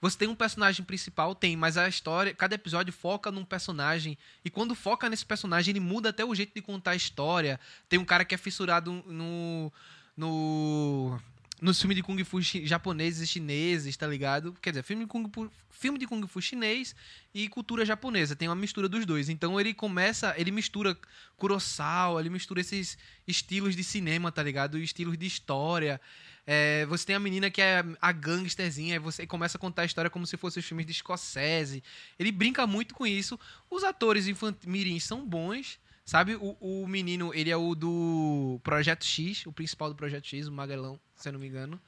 Você 0.01 0.17
tem 0.17 0.29
um 0.29 0.35
personagem 0.35 0.83
principal, 0.83 1.35
tem, 1.35 1.55
mas 1.55 1.77
a 1.77 1.87
história, 1.87 2.35
cada 2.35 2.55
episódio 2.55 2.91
foca 2.91 3.31
num 3.31 3.45
personagem. 3.45 4.17
E 4.43 4.49
quando 4.49 4.75
foca 4.75 5.11
nesse 5.11 5.27
personagem, 5.27 5.73
ele 5.73 5.81
muda 5.81 6.09
até 6.09 6.25
o 6.25 6.35
jeito 6.35 6.55
de 6.55 6.63
contar 6.63 6.93
a 6.93 6.97
história. 6.97 7.61
Tem 7.87 7.99
um 7.99 8.05
cara 8.05 8.25
que 8.25 8.35
é 8.35 8.39
fissurado 8.39 9.05
no. 9.07 9.71
no 10.17 11.21
nos 11.61 11.79
filmes 11.79 11.97
de 11.97 12.03
Kung 12.03 12.23
Fu 12.25 12.41
japoneses 12.41 13.23
e 13.23 13.27
chineses, 13.27 13.97
tá 13.97 14.07
ligado? 14.07 14.55
Quer 14.63 14.71
dizer, 14.71 14.83
filme 14.83 15.05
de 15.05 15.09
Kung 15.09 15.29
Fu, 15.33 15.51
filme 15.71 15.99
de 15.99 16.07
Kung 16.07 16.27
Fu 16.27 16.41
chinês 16.41 16.95
e 17.35 17.49
cultura 17.49 17.85
japonesa. 17.85 18.35
Tem 18.35 18.49
uma 18.49 18.55
mistura 18.55 18.89
dos 18.89 19.05
dois. 19.05 19.29
Então 19.29 19.61
ele 19.61 19.75
começa, 19.75 20.35
ele 20.39 20.51
mistura 20.51 20.97
Kurosawa, 21.37 22.21
ele 22.21 22.31
mistura 22.31 22.61
esses 22.61 22.97
estilos 23.27 23.77
de 23.77 23.85
cinema, 23.85 24.33
tá 24.33 24.43
ligado? 24.43 24.79
Estilos 24.79 25.19
de 25.19 25.27
história. 25.27 26.01
É, 26.47 26.87
você 26.87 27.07
tem 27.07 27.17
a 27.17 27.21
menina 27.21 27.51
que 27.51 27.61
é 27.61 27.85
a 28.01 28.13
gangsterzinha, 28.13 28.99
você 28.99 29.27
começa 29.27 29.59
a 29.59 29.61
contar 29.61 29.83
a 29.83 29.85
história 29.85 30.11
como 30.11 30.27
se 30.27 30.37
fossem 30.37 30.61
os 30.61 30.67
filmes 30.67 30.87
de 30.87 30.95
Scorsese. 30.95 31.83
Ele 32.19 32.33
brinca 32.33 32.67
muito 32.67 32.95
com 32.95 33.07
isso. 33.07 33.39
Os 33.71 33.85
atores 33.85 34.27
infantis 34.27 35.05
são 35.05 35.27
bons, 35.27 35.79
Sabe, 36.05 36.35
o, 36.35 36.57
o 36.61 36.89
menino, 36.89 37.33
ele 37.35 37.51
é 37.51 37.57
o 37.57 37.75
do 37.75 38.61
Projeto 38.65 39.05
X, 39.05 39.47
o 39.47 39.53
principal 39.53 39.89
do 39.91 39.95
Projeto 39.95 40.27
X, 40.27 40.49
o 40.49 40.53
Magalhão, 40.53 40.99
se 41.15 41.29
eu 41.29 41.33
não 41.33 41.41
me 41.41 41.47
engano. 41.47 41.81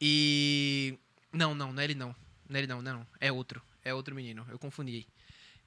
E. 0.00 0.98
Não, 1.32 1.54
não, 1.54 1.72
não 1.72 1.80
é 1.80 1.84
ele 1.84 1.94
não. 1.94 2.14
Não 2.48 2.56
é 2.56 2.60
ele 2.60 2.66
não, 2.66 2.82
não, 2.82 2.98
não. 2.98 3.06
É 3.20 3.32
outro. 3.32 3.62
É 3.84 3.92
outro 3.94 4.14
menino. 4.14 4.46
Eu 4.48 4.58
confundi. 4.58 5.06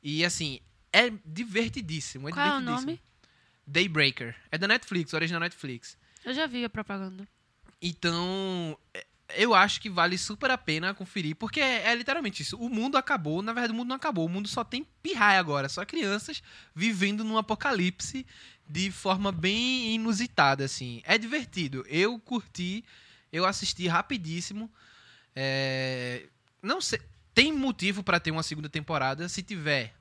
E 0.02 0.24
assim, 0.24 0.60
é 0.94 1.10
divertidíssimo. 1.26 2.30
É 2.30 2.32
Qual 2.32 2.46
é 2.46 2.50
o 2.50 2.60
divertidíssimo. 2.60 2.92
nome? 2.92 3.02
Daybreaker. 3.68 4.36
É 4.52 4.58
da 4.58 4.68
Netflix, 4.68 5.14
original 5.14 5.40
Netflix. 5.42 5.98
Eu 6.24 6.34
já 6.34 6.46
vi 6.48 6.64
a 6.64 6.70
propaganda. 6.70 7.28
Então, 7.82 8.78
é- 8.94 9.06
eu 9.34 9.56
acho 9.56 9.82
que 9.82 9.90
vale 9.90 10.18
super 10.18 10.52
a 10.52 10.58
pena 10.58 10.94
conferir, 10.94 11.36
porque 11.36 11.60
é, 11.60 11.88
é 11.88 11.96
literalmente 11.96 12.42
isso. 12.42 12.58
O 12.58 12.70
mundo 12.70 12.98
acabou, 12.98 13.42
na 13.42 13.54
verdade, 13.54 13.74
o 13.74 13.76
mundo 13.76 13.90
não 13.90 13.96
acabou. 13.96 14.26
O 14.26 14.30
mundo 14.30 14.48
só 14.48 14.64
tem 14.64 14.86
pirraia 15.02 15.40
agora, 15.40 15.68
só 15.68 15.84
crianças 15.86 16.44
vivendo 16.76 17.24
num 17.24 17.38
apocalipse 17.38 18.26
de 18.68 18.92
forma 18.92 19.32
bem 19.32 19.96
inusitada, 19.96 20.64
assim. 20.66 21.02
É 21.06 21.18
divertido. 21.18 21.86
Eu 21.88 22.20
curti, 22.20 22.84
eu 23.32 23.46
assisti 23.46 23.88
rapidíssimo. 23.88 24.72
É, 25.36 26.28
Não 26.62 26.80
sei. 26.80 27.00
Tem 27.34 27.52
motivo 27.52 28.02
pra 28.02 28.20
ter 28.20 28.32
uma 28.32 28.44
segunda 28.44 28.70
temporada, 28.70 29.28
se 29.28 29.44
tiver, 29.44 29.94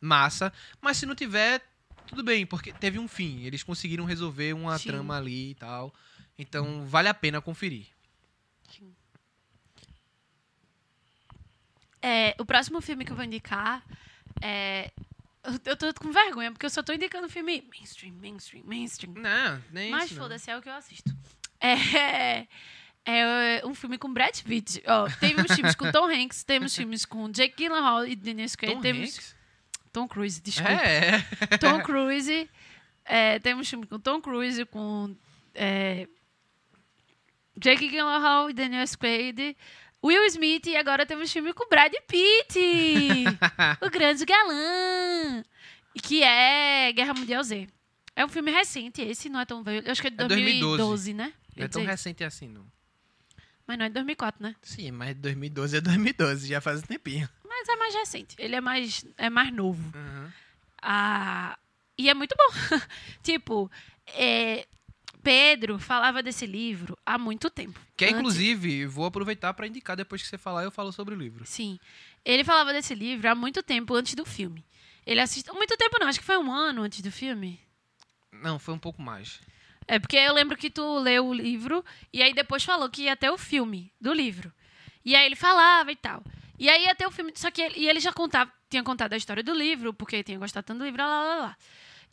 massa. 0.00 0.52
Mas 0.80 0.96
se 0.96 1.04
não 1.04 1.14
tiver, 1.14 1.62
tudo 2.06 2.22
bem, 2.22 2.46
porque 2.46 2.72
teve 2.72 2.98
um 2.98 3.06
fim. 3.06 3.42
Eles 3.42 3.62
conseguiram 3.62 4.04
resolver 4.04 4.54
uma 4.54 4.78
Sim. 4.78 4.88
trama 4.88 5.16
ali 5.18 5.50
e 5.50 5.54
tal. 5.54 5.94
Então, 6.38 6.86
vale 6.86 7.08
a 7.08 7.14
pena 7.14 7.42
conferir. 7.42 7.86
É, 12.00 12.34
o 12.38 12.44
próximo 12.44 12.80
filme 12.80 13.04
que 13.04 13.12
eu 13.12 13.16
vou 13.16 13.24
indicar 13.24 13.84
é. 14.40 14.90
eu- 15.64 15.76
tô 15.76 15.92
com 15.94 16.12
vergonha, 16.12 16.50
porque 16.52 16.66
eu 16.66 16.70
só 16.70 16.82
tô 16.82 16.92
indicando 16.92 17.28
filme 17.28 17.64
mainstream, 17.70 18.14
mainstream, 18.14 18.64
mainstream. 18.64 19.14
Não, 19.14 19.62
nem 19.72 19.90
Mas 19.90 20.12
foda-se, 20.12 20.50
é 20.50 20.56
o 20.56 20.62
que 20.62 20.68
eu 20.68 20.74
assisto. 20.74 21.10
É, 21.60 22.46
é 23.04 23.62
um 23.64 23.74
filme 23.74 23.98
com 23.98 24.12
Brad 24.12 24.40
Pitt. 24.42 24.82
Ó, 24.86 25.08
temos 25.18 25.50
filmes 25.52 25.74
com 25.74 25.90
Tom 25.90 26.06
Hanks, 26.08 26.44
temos 26.44 26.74
filmes 26.76 27.04
com 27.04 27.28
Jake 27.30 27.56
Gyllenhaal 27.56 28.06
e 28.06 28.14
Dennis 28.14 28.54
Quaid. 28.54 28.74
Tom 28.76 28.80
temos 28.80 29.08
Hanks? 29.08 29.36
Tom 29.92 30.06
Cruise, 30.06 30.40
desculpa. 30.40 30.70
É, 30.70 31.16
é. 31.50 31.58
Tom 31.58 31.82
Cruise. 31.82 32.48
É, 33.04 33.38
temos 33.38 33.68
filme 33.68 33.86
com 33.86 33.98
Tom 33.98 34.20
Cruise, 34.20 34.64
com 34.66 35.16
é, 35.54 36.06
Jake 37.58 37.88
Gyllenhaal 37.88 38.50
e 38.50 38.52
Daniel 38.52 38.84
Quaid. 38.98 39.56
Will 40.04 40.24
Smith 40.26 40.66
e 40.66 40.76
agora 40.76 41.04
temos 41.04 41.32
filme 41.32 41.52
com 41.52 41.68
Brad 41.68 41.92
Pitt. 42.06 42.58
o 43.82 43.90
grande 43.90 44.24
galã. 44.24 45.42
Que 46.02 46.22
é 46.22 46.92
Guerra 46.92 47.14
Mundial 47.14 47.42
Z. 47.42 47.68
É 48.14 48.24
um 48.24 48.28
filme 48.28 48.50
recente, 48.50 49.00
esse 49.02 49.28
não 49.28 49.40
é 49.40 49.44
tão 49.44 49.62
velho. 49.62 49.84
Eu 49.84 49.92
acho 49.92 50.00
que 50.00 50.08
é 50.08 50.10
de 50.10 50.22
É 50.22 50.26
2012, 50.28 50.76
2012, 50.76 51.14
né? 51.14 51.32
Não 51.56 51.64
é 51.64 51.68
tão 51.68 51.84
recente 51.84 52.24
assim, 52.24 52.48
não. 52.48 52.66
Mas 53.66 53.78
não 53.78 53.84
é 53.84 53.88
de 53.88 53.94
2004, 53.94 54.42
né? 54.42 54.56
Sim, 54.62 54.90
mas 54.92 55.14
2012 55.16 55.76
é 55.76 55.80
2012, 55.80 56.48
já 56.48 56.60
faz 56.60 56.80
um 56.80 56.86
tempinho. 56.86 57.28
Mas 57.46 57.68
é 57.68 57.76
mais 57.76 57.94
recente. 57.94 58.34
Ele 58.38 58.54
é 58.56 58.60
mais, 58.60 59.04
é 59.16 59.28
mais 59.28 59.52
novo. 59.52 59.96
Uhum. 59.96 60.30
Ah, 60.80 61.58
e 61.98 62.08
é 62.08 62.14
muito 62.14 62.34
bom. 62.36 62.78
tipo, 63.22 63.70
é, 64.06 64.66
Pedro 65.22 65.78
falava 65.78 66.22
desse 66.22 66.46
livro 66.46 66.96
há 67.04 67.18
muito 67.18 67.50
tempo. 67.50 67.78
Que 67.96 68.04
é, 68.04 68.08
Antes- 68.08 68.18
inclusive, 68.20 68.86
vou 68.86 69.04
aproveitar 69.06 69.52
pra 69.54 69.66
indicar 69.66 69.96
depois 69.96 70.22
que 70.22 70.28
você 70.28 70.38
falar, 70.38 70.64
eu 70.64 70.70
falo 70.70 70.92
sobre 70.92 71.14
o 71.14 71.18
livro. 71.18 71.44
Sim. 71.46 71.78
Ele 72.24 72.44
falava 72.44 72.72
desse 72.72 72.94
livro 72.94 73.28
há 73.28 73.34
muito 73.34 73.62
tempo 73.62 73.94
antes 73.94 74.14
do 74.14 74.24
filme. 74.24 74.64
Ele 75.06 75.20
assistiu. 75.20 75.54
Muito 75.54 75.76
tempo 75.76 75.96
não, 75.98 76.06
acho 76.08 76.18
que 76.20 76.24
foi 76.26 76.36
um 76.36 76.52
ano 76.52 76.82
antes 76.82 77.00
do 77.00 77.10
filme. 77.10 77.58
Não, 78.32 78.58
foi 78.58 78.74
um 78.74 78.78
pouco 78.78 79.00
mais. 79.02 79.40
É 79.86 79.98
porque 79.98 80.16
eu 80.16 80.34
lembro 80.34 80.56
que 80.56 80.68
tu 80.68 80.98
leu 80.98 81.26
o 81.26 81.32
livro 81.34 81.82
e 82.12 82.22
aí 82.22 82.34
depois 82.34 82.62
falou 82.62 82.90
que 82.90 83.02
ia 83.04 83.16
ter 83.16 83.30
o 83.30 83.38
filme 83.38 83.90
do 84.00 84.12
livro. 84.12 84.52
E 85.04 85.16
aí 85.16 85.24
ele 85.24 85.36
falava 85.36 85.90
e 85.90 85.96
tal. 85.96 86.22
E 86.58 86.68
aí 86.68 86.84
ia 86.84 86.94
ter 86.94 87.06
o 87.06 87.10
filme. 87.10 87.32
Só 87.34 87.50
que 87.50 87.62
ele, 87.62 87.74
e 87.78 87.88
ele 87.88 87.98
já 88.00 88.12
contava, 88.12 88.52
tinha 88.68 88.82
contado 88.82 89.14
a 89.14 89.16
história 89.16 89.42
do 89.42 89.54
livro, 89.54 89.94
porque 89.94 90.22
tinha 90.22 90.38
gostado 90.38 90.66
tanto 90.66 90.80
do 90.80 90.84
livro, 90.84 91.00
lá, 91.02 91.08
lá, 91.08 91.36
lá. 91.36 91.56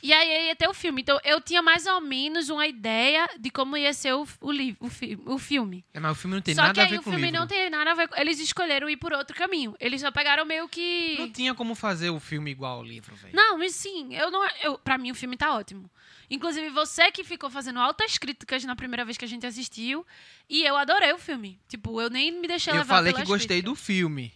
E 0.02 0.12
aí 0.12 0.48
ia 0.48 0.54
ter 0.56 0.68
o 0.68 0.74
filme. 0.74 1.00
Então 1.02 1.18
eu 1.24 1.40
tinha 1.40 1.62
mais 1.62 1.86
ou 1.86 2.00
menos 2.00 2.48
uma 2.50 2.66
ideia 2.66 3.28
de 3.40 3.50
como 3.50 3.76
ia 3.76 3.92
ser 3.92 4.12
o, 4.14 4.26
o, 4.40 4.52
livro, 4.52 4.76
o, 4.80 4.88
fi- 4.90 5.18
o 5.26 5.38
filme. 5.38 5.84
É, 5.94 5.98
mas 6.00 6.12
o 6.12 6.14
filme 6.20 6.36
não 6.36 6.42
tem 6.42 6.54
só 6.54 6.62
nada 6.62 6.74
que 6.74 6.80
a 6.80 6.84
aí 6.84 6.90
ver 6.90 6.98
o 6.98 7.02
com 7.02 7.10
o 7.10 7.12
filme 7.12 7.26
livro. 7.26 7.40
não 7.40 7.46
tem 7.46 7.70
nada 7.70 7.90
a 7.90 7.94
ver 7.94 8.08
com. 8.08 8.16
Eles 8.20 8.38
escolheram 8.38 8.88
ir 8.90 8.96
por 8.98 9.12
outro 9.12 9.34
caminho. 9.36 9.74
Eles 9.80 10.00
só 10.00 10.10
pegaram 10.10 10.44
meio 10.44 10.68
que. 10.68 11.16
Não 11.18 11.30
tinha 11.32 11.54
como 11.54 11.74
fazer 11.74 12.10
o 12.10 12.20
filme 12.20 12.50
igual 12.50 12.78
ao 12.78 12.84
livro, 12.84 13.14
velho. 13.16 13.34
Não, 13.34 13.58
mas 13.58 13.74
sim, 13.74 14.14
eu 14.14 14.30
não. 14.30 14.46
Eu, 14.62 14.78
pra 14.78 14.98
mim 14.98 15.10
o 15.10 15.14
filme 15.14 15.36
tá 15.36 15.54
ótimo. 15.54 15.90
Inclusive, 16.28 16.68
você 16.70 17.10
que 17.12 17.22
ficou 17.24 17.48
fazendo 17.48 17.78
altas 17.78 18.18
críticas 18.18 18.64
na 18.64 18.74
primeira 18.74 19.04
vez 19.04 19.16
que 19.16 19.24
a 19.24 19.28
gente 19.28 19.46
assistiu. 19.46 20.04
E 20.48 20.62
eu 20.64 20.76
adorei 20.76 21.12
o 21.12 21.18
filme. 21.18 21.58
Tipo, 21.68 22.00
eu 22.00 22.10
nem 22.10 22.32
me 22.32 22.46
deixei 22.48 22.72
Eu 22.72 22.78
levar 22.78 22.96
falei 22.96 23.12
que 23.12 23.24
gostei 23.24 23.60
críticas. 23.60 23.64
do 23.64 23.74
filme. 23.74 24.32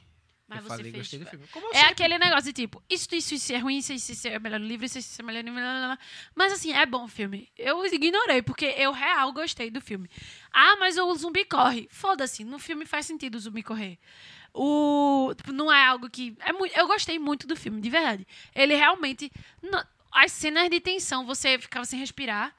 Mas 0.51 0.59
eu 0.59 0.63
você 0.65 0.69
falei 0.69 0.93
fez. 0.93 0.97
gostei 0.97 1.19
do 1.21 1.27
filme. 1.27 1.47
Como 1.49 1.69
É 1.69 1.75
sempre- 1.75 1.89
aquele 1.93 2.19
negócio 2.19 2.45
de 2.45 2.53
tipo, 2.53 2.83
isso, 2.91 3.09
isso, 3.15 3.35
isso 3.35 3.53
é 3.53 3.59
ruim, 3.59 3.79
isso, 3.79 3.93
isso, 3.93 4.13
isso 4.13 4.29
é 4.29 4.39
melhor 4.39 4.61
no 4.61 4.67
livro, 4.67 4.85
isso, 4.85 4.99
isso 4.99 5.23
é 5.23 5.25
melhor 5.25 5.43
no 5.45 5.53
livro. 5.53 5.99
Mas 6.35 6.53
assim, 6.53 6.73
é 6.73 6.85
bom 6.85 7.05
o 7.05 7.09
filme. 7.09 7.49
Eu 7.57 7.87
ignorei, 7.87 8.43
porque 8.43 8.67
eu 8.77 8.93
real 8.93 9.33
gostei 9.33 9.71
do 9.71 9.81
filme. 9.81 10.09
Ah, 10.53 10.77
mas 10.77 10.99
o 10.99 11.15
zumbi 11.15 11.45
corre. 11.45 11.89
Foda-se, 11.91 12.45
no 12.45 12.59
filme 12.59 12.85
faz 12.85 13.07
sentido 13.07 13.37
o 13.37 13.41
zumbi 13.41 13.63
correr. 13.63 13.99
O, 14.53 15.33
tipo, 15.37 15.53
não 15.53 15.73
é 15.73 15.85
algo 15.87 16.11
que. 16.11 16.37
É 16.41 16.53
muito, 16.53 16.77
eu 16.77 16.87
gostei 16.89 17.19
muito 17.19 17.47
do 17.47 17.55
filme, 17.55 17.81
de 17.81 17.89
verdade. 17.89 18.27
Ele 18.55 18.75
realmente. 18.75 19.31
as 20.13 20.33
cenas 20.33 20.69
de 20.69 20.81
tensão, 20.81 21.25
você 21.25 21.57
ficava 21.59 21.85
sem 21.85 21.99
respirar. 22.01 22.53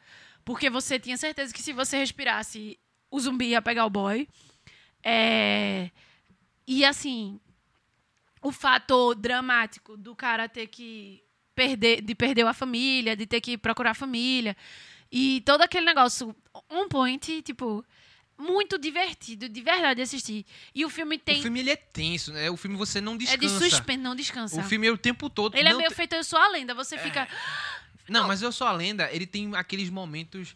Porque 0.45 0.69
você 0.69 0.97
tinha 0.97 1.17
certeza 1.17 1.54
que 1.54 1.62
se 1.62 1.71
você 1.73 1.97
respirasse, 1.97 2.80
o 3.12 3.19
zumbi 3.19 3.47
ia 3.49 3.62
pegar 3.62 3.86
o 3.86 3.89
boy. 3.89 4.27
É, 5.04 5.91
e 6.65 6.86
assim, 6.86 7.39
o 8.41 8.51
fator 8.51 9.15
dramático 9.15 9.95
do 9.97 10.15
cara 10.15 10.49
ter 10.49 10.67
que 10.67 11.23
perder, 11.56 12.01
de 12.01 12.15
perder 12.15 12.45
a 12.45 12.54
família, 12.54 13.15
de 13.15 13.25
ter 13.25 13.39
que 13.41 13.58
procurar 13.58 13.91
a 13.91 13.95
família. 13.95 14.56
E 15.12 15.41
todo 15.45 15.62
aquele 15.62 15.86
negócio, 15.86 16.36
um 16.69 16.88
point, 16.88 17.41
tipo, 17.41 17.86
muito 18.38 18.80
divertido, 18.80 19.47
de 19.47 19.62
verdade 19.62 20.01
assistir. 20.01 20.45
E 20.73 20.84
o 20.86 20.89
filme 20.89 21.17
tem. 21.19 21.39
O 21.39 21.43
filme 21.43 21.60
ele 21.60 21.69
é 21.69 21.75
tenso, 21.75 22.32
né? 22.34 22.49
O 22.49 22.58
filme 22.58 22.75
você 22.77 22.99
não 22.99 23.13
é 23.13 23.17
descansa. 23.17 23.60
de 23.65 23.69
suspense, 23.69 23.99
não 23.99 24.15
descansa. 24.15 24.60
O 24.60 24.63
filme 24.63 24.88
é 24.88 24.91
o 24.91 24.97
tempo 24.97 25.30
todo. 25.30 25.56
Ele 25.56 25.67
é 25.67 25.71
não 25.71 25.77
meio 25.80 25.89
te- 25.91 25.95
feito 25.95 26.15
Eu 26.15 26.23
Sou 26.23 26.39
a 26.39 26.47
Lenda. 26.47 26.73
Você 26.73 26.97
fica. 26.97 27.27
Não, 28.10 28.27
mas 28.27 28.41
Eu 28.41 28.51
Sou 28.51 28.65
a 28.65 28.71
Lenda, 28.71 29.10
ele 29.12 29.27
tem 29.27 29.56
aqueles 29.56 29.89
momentos 29.89 30.56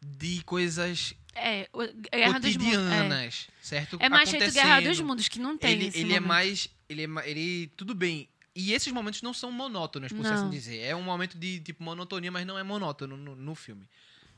de 0.00 0.42
coisas 0.42 1.14
É, 1.34 1.68
Guerra 2.12 2.38
dos 2.38 2.56
Mundos. 2.56 2.74
É, 2.74 2.78
cotidianas, 2.78 3.48
certo? 3.60 3.96
é 4.00 4.08
mais 4.08 4.30
feito 4.30 4.52
Guerra 4.52 4.80
dos. 4.80 5.00
Mundos, 5.00 5.28
que 5.28 5.38
não 5.38 5.56
tem. 5.56 5.72
Ele, 5.72 5.86
esse 5.86 5.98
ele 6.00 6.14
é 6.14 6.20
mais. 6.20 6.68
Ele 6.88 7.04
é 7.04 7.30
Ele. 7.30 7.70
Tudo 7.76 7.94
bem. 7.94 8.28
E 8.54 8.72
esses 8.74 8.92
momentos 8.92 9.22
não 9.22 9.32
são 9.32 9.50
monótonos, 9.50 10.12
por 10.12 10.22
Não. 10.22 10.32
assim 10.32 10.50
dizer. 10.50 10.80
É 10.80 10.94
um 10.94 11.02
momento 11.02 11.38
de 11.38 11.60
tipo 11.60 11.82
monotonia, 11.82 12.30
mas 12.30 12.46
não 12.46 12.58
é 12.58 12.62
monótono 12.62 13.16
no, 13.16 13.34
no 13.34 13.54
filme. 13.54 13.88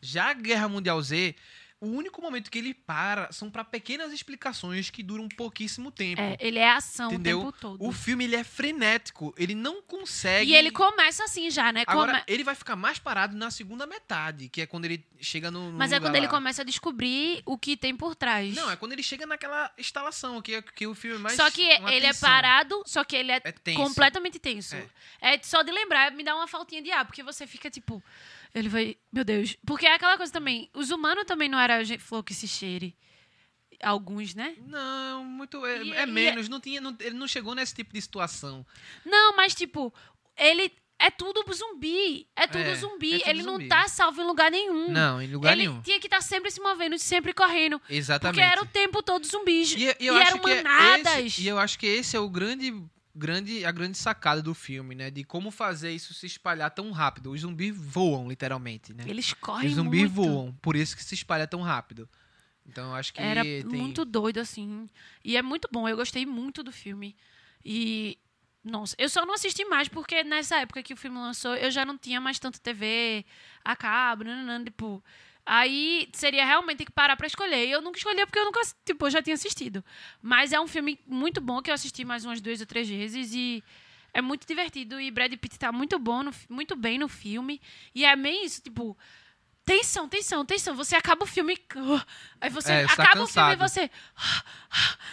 Já 0.00 0.32
Guerra 0.32 0.68
Mundial 0.68 1.00
Z, 1.02 1.34
o 1.84 1.96
único 1.96 2.20
momento 2.22 2.50
que 2.50 2.58
ele 2.58 2.74
para 2.74 3.30
são 3.32 3.50
para 3.50 3.62
pequenas 3.64 4.12
explicações 4.12 4.90
que 4.90 5.02
duram 5.02 5.28
pouquíssimo 5.28 5.90
tempo. 5.90 6.20
É, 6.20 6.36
ele 6.40 6.58
é 6.58 6.70
ação 6.70 7.08
Entendeu? 7.12 7.40
o 7.40 7.44
tempo 7.52 7.58
todo. 7.60 7.84
O 7.86 7.92
filme 7.92 8.24
ele 8.24 8.36
é 8.36 8.44
frenético, 8.44 9.34
ele 9.36 9.54
não 9.54 9.82
consegue. 9.82 10.50
E 10.50 10.54
ele 10.54 10.70
começa 10.70 11.24
assim 11.24 11.50
já, 11.50 11.72
né? 11.72 11.84
Agora, 11.86 12.12
Come- 12.12 12.24
ele 12.26 12.44
vai 12.44 12.54
ficar 12.54 12.76
mais 12.76 12.98
parado 12.98 13.36
na 13.36 13.50
segunda 13.50 13.86
metade, 13.86 14.48
que 14.48 14.60
é 14.60 14.66
quando 14.66 14.84
ele 14.86 15.04
chega 15.20 15.50
no. 15.50 15.70
no 15.70 15.78
Mas 15.78 15.92
é 15.92 16.00
quando 16.00 16.16
ele 16.16 16.26
lá. 16.26 16.32
começa 16.32 16.62
a 16.62 16.64
descobrir 16.64 17.42
o 17.46 17.56
que 17.58 17.76
tem 17.76 17.96
por 17.96 18.14
trás. 18.14 18.54
Não, 18.54 18.70
é 18.70 18.76
quando 18.76 18.92
ele 18.92 19.02
chega 19.02 19.26
naquela 19.26 19.70
instalação, 19.78 20.40
que 20.42 20.54
é 20.54 20.62
que 20.62 20.86
o 20.86 20.94
filme 20.94 21.18
mais. 21.18 21.36
só 21.36 21.50
que 21.50 21.62
ele 21.62 22.06
é 22.06 22.14
parado, 22.14 22.82
só 22.86 23.04
que 23.04 23.16
ele 23.16 23.32
é, 23.32 23.40
É 23.44 23.52
tenso. 23.52 23.78
completamente 23.78 24.38
tenso. 24.38 24.74
É. 24.74 24.86
É. 25.20 25.40
só 25.42 25.62
de 25.62 25.70
lembrar, 25.72 26.10
me 26.12 26.22
dá 26.24 26.34
uma 26.34 26.46
faltinha 26.48 26.82
de 26.82 26.90
ar, 26.90 27.04
porque 27.04 27.22
você 27.22 27.46
fica 27.46 27.70
tipo. 27.70 28.02
Ele 28.54 28.68
vai. 28.68 28.96
Meu 29.12 29.24
Deus. 29.24 29.56
Porque 29.66 29.86
é 29.86 29.94
aquela 29.94 30.16
coisa 30.16 30.32
também. 30.32 30.70
Os 30.72 30.90
humanos 30.90 31.24
também 31.24 31.48
não 31.48 31.58
era 31.58 31.82
gente 31.84 32.02
flor 32.02 32.22
que 32.22 32.32
se 32.32 32.46
cheire. 32.46 32.94
Alguns, 33.82 34.34
né? 34.34 34.54
Não, 34.66 35.24
muito. 35.24 35.64
É, 35.66 35.82
E- 35.82 35.92
é 35.92 36.02
e- 36.04 36.06
menos. 36.06 36.48
Não 36.48 36.60
tinha, 36.60 36.80
não- 36.80 36.96
ele 37.00 37.16
não 37.16 37.26
chegou 37.26 37.54
nesse 37.54 37.74
tipo 37.74 37.92
de 37.92 38.00
situação. 38.00 38.64
Não, 39.04 39.36
mas 39.36 39.54
tipo, 39.54 39.92
ele. 40.38 40.72
É 40.96 41.10
tudo 41.10 41.44
zumbi. 41.52 42.28
É 42.36 42.46
tudo 42.46 42.62
É, 42.62 42.74
zumbi. 42.76 43.14
é 43.14 43.18
tudo 43.18 43.28
ele 43.30 43.42
não 43.42 43.54
zumbi. 43.54 43.68
tá 43.68 43.88
salvo 43.88 44.22
em 44.22 44.24
lugar 44.24 44.48
nenhum. 44.48 44.90
Não, 44.92 45.20
em 45.20 45.26
lugar 45.26 45.52
ele 45.52 45.66
nenhum. 45.66 45.82
tinha 45.82 45.98
que 45.98 46.06
estar 46.06 46.20
sempre 46.22 46.52
se 46.52 46.60
movendo, 46.60 46.96
sempre 46.98 47.34
correndo. 47.34 47.82
Exatamente. 47.90 48.36
Porque 48.36 48.52
era 48.52 48.62
o 48.62 48.66
tempo 48.66 49.02
todo 49.02 49.26
zumbis. 49.26 49.72
E, 49.72 49.82
e 49.82 49.96
E, 50.04 50.08
eram 50.08 50.38
é 50.48 50.62
manadas. 50.62 51.18
esse- 51.26 51.42
e 51.42 51.48
eu 51.48 51.58
acho 51.58 51.76
que 51.80 51.84
esse 51.86 52.16
é 52.16 52.20
o 52.20 52.30
grande, 52.30 52.72
grande, 53.14 53.64
a 53.64 53.70
grande 53.70 53.96
sacada 53.96 54.42
do 54.42 54.54
filme, 54.54 54.94
né? 54.94 55.10
De 55.10 55.22
como 55.24 55.50
fazer 55.50 55.92
isso 55.92 56.12
se 56.14 56.26
espalhar 56.26 56.70
tão 56.70 56.90
rápido. 56.90 57.30
Os 57.30 57.40
zumbis 57.42 57.74
voam, 57.76 58.28
literalmente, 58.28 58.92
né? 58.92 59.04
Eles 59.06 59.32
correm 59.32 59.68
Os 59.68 59.74
zumbis 59.74 60.02
muito. 60.02 60.14
voam, 60.14 60.52
por 60.60 60.74
isso 60.76 60.96
que 60.96 61.04
se 61.04 61.14
espalha 61.14 61.46
tão 61.46 61.60
rápido. 61.62 62.08
Então 62.66 62.88
eu 62.88 62.94
acho 62.94 63.12
que 63.12 63.20
Era 63.20 63.42
tem... 63.42 63.64
muito 63.64 64.04
doido, 64.04 64.38
assim. 64.38 64.88
E 65.24 65.36
é 65.36 65.42
muito 65.42 65.68
bom. 65.70 65.88
Eu 65.88 65.96
gostei 65.96 66.24
muito 66.26 66.62
do 66.62 66.72
filme. 66.72 67.14
E 67.64 68.18
Nossa, 68.64 68.96
eu 68.98 69.08
só 69.10 69.26
não 69.26 69.34
assisti 69.34 69.64
mais 69.66 69.88
porque 69.88 70.24
nessa 70.24 70.56
época 70.56 70.82
que 70.82 70.94
o 70.94 70.96
filme 70.96 71.18
lançou, 71.18 71.54
eu 71.54 71.70
já 71.70 71.84
não 71.84 71.98
tinha 71.98 72.18
mais 72.20 72.38
tanto 72.38 72.58
TV 72.60 73.24
a 73.64 73.76
cabo, 73.76 74.24
nananã, 74.24 74.64
tipo. 74.64 75.04
Aí 75.46 76.08
seria 76.12 76.44
realmente 76.44 76.78
ter 76.78 76.84
que 76.86 76.92
parar 76.92 77.16
pra 77.16 77.26
escolher. 77.26 77.66
E 77.66 77.70
eu 77.70 77.82
nunca 77.82 77.98
escolhi 77.98 78.24
porque 78.24 78.38
eu 78.38 78.44
nunca, 78.46 78.60
tipo, 78.84 79.06
eu 79.06 79.10
já 79.10 79.22
tinha 79.22 79.34
assistido. 79.34 79.84
Mas 80.22 80.52
é 80.52 80.60
um 80.60 80.66
filme 80.66 80.98
muito 81.06 81.40
bom 81.40 81.60
que 81.60 81.70
eu 81.70 81.74
assisti 81.74 82.04
mais 82.04 82.24
umas 82.24 82.40
duas 82.40 82.60
ou 82.60 82.66
três 82.66 82.88
vezes 82.88 83.32
e 83.34 83.62
é 84.14 84.22
muito 84.22 84.46
divertido. 84.46 84.98
E 85.00 85.10
Brad 85.10 85.32
Pitt 85.36 85.58
tá 85.58 85.70
muito 85.70 85.98
bom, 85.98 86.22
no 86.22 86.32
muito 86.48 86.74
bem 86.76 86.98
no 86.98 87.08
filme. 87.08 87.60
E 87.94 88.04
é 88.04 88.16
meio 88.16 88.44
isso, 88.44 88.62
tipo. 88.62 88.96
Tensão, 89.66 90.06
tensão, 90.06 90.44
tensão. 90.44 90.74
Você 90.76 90.94
acaba 90.94 91.24
o 91.24 91.26
filme. 91.26 91.58
Aí 92.38 92.50
você 92.50 92.70
É, 92.72 92.86
tá 92.86 92.92
acaba 93.02 93.22
o 93.22 93.26
filme 93.26 93.52
e 93.52 93.56
você. 93.56 93.90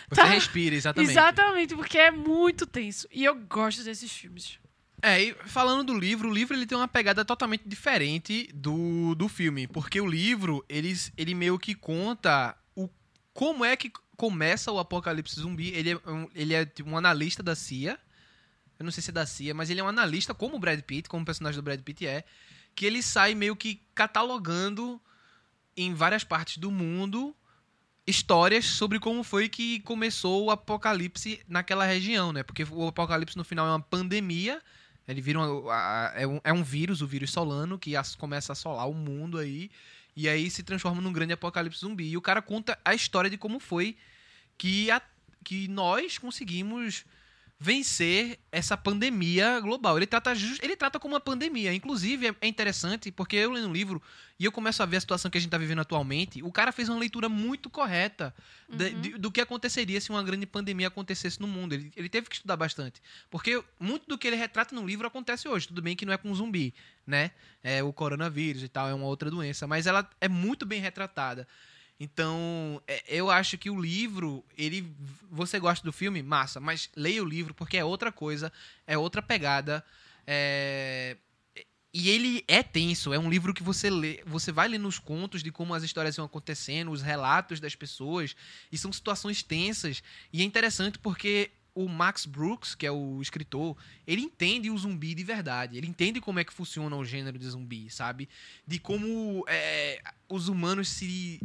Você 0.10 0.16
Tá. 0.16 0.24
respira, 0.26 0.76
exatamente. 0.76 1.12
Exatamente, 1.12 1.76
porque 1.76 1.98
é 1.98 2.12
muito 2.12 2.66
tenso. 2.68 3.08
E 3.12 3.24
eu 3.24 3.34
gosto 3.36 3.82
desses 3.84 4.12
filmes. 4.12 4.60
É, 5.02 5.22
e 5.22 5.34
falando 5.46 5.84
do 5.86 5.98
livro, 5.98 6.30
o 6.30 6.34
livro 6.34 6.56
ele 6.56 6.66
tem 6.66 6.78
uma 6.78 6.88
pegada 6.88 7.26
totalmente 7.26 7.64
diferente 7.66 8.50
do, 8.54 9.16
do 9.16 9.28
filme. 9.28 9.68
Porque 9.68 10.00
o 10.00 10.08
livro, 10.08 10.64
ele, 10.70 10.94
ele 11.18 11.34
meio 11.34 11.58
que 11.58 11.74
conta 11.74 12.56
o, 12.76 12.88
como 13.34 13.66
é 13.66 13.76
que 13.76 13.92
começa 14.16 14.72
o 14.72 14.78
apocalipse 14.78 15.40
zumbi. 15.40 15.70
Ele 15.70 15.92
é, 15.92 16.10
um, 16.10 16.30
ele 16.36 16.54
é 16.54 16.66
tipo, 16.66 16.90
um 16.90 16.98
analista 16.98 17.42
da 17.42 17.56
CIA. 17.56 18.00
Eu 18.78 18.86
não 18.86 18.92
sei 18.92 19.02
se 19.02 19.10
é 19.10 19.14
da 19.14 19.26
CIA, 19.26 19.54
mas 19.54 19.70
ele 19.70 19.80
é 19.80 19.84
um 19.84 19.88
analista, 19.88 20.34
como 20.34 20.56
o 20.56 20.60
Brad 20.60 20.80
Pitt, 20.82 21.10
como 21.10 21.24
o 21.24 21.26
personagem 21.26 21.60
do 21.60 21.64
Brad 21.64 21.82
Pitt 21.82 22.06
é. 22.06 22.24
Que 22.76 22.86
ele 22.86 23.02
sai 23.02 23.34
meio 23.34 23.56
que 23.56 23.82
catalogando 23.96 25.02
em 25.76 25.94
várias 25.94 26.24
partes 26.24 26.58
do 26.58 26.70
mundo 26.70 27.36
histórias 28.06 28.66
sobre 28.66 29.00
como 29.00 29.24
foi 29.24 29.48
que 29.48 29.80
começou 29.82 30.46
o 30.46 30.52
apocalipse 30.52 31.42
naquela 31.48 31.86
região, 31.86 32.32
né? 32.32 32.44
Porque 32.44 32.64
o 32.64 32.88
apocalipse 32.88 33.38
no 33.38 33.44
final 33.44 33.66
é 33.68 33.70
uma 33.72 33.80
pandemia. 33.80 34.62
Ele 35.08 35.22
vira 35.22 35.40
uma- 35.40 35.74
a- 35.74 36.14
é, 36.16 36.28
um, 36.28 36.40
é 36.44 36.54
um 36.54 36.64
vírus, 36.64 37.02
o 37.02 37.08
vírus 37.08 37.32
solano, 37.32 37.78
que 37.78 37.96
as- 37.96 38.16
começa 38.16 38.52
a 38.52 38.54
assolar 38.54 38.90
o 38.90 38.94
mundo 38.94 39.38
aí. 39.38 39.70
E 40.16 40.28
aí 40.30 40.50
se 40.50 40.64
transforma 40.64 41.02
num 41.02 41.12
grande 41.14 41.34
apocalipse 41.34 41.80
zumbi. 41.80 42.10
E 42.10 42.18
o 42.18 42.22
cara 42.22 42.42
conta 42.42 42.78
a 42.84 42.94
história 42.94 43.30
de 43.30 43.38
como 43.38 43.60
foi 43.60 43.98
que, 44.58 44.92
a- 44.92 45.02
que 45.44 45.68
nós 45.68 46.18
conseguimos 46.18 47.06
vencer 47.64 48.40
essa 48.52 48.76
pandemia 48.76 49.60
global. 49.60 49.96
Ele 49.96 50.08
trata, 50.08 50.34
ele 50.64 50.76
trata 50.76 51.00
como 51.00 51.14
uma 51.14 51.20
pandemia. 51.20 51.72
Inclusive, 51.72 52.30
é- 52.30 52.36
é 52.42 52.48
interessante, 52.48 53.12
porque 53.12 53.36
eu 53.36 53.52
lendo 53.52 53.70
o 53.70 53.72
livro 53.72 54.02
e 54.40 54.46
eu 54.46 54.52
começo 54.52 54.82
a 54.82 54.86
ver 54.88 54.98
a 54.98 55.00
situação 55.00 55.30
que 55.30 55.38
a 55.38 55.42
gente 55.42 55.50
está 55.50 55.60
vivendo 55.60 55.78
atualmente, 55.80 56.42
o 56.42 56.52
cara 56.52 56.72
fez 56.72 56.90
uma 56.90 56.98
leitura 56.98 57.30
muito 57.30 57.70
correta 57.70 58.34
Uhum. 58.68 58.78
de- 59.00 59.12
do 59.16 59.30
que 59.32 59.40
aconteceria 59.40 60.02
se 60.02 60.10
uma 60.10 60.24
grande 60.24 60.48
pandemia 60.48 60.88
acontecesse 60.88 61.40
no 61.40 61.48
mundo. 61.48 61.74
Ele, 61.74 61.94
ele 61.96 62.10
teve 62.10 62.28
que 62.28 62.36
estudar 62.38 62.58
bastante. 62.58 63.00
Porque 63.30 63.64
muito 63.80 64.08
do 64.08 64.18
que 64.18 64.26
ele 64.28 64.38
retrata 64.38 64.74
no 64.74 64.84
livro 64.84 65.06
acontece 65.06 65.48
hoje. 65.48 65.68
Tudo 65.68 65.84
bem 65.84 65.96
que 65.96 66.04
não 66.04 66.14
é 66.14 66.18
com 66.18 66.34
zumbi, 66.34 66.74
né? 67.06 67.30
É 67.64 67.84
o 67.84 67.94
coronavírus 67.94 68.64
e 68.64 68.68
tal, 68.70 68.90
é 68.90 68.94
uma 68.96 69.06
outra 69.06 69.30
doença. 69.30 69.68
Mas 69.68 69.86
ela 69.86 70.10
é 70.20 70.28
muito 70.28 70.66
bem 70.66 70.82
retratada. 70.82 71.48
Então, 72.04 72.82
é, 72.88 73.04
eu 73.08 73.30
acho 73.30 73.60
que 73.60 73.70
o 73.70 73.80
livro, 73.80 74.44
ele. 74.58 74.92
Você 75.30 75.60
gosta 75.60 75.86
do 75.86 75.94
filme? 75.94 76.24
Massa, 76.24 76.60
mas 76.60 76.90
leia 76.96 77.22
o 77.22 77.28
livro 77.28 77.54
porque 77.54 77.78
é 77.78 77.86
outra 77.86 78.12
coisa, 78.12 78.52
é 78.88 78.98
outra 78.98 79.22
pegada. 79.22 79.86
é, 80.26 81.16
E 81.94 82.10
ele 82.10 82.44
é 82.48 82.64
tenso, 82.64 83.14
é 83.14 83.20
um 83.20 83.30
livro 83.30 83.54
que 83.54 83.62
você 83.62 83.88
lê, 83.92 84.24
você 84.26 84.52
vai 84.52 84.68
lendo 84.68 84.88
os 84.88 84.98
contos 84.98 85.44
de 85.44 85.52
como 85.52 85.76
as 85.76 85.84
histórias 85.84 86.16
vão 86.16 86.26
acontecendo, 86.26 86.90
os 86.90 87.04
relatos 87.04 87.60
das 87.60 87.76
pessoas, 87.76 88.36
e 88.72 88.78
são 88.80 88.92
situações 88.92 89.44
tensas. 89.44 90.02
E 90.34 90.42
é 90.42 90.44
interessante 90.44 90.98
porque 90.98 91.52
o 91.76 91.88
Max 91.88 92.26
Brooks, 92.26 92.74
que 92.74 92.88
é 92.88 92.92
o 92.92 93.22
escritor, 93.22 93.78
ele 94.08 94.22
entende 94.22 94.72
o 94.72 94.78
zumbi 94.78 95.14
de 95.14 95.24
verdade. 95.24 95.78
Ele 95.78 95.86
entende 95.86 96.20
como 96.20 96.40
é 96.40 96.44
que 96.44 96.52
funciona 96.52 96.96
o 96.96 97.06
gênero 97.06 97.38
de 97.38 97.48
zumbi, 97.48 97.92
sabe? 97.92 98.28
De 98.66 98.80
como 98.80 99.46
é, 99.48 100.02
os 100.28 100.48
humanos 100.48 100.90
se 100.90 101.40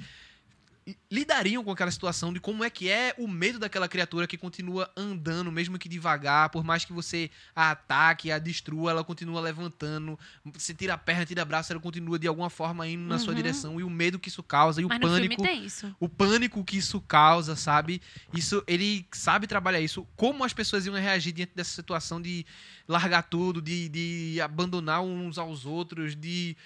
lidariam 1.11 1.64
com 1.64 1.70
aquela 1.72 1.91
situação 1.91 2.32
de 2.32 2.39
como 2.39 2.62
é 2.62 2.70
que 2.70 2.89
é 2.89 3.12
o 3.18 3.26
medo 3.26 3.59
daquela 3.59 3.89
criatura 3.89 4.26
que 4.26 4.37
continua 4.39 4.89
andando, 4.97 5.51
mesmo 5.51 5.78
que 5.78 5.89
devagar, 5.89 6.49
por 6.51 6.62
mais 6.62 6.84
que 6.84 6.93
você 6.93 7.28
a 7.57 7.72
ataque, 7.72 8.30
a 8.30 8.39
destrua, 8.39 8.93
ela 8.93 9.03
continua 9.03 9.41
levantando. 9.41 10.16
Você 10.45 10.72
tira 10.72 10.95
a 10.95 10.99
perna, 10.99 11.26
tira 11.26 11.43
o 11.43 11.47
braço, 11.47 11.72
ela 11.72 11.80
continua 11.80 12.18
de 12.18 12.28
alguma 12.28 12.49
forma 12.49 12.87
indo 12.87 13.03
na 13.03 13.18
sua 13.18 13.30
Uhum. 13.30 13.34
direção 13.37 13.80
e 13.80 13.82
o 13.82 13.91
medo 13.91 14.18
que 14.18 14.28
isso 14.28 14.43
causa 14.43 14.80
e 14.80 14.84
o 14.84 14.89
Mas 14.89 15.01
pânico 15.01 15.34
filme 15.34 15.49
tem 15.51 15.64
isso. 15.64 15.95
o 15.99 16.09
pânico 16.09 16.64
que 16.64 16.76
isso 16.78 17.01
causa, 17.01 17.57
sabe? 17.57 18.01
Isso 18.32 18.62
ele 18.66 19.05
sabe 19.12 19.47
trabalhar 19.49 19.80
isso. 19.80 20.07
Como 20.14 20.45
as 20.45 20.53
pessoas 20.53 20.87
iam 20.87 20.95
reagir 20.95 21.32
diante 21.32 21.53
dessa 21.55 21.74
situação 21.74 22.22
de 22.22 22.47
largar 22.87 23.22
tudo, 23.24 23.61
de, 23.61 23.89
de 23.89 24.41
abandonar 24.41 25.03
uns 25.03 25.37
aos 25.37 25.66
outros, 25.66 26.14
de 26.14 26.57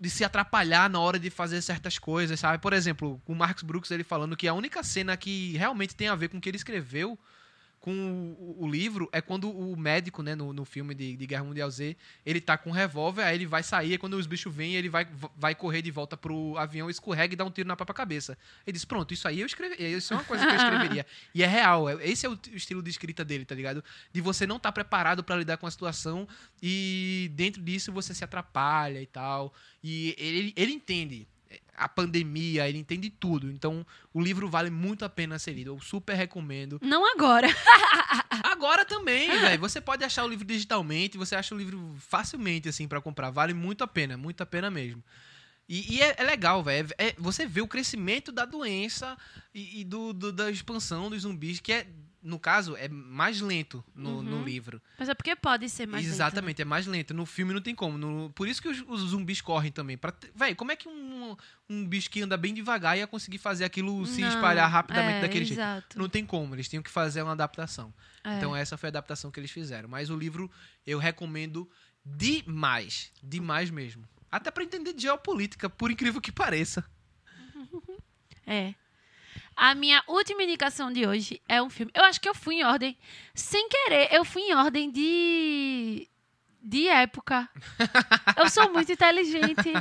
de 0.00 0.10
se 0.10 0.24
atrapalhar 0.24 0.88
na 0.90 1.00
hora 1.00 1.18
de 1.18 1.30
fazer 1.30 1.60
certas 1.62 1.98
coisas, 1.98 2.38
sabe? 2.40 2.58
Por 2.58 2.72
exemplo, 2.72 3.20
o 3.26 3.34
Marcos 3.34 3.62
Brooks 3.62 3.90
ele 3.90 4.04
falando 4.04 4.36
que 4.36 4.48
a 4.48 4.54
única 4.54 4.82
cena 4.82 5.16
que 5.16 5.56
realmente 5.56 5.94
tem 5.94 6.08
a 6.08 6.14
ver 6.14 6.28
com 6.28 6.38
o 6.38 6.40
que 6.40 6.48
ele 6.48 6.56
escreveu 6.56 7.18
com 7.80 8.34
o, 8.38 8.64
o 8.64 8.68
livro 8.68 9.08
é 9.12 9.20
quando 9.20 9.50
o 9.50 9.76
médico, 9.76 10.22
né, 10.22 10.34
no, 10.34 10.52
no 10.52 10.64
filme 10.64 10.94
de, 10.94 11.16
de 11.16 11.26
Guerra 11.26 11.44
Mundial 11.44 11.70
Z, 11.70 11.96
ele 12.24 12.40
tá 12.40 12.58
com 12.58 12.70
um 12.70 12.72
revólver, 12.72 13.22
aí 13.22 13.36
ele 13.36 13.46
vai 13.46 13.62
sair, 13.62 13.92
aí 13.92 13.98
quando 13.98 14.14
os 14.14 14.26
bichos 14.26 14.54
vêm, 14.54 14.74
ele 14.74 14.88
vai, 14.88 15.06
vai 15.36 15.54
correr 15.54 15.82
de 15.82 15.90
volta 15.90 16.16
pro 16.16 16.56
avião, 16.58 16.90
escorrega 16.90 17.34
e 17.34 17.36
dá 17.36 17.44
um 17.44 17.50
tiro 17.50 17.68
na 17.68 17.76
própria 17.76 17.94
cabeça. 17.94 18.36
Ele 18.66 18.74
diz, 18.74 18.84
pronto, 18.84 19.14
isso 19.14 19.28
aí 19.28 19.40
eu 19.40 19.46
escrevi, 19.46 19.76
isso 19.82 20.12
é 20.12 20.16
uma 20.16 20.24
coisa 20.24 20.44
que 20.44 20.52
eu 20.52 20.56
escreveria. 20.56 21.06
e 21.34 21.42
é 21.42 21.46
real, 21.46 21.88
é- 21.88 22.06
esse 22.06 22.26
é 22.26 22.28
o 22.28 22.38
estilo 22.52 22.82
de 22.82 22.90
escrita 22.90 23.24
dele, 23.24 23.44
tá 23.44 23.54
ligado? 23.54 23.82
De 24.12 24.20
você 24.20 24.46
não 24.46 24.56
estar 24.56 24.72
preparado 24.72 25.22
para 25.22 25.36
lidar 25.36 25.56
com 25.56 25.66
a 25.66 25.70
situação 25.70 26.26
e 26.62 27.30
dentro 27.34 27.62
disso 27.62 27.92
você 27.92 28.12
se 28.14 28.24
atrapalha 28.24 29.00
e 29.00 29.06
tal. 29.06 29.54
E 29.82 30.14
ele, 30.18 30.52
ele 30.56 30.72
entende 30.72 31.26
a 31.78 31.88
pandemia, 31.88 32.68
ele 32.68 32.78
entende 32.78 33.08
tudo. 33.10 33.50
Então, 33.50 33.86
o 34.12 34.20
livro 34.20 34.48
vale 34.48 34.70
muito 34.70 35.04
a 35.04 35.08
pena 35.08 35.38
ser 35.38 35.52
lido. 35.52 35.70
Eu 35.70 35.80
super 35.80 36.14
recomendo. 36.14 36.78
Não 36.82 37.10
agora. 37.14 37.48
Agora 38.44 38.84
também, 38.84 39.28
velho. 39.28 39.60
Você 39.60 39.80
pode 39.80 40.04
achar 40.04 40.24
o 40.24 40.28
livro 40.28 40.44
digitalmente, 40.44 41.18
você 41.18 41.34
acha 41.34 41.54
o 41.54 41.58
livro 41.58 41.94
facilmente, 41.98 42.68
assim, 42.68 42.86
pra 42.88 43.00
comprar. 43.00 43.30
Vale 43.30 43.54
muito 43.54 43.82
a 43.84 43.86
pena, 43.86 44.16
muito 44.16 44.42
a 44.42 44.46
pena 44.46 44.70
mesmo. 44.70 45.02
E, 45.68 45.96
e 45.96 46.02
é, 46.02 46.14
é 46.18 46.22
legal, 46.24 46.62
velho. 46.62 46.88
É- 46.96 47.08
é- 47.08 47.14
você 47.18 47.46
vê 47.46 47.60
o 47.60 47.68
crescimento 47.68 48.32
da 48.32 48.44
doença 48.44 49.16
e, 49.54 49.80
e 49.80 49.84
do, 49.84 50.12
do- 50.12 50.32
da 50.32 50.50
expansão 50.50 51.10
dos 51.10 51.22
zumbis, 51.22 51.60
que 51.60 51.72
é, 51.72 51.86
no 52.22 52.38
caso, 52.38 52.74
é 52.76 52.88
mais 52.88 53.40
lento 53.40 53.84
no, 53.94 54.22
no 54.22 54.36
Uhum. 54.38 54.44
livro. 54.44 54.82
Mas 54.98 55.08
é 55.08 55.14
porque 55.14 55.36
pode 55.36 55.68
ser 55.68 55.86
mais 55.86 56.02
lento, 56.04 56.10
né? 56.10 56.14
Exatamente, 56.16 56.60
é 56.62 56.64
mais 56.64 56.86
lento. 56.86 57.14
No 57.14 57.24
filme 57.24 57.54
não 57.54 57.60
tem 57.60 57.74
como. 57.74 57.96
No- 57.96 58.30
por 58.30 58.48
isso 58.48 58.60
que 58.60 58.68
os, 58.68 58.82
os 58.88 59.00
zumbis 59.10 59.40
correm 59.40 59.70
também. 59.70 59.96
Pra, 59.96 60.12
véi, 60.34 60.54
como 60.54 60.72
é 60.72 60.76
que 60.76 60.88
um, 60.88 61.36
um 61.70 61.86
bicho 61.86 62.10
que 62.10 62.20
anda 62.20 62.36
bem 62.36 62.52
devagar 62.52 62.98
ia 62.98 63.06
conseguir 63.06 63.38
fazer 63.38 63.64
aquilo 63.64 64.04
se 64.06 64.20
Não, 64.20 64.28
espalhar 64.28 64.68
rapidamente 64.68 65.18
é, 65.18 65.20
daquele 65.22 65.44
jeito? 65.44 65.60
exato. 65.60 65.98
Não 65.98 66.08
tem 66.08 66.26
como, 66.26 66.54
eles 66.54 66.68
tinham 66.68 66.82
que 66.82 66.90
fazer 66.90 67.22
uma 67.22 67.32
adaptação. 67.32 67.94
É. 68.24 68.36
Então 68.36 68.54
essa 68.54 68.76
foi 68.76 68.88
a 68.88 68.90
adaptação 68.90 69.30
que 69.30 69.38
eles 69.38 69.50
fizeram. 69.50 69.88
Mas 69.88 70.10
o 70.10 70.16
livro 70.16 70.50
eu 70.86 70.98
recomendo 70.98 71.70
demais. 72.04 73.12
Demais 73.22 73.70
mesmo. 73.70 74.08
Até 74.30 74.50
pra 74.50 74.64
entender 74.64 74.92
de 74.92 75.02
geopolítica, 75.02 75.70
por 75.70 75.90
incrível 75.90 76.20
que 76.20 76.32
pareça. 76.32 76.84
É. 78.50 78.74
A 79.60 79.74
minha 79.74 80.02
última 80.06 80.42
indicação 80.44 80.92
de 80.92 81.04
hoje 81.04 81.42
é 81.48 81.60
um 81.60 81.68
filme. 81.68 81.90
Eu 81.94 82.04
acho 82.04 82.20
que 82.20 82.28
eu 82.28 82.34
fui 82.34 82.56
em 82.60 82.64
ordem. 82.64 82.96
Sem 83.34 83.68
querer, 83.68 84.08
eu 84.12 84.24
fui 84.24 84.42
em 84.42 84.54
ordem 84.54 84.90
de. 84.90 86.08
De 86.60 86.86
época. 86.88 87.48
Eu 88.36 88.48
sou 88.50 88.70
muito 88.70 88.90
inteligente. 88.92 89.72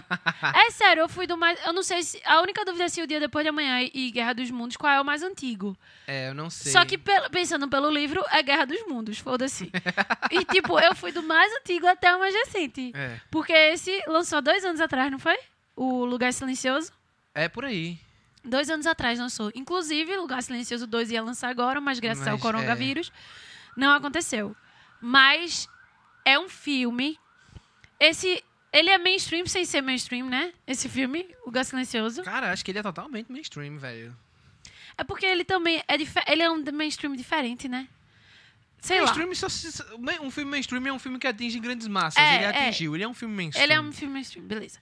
É 0.56 0.72
sério, 0.72 1.02
eu 1.02 1.10
fui 1.10 1.28
do 1.28 1.36
mais. 1.36 1.60
Eu 1.66 1.74
não 1.74 1.84
sei 1.84 2.02
se. 2.02 2.22
A 2.24 2.40
única 2.42 2.64
dúvida 2.64 2.86
é 2.86 2.88
se 2.88 3.02
o 3.02 3.08
Dia 3.08 3.20
Depois 3.20 3.44
de 3.44 3.50
Amanhã 3.50 3.82
e 3.94 4.10
Guerra 4.12 4.34
dos 4.34 4.50
Mundos, 4.52 4.78
qual 4.78 4.94
é 4.94 5.02
o 5.02 5.06
mais 5.06 5.22
antigo. 5.22 5.78
É, 6.08 6.30
eu 6.30 6.34
não 6.34 6.50
sei. 6.50 6.72
Só 6.72 6.86
que 6.86 6.98
pelo- 6.98 7.30
pensando 7.30 7.68
pelo 7.68 7.90
livro, 7.90 8.24
é 8.32 8.42
Guerra 8.42 8.66
dos 8.66 8.82
Mundos, 8.88 9.18
foda-se. 9.20 9.70
e 10.32 10.46
tipo, 10.46 10.80
eu 10.80 10.96
fui 10.96 11.12
do 11.12 11.22
mais 11.24 11.52
antigo 11.58 11.86
até 11.88 12.16
o 12.16 12.20
mais 12.20 12.34
recente. 12.34 12.92
É, 12.96 13.20
Porque 13.30 13.52
esse 13.54 14.02
lançou 14.08 14.42
dois 14.42 14.64
anos 14.64 14.80
atrás, 14.80 15.12
não 15.12 15.20
foi? 15.20 15.38
O 15.76 16.06
Lugar 16.06 16.32
Silencioso. 16.32 16.92
é 17.36 17.50
por 17.50 17.66
aí. 17.66 18.00
Dois 18.48 18.70
anos 18.70 18.88
atrás 18.88 19.20
lançou. 19.20 19.52
Inclusive, 19.54 20.16
Lugar 20.18 20.42
Silencioso 20.42 20.88
2 20.88 21.12
ia 21.12 21.22
lançar 21.22 21.50
agora, 21.50 21.82
mas 21.82 22.00
graças 22.00 22.26
ao 22.26 22.34
Mas, 22.34 22.42
coronavírus 22.42 23.12
não 23.76 23.92
aconteceu. 23.92 24.56
Mas 25.02 25.70
é 26.26 26.40
um 26.40 26.50
filme. 26.50 27.20
Esse. 28.00 28.44
Ele 28.72 28.90
é 28.90 28.98
mainstream 28.98 29.46
sem 29.46 29.66
ser 29.66 29.82
mainstream, 29.82 30.28
né? 30.28 30.54
Esse 30.66 30.90
filme, 30.90 31.28
Lugar 31.46 31.64
Silencioso. 31.64 32.22
Cara, 32.24 32.52
acho 32.52 32.64
que 32.64 32.72
ele 32.72 32.80
é 32.80 32.84
totalmente 32.84 33.32
mainstream, 33.32 33.78
velho. 33.78 34.16
É 34.98 35.04
porque 35.04 35.26
ele 35.26 35.44
também 35.44 35.82
é 35.88 36.32
ele 36.32 36.42
é 36.42 36.50
um 36.50 36.64
mainstream 36.74 37.16
diferente, 37.16 37.68
né? 37.68 37.88
Sei 38.80 39.00
lá. 39.00 39.06
mainstream 39.06 39.36
só 39.36 39.50
se- 39.50 39.84
um 40.22 40.32
filme 40.32 40.52
mainstream 40.52 40.86
é 40.88 40.92
um 40.94 41.00
filme 41.00 41.18
que 41.20 41.28
atinge 41.28 41.60
grandes 41.60 41.88
massas. 41.88 42.22
É, 42.22 42.36
ele 42.36 42.44
é. 42.44 42.48
atingiu, 42.50 42.96
ele 42.96 43.04
é 43.04 43.08
um 43.08 43.14
filme 43.14 43.36
mainstream. 43.36 43.64
Ele 43.64 43.74
é 43.74 43.82
um 43.82 43.92
filme 43.92 44.14
mainstream, 44.14 44.46
beleza. 44.46 44.80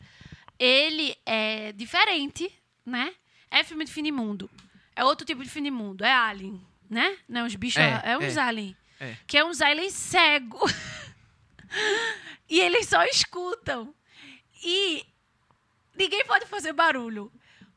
Ele 0.60 1.16
é 1.26 1.72
diferente, 1.72 2.52
né? 2.86 3.14
É 3.56 3.64
filme 3.64 3.86
de 3.86 3.92
fim 3.94 4.04
de 4.04 4.12
mundo. 4.12 4.50
É 4.94 5.06
outro 5.06 5.26
tipo 5.26 5.42
de 5.42 5.50
fim 5.50 5.64
de 5.64 5.72
mundo. 5.72 6.04
É 6.04 6.12
Alien, 6.12 6.62
né? 6.90 7.18
Não, 7.26 7.46
os 7.46 7.56
bichos. 7.56 7.82
É, 7.82 8.02
É, 8.04 8.18
uns 8.18 8.36
é. 8.36 8.42
Alien. 8.42 8.76
É. 9.00 9.16
que 9.26 9.38
é 9.38 9.46
uns 9.46 9.62
aliens 9.62 9.94
cegos. 9.94 10.74
e 12.50 12.60
eles 12.60 12.88
só 12.88 13.02
escutam. 13.06 13.96
E 14.62 15.06
ninguém 15.96 16.26
pode 16.26 16.46
fazer 16.48 16.74
barulho. 16.74 17.32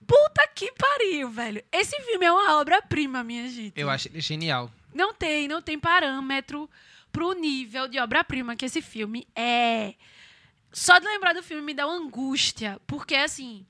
Puta 0.04 0.48
que 0.48 0.72
pariu, 0.72 1.30
velho. 1.30 1.62
Esse 1.70 1.96
filme 2.02 2.26
é 2.26 2.32
uma 2.32 2.58
obra-prima, 2.58 3.22
minha 3.22 3.48
gente. 3.48 3.78
Eu 3.80 3.88
acho 3.88 4.08
ele 4.08 4.20
genial. 4.20 4.72
Não 4.92 5.14
tem, 5.14 5.46
não 5.46 5.62
tem 5.62 5.78
parâmetro 5.78 6.68
pro 7.12 7.34
nível 7.34 7.86
de 7.86 8.00
obra-prima 8.00 8.56
que 8.56 8.64
esse 8.64 8.82
filme 8.82 9.28
é. 9.32 9.94
Só 10.72 10.98
de 10.98 11.06
lembrar 11.06 11.34
do 11.34 11.42
filme 11.42 11.62
me 11.62 11.74
dá 11.74 11.86
uma 11.86 11.96
angústia, 11.96 12.80
porque 12.84 13.14
assim, 13.14 13.64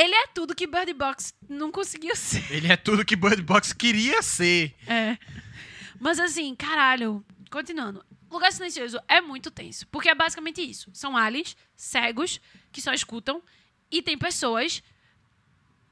ele 0.00 0.14
é 0.14 0.26
tudo 0.28 0.54
que 0.54 0.66
Bird 0.66 0.92
Box 0.94 1.34
não 1.48 1.70
conseguiu 1.72 2.14
ser. 2.16 2.44
Ele 2.52 2.70
é 2.72 2.76
tudo 2.76 3.04
que 3.04 3.16
Bird 3.16 3.42
Box 3.42 3.72
queria 3.72 4.22
ser. 4.22 4.74
É. 4.86 5.18
Mas 6.00 6.18
assim, 6.20 6.54
caralho, 6.54 7.24
continuando. 7.50 8.04
Lugar 8.30 8.52
Silencioso 8.52 9.00
é 9.08 9.20
muito 9.20 9.50
tenso, 9.50 9.86
porque 9.88 10.08
é 10.08 10.14
basicamente 10.14 10.60
isso. 10.60 10.90
São 10.92 11.16
aliens 11.16 11.56
cegos 11.74 12.40
que 12.70 12.80
só 12.80 12.92
escutam 12.92 13.42
e 13.90 14.02
tem 14.02 14.16
pessoas 14.18 14.82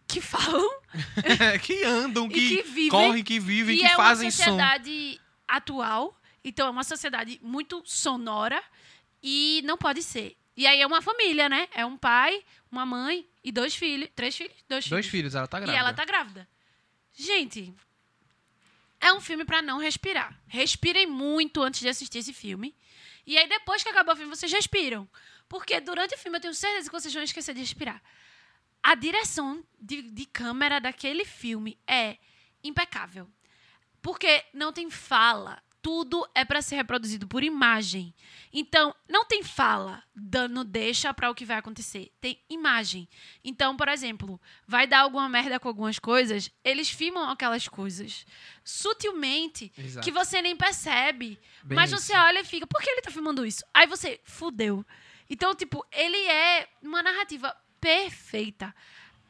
que 0.06 0.20
falam 0.20 0.70
que 1.64 1.82
andam, 1.84 2.28
que, 2.30 2.56
que 2.56 2.62
vivem- 2.62 2.90
correm, 2.90 3.24
que 3.24 3.40
vivem, 3.40 3.76
e 3.76 3.78
que 3.80 3.86
é 3.86 3.96
fazem 3.96 4.26
uma 4.26 4.30
som. 4.30 4.44
sociedade 4.44 5.20
atual, 5.48 6.16
então 6.44 6.66
é 6.66 6.70
uma 6.70 6.84
sociedade 6.84 7.40
muito 7.42 7.82
sonora 7.84 8.62
e 9.22 9.62
não 9.64 9.76
pode 9.76 10.02
ser. 10.02 10.36
E 10.56 10.66
aí 10.66 10.80
é 10.80 10.86
uma 10.86 11.02
família, 11.02 11.48
né? 11.48 11.68
É 11.74 11.84
um 11.84 11.96
pai, 11.96 12.42
uma 12.70 12.86
mãe 12.86 13.26
e 13.46 13.52
dois 13.52 13.76
filhos, 13.76 14.08
três 14.14 14.36
filhos, 14.36 14.52
dois, 14.68 14.88
Dois 14.88 15.06
filhos. 15.06 15.06
filhos, 15.06 15.34
ela 15.36 15.46
tá 15.46 15.58
grávida. 15.60 15.76
E 15.76 15.80
ela 15.80 15.94
tá 15.94 16.04
grávida. 16.04 16.48
Gente, 17.14 17.72
é 19.00 19.12
um 19.12 19.20
filme 19.20 19.44
pra 19.44 19.62
não 19.62 19.78
respirar. 19.78 20.36
Respirem 20.48 21.06
muito 21.06 21.62
antes 21.62 21.78
de 21.80 21.88
assistir 21.88 22.18
esse 22.18 22.32
filme. 22.32 22.74
E 23.24 23.38
aí 23.38 23.48
depois 23.48 23.82
que 23.84 23.88
acabar 23.88 24.12
o 24.14 24.16
filme 24.16 24.34
vocês 24.34 24.52
respiram, 24.52 25.08
porque 25.48 25.80
durante 25.80 26.14
o 26.14 26.18
filme 26.18 26.38
eu 26.38 26.42
tenho 26.42 26.54
certeza 26.54 26.88
que 26.90 27.00
vocês 27.00 27.14
vão 27.14 27.22
esquecer 27.22 27.54
de 27.54 27.60
respirar. 27.60 28.02
A 28.82 28.94
direção 28.96 29.64
de, 29.80 30.02
de 30.02 30.26
câmera 30.26 30.80
daquele 30.80 31.24
filme 31.24 31.78
é 31.86 32.18
impecável. 32.64 33.28
Porque 34.02 34.44
não 34.52 34.72
tem 34.72 34.90
fala. 34.90 35.62
Tudo 35.86 36.28
é 36.34 36.44
para 36.44 36.60
ser 36.60 36.74
reproduzido 36.74 37.28
por 37.28 37.44
imagem. 37.44 38.12
Então, 38.52 38.92
não 39.08 39.24
tem 39.24 39.44
fala 39.44 40.02
dando 40.12 40.64
deixa 40.64 41.14
para 41.14 41.30
o 41.30 41.34
que 41.34 41.44
vai 41.44 41.58
acontecer. 41.58 42.10
Tem 42.20 42.42
imagem. 42.50 43.08
Então, 43.44 43.76
por 43.76 43.86
exemplo, 43.88 44.40
vai 44.66 44.84
dar 44.88 45.02
alguma 45.02 45.28
merda 45.28 45.60
com 45.60 45.68
algumas 45.68 46.00
coisas, 46.00 46.50
eles 46.64 46.90
filmam 46.90 47.30
aquelas 47.30 47.68
coisas 47.68 48.26
sutilmente 48.64 49.72
Exato. 49.78 50.04
que 50.04 50.10
você 50.10 50.42
nem 50.42 50.56
percebe. 50.56 51.38
Bem 51.62 51.76
mas 51.76 51.92
isso. 51.92 52.02
você 52.02 52.16
olha 52.16 52.40
e 52.40 52.44
fica, 52.44 52.66
por 52.66 52.82
que 52.82 52.90
ele 52.90 53.02
tá 53.02 53.12
filmando 53.12 53.46
isso? 53.46 53.62
Aí 53.72 53.86
você, 53.86 54.18
fudeu. 54.24 54.84
Então, 55.30 55.54
tipo, 55.54 55.86
ele 55.92 56.18
é 56.26 56.68
uma 56.82 57.00
narrativa 57.00 57.56
perfeita. 57.80 58.74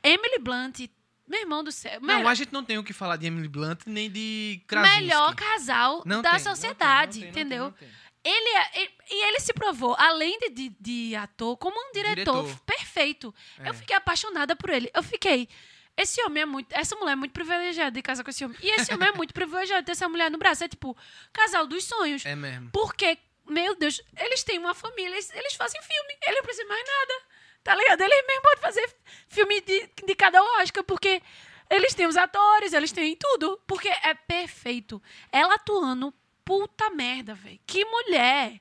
Emily 0.02 0.38
Blunt, 0.38 0.88
meu 1.27 1.41
irmão 1.41 1.62
do 1.64 1.72
céu. 1.72 2.01
Não, 2.01 2.16
melhor- 2.16 2.31
a 2.31 2.35
gente 2.35 2.53
não 2.53 2.62
tem 2.64 2.79
o 2.79 2.85
que 2.85 2.93
falar 2.93 3.16
de 3.16 3.27
Emily 3.27 3.49
Blunt 3.49 3.81
nem 3.87 4.11
de 4.11 4.62
Krasinski. 4.66 5.01
melhor 5.01 5.35
casal 5.35 6.03
Não 6.07 6.22
da 6.22 6.33
tem, 6.37 6.45
não 6.45 6.55
sociedade, 6.55 7.20
não 7.20 7.22
tem, 7.22 7.22
não 7.22 7.29
entendeu? 7.31 7.72
tem, 7.72 7.89
não 7.89 7.95
tem. 7.95 8.07
Ele 8.29 8.49
é, 8.57 8.81
ele- 8.81 8.93
e 9.11 9.27
ele 9.29 9.39
se 9.41 9.53
provou, 9.53 9.95
além 9.99 10.37
de, 10.41 10.49
de, 10.51 10.77
de 10.81 11.14
ator, 11.16 11.57
como 11.57 11.77
um 11.79 11.93
diretor, 11.93 12.43
Diretor. 12.43 12.61
perfeito. 12.66 13.35
É. 13.61 13.68
Eu 13.68 13.74
fiquei 13.74 13.95
apaixonada 13.95 14.57
por 14.57 14.68
ele. 14.70 14.91
Eu 14.93 15.03
fiquei. 15.03 15.49
Esse 15.97 16.20
homem 16.24 16.43
é 16.43 16.47
muito. 16.47 16.72
Essa 16.72 16.97
mulher 16.97 17.12
é 17.12 17.16
muito 17.16 17.33
privilegiada 17.33 17.93
de 17.93 18.03
casar 18.03 18.24
com 18.24 18.31
esse 18.31 18.45
homem. 18.45 18.57
E 18.61 18.68
esse 18.81 18.93
homem 18.93 19.09
é 19.09 19.12
muito 19.12 19.33
privilegiado 19.33 19.83
de 19.83 19.87
ter 19.87 19.93
essa 19.93 20.09
mulher 20.09 20.29
no 20.31 20.39
braço. 20.39 20.64
É 20.64 20.68
tipo, 20.68 20.97
casal 21.33 21.66
dos 21.68 21.85
sonhos. 21.85 22.27
É 22.27 22.35
mesmo. 22.35 22.68
Porque, 22.72 23.16
meu 23.49 23.77
Deus, 23.77 24.03
eles 24.18 24.43
têm 24.43 24.59
uma 24.59 24.74
família, 24.74 25.09
eles, 25.14 25.31
eles 25.33 25.55
fazem 25.55 25.81
filme. 25.81 26.14
Ele 26.27 26.37
não 26.37 26.43
precisa 26.43 26.66
mais 26.68 26.85
nada. 26.85 27.22
Tá 27.67 27.75
ligado? 27.75 28.01
Eles 28.01 28.27
mesmo 28.29 28.43
podem 28.43 28.61
fazer 28.62 28.97
filme 29.29 29.61
de, 29.61 29.91
de 30.07 30.14
cada 30.14 30.41
Oscar, 30.61 30.85
porque 30.85 31.21
eles 31.69 31.95
têm 31.95 32.07
os 32.07 32.17
atores, 32.17 32.73
eles 32.73 32.93
têm 32.93 33.17
tudo. 33.17 33.61
Porque 33.67 33.89
é 33.89 34.14
perfeito. 34.14 35.03
Ela 35.33 35.55
atuando, 35.57 36.14
puta 36.45 36.91
merda, 36.91 37.35
velho. 37.35 37.59
Que 37.67 37.85
mulher. 37.85 38.61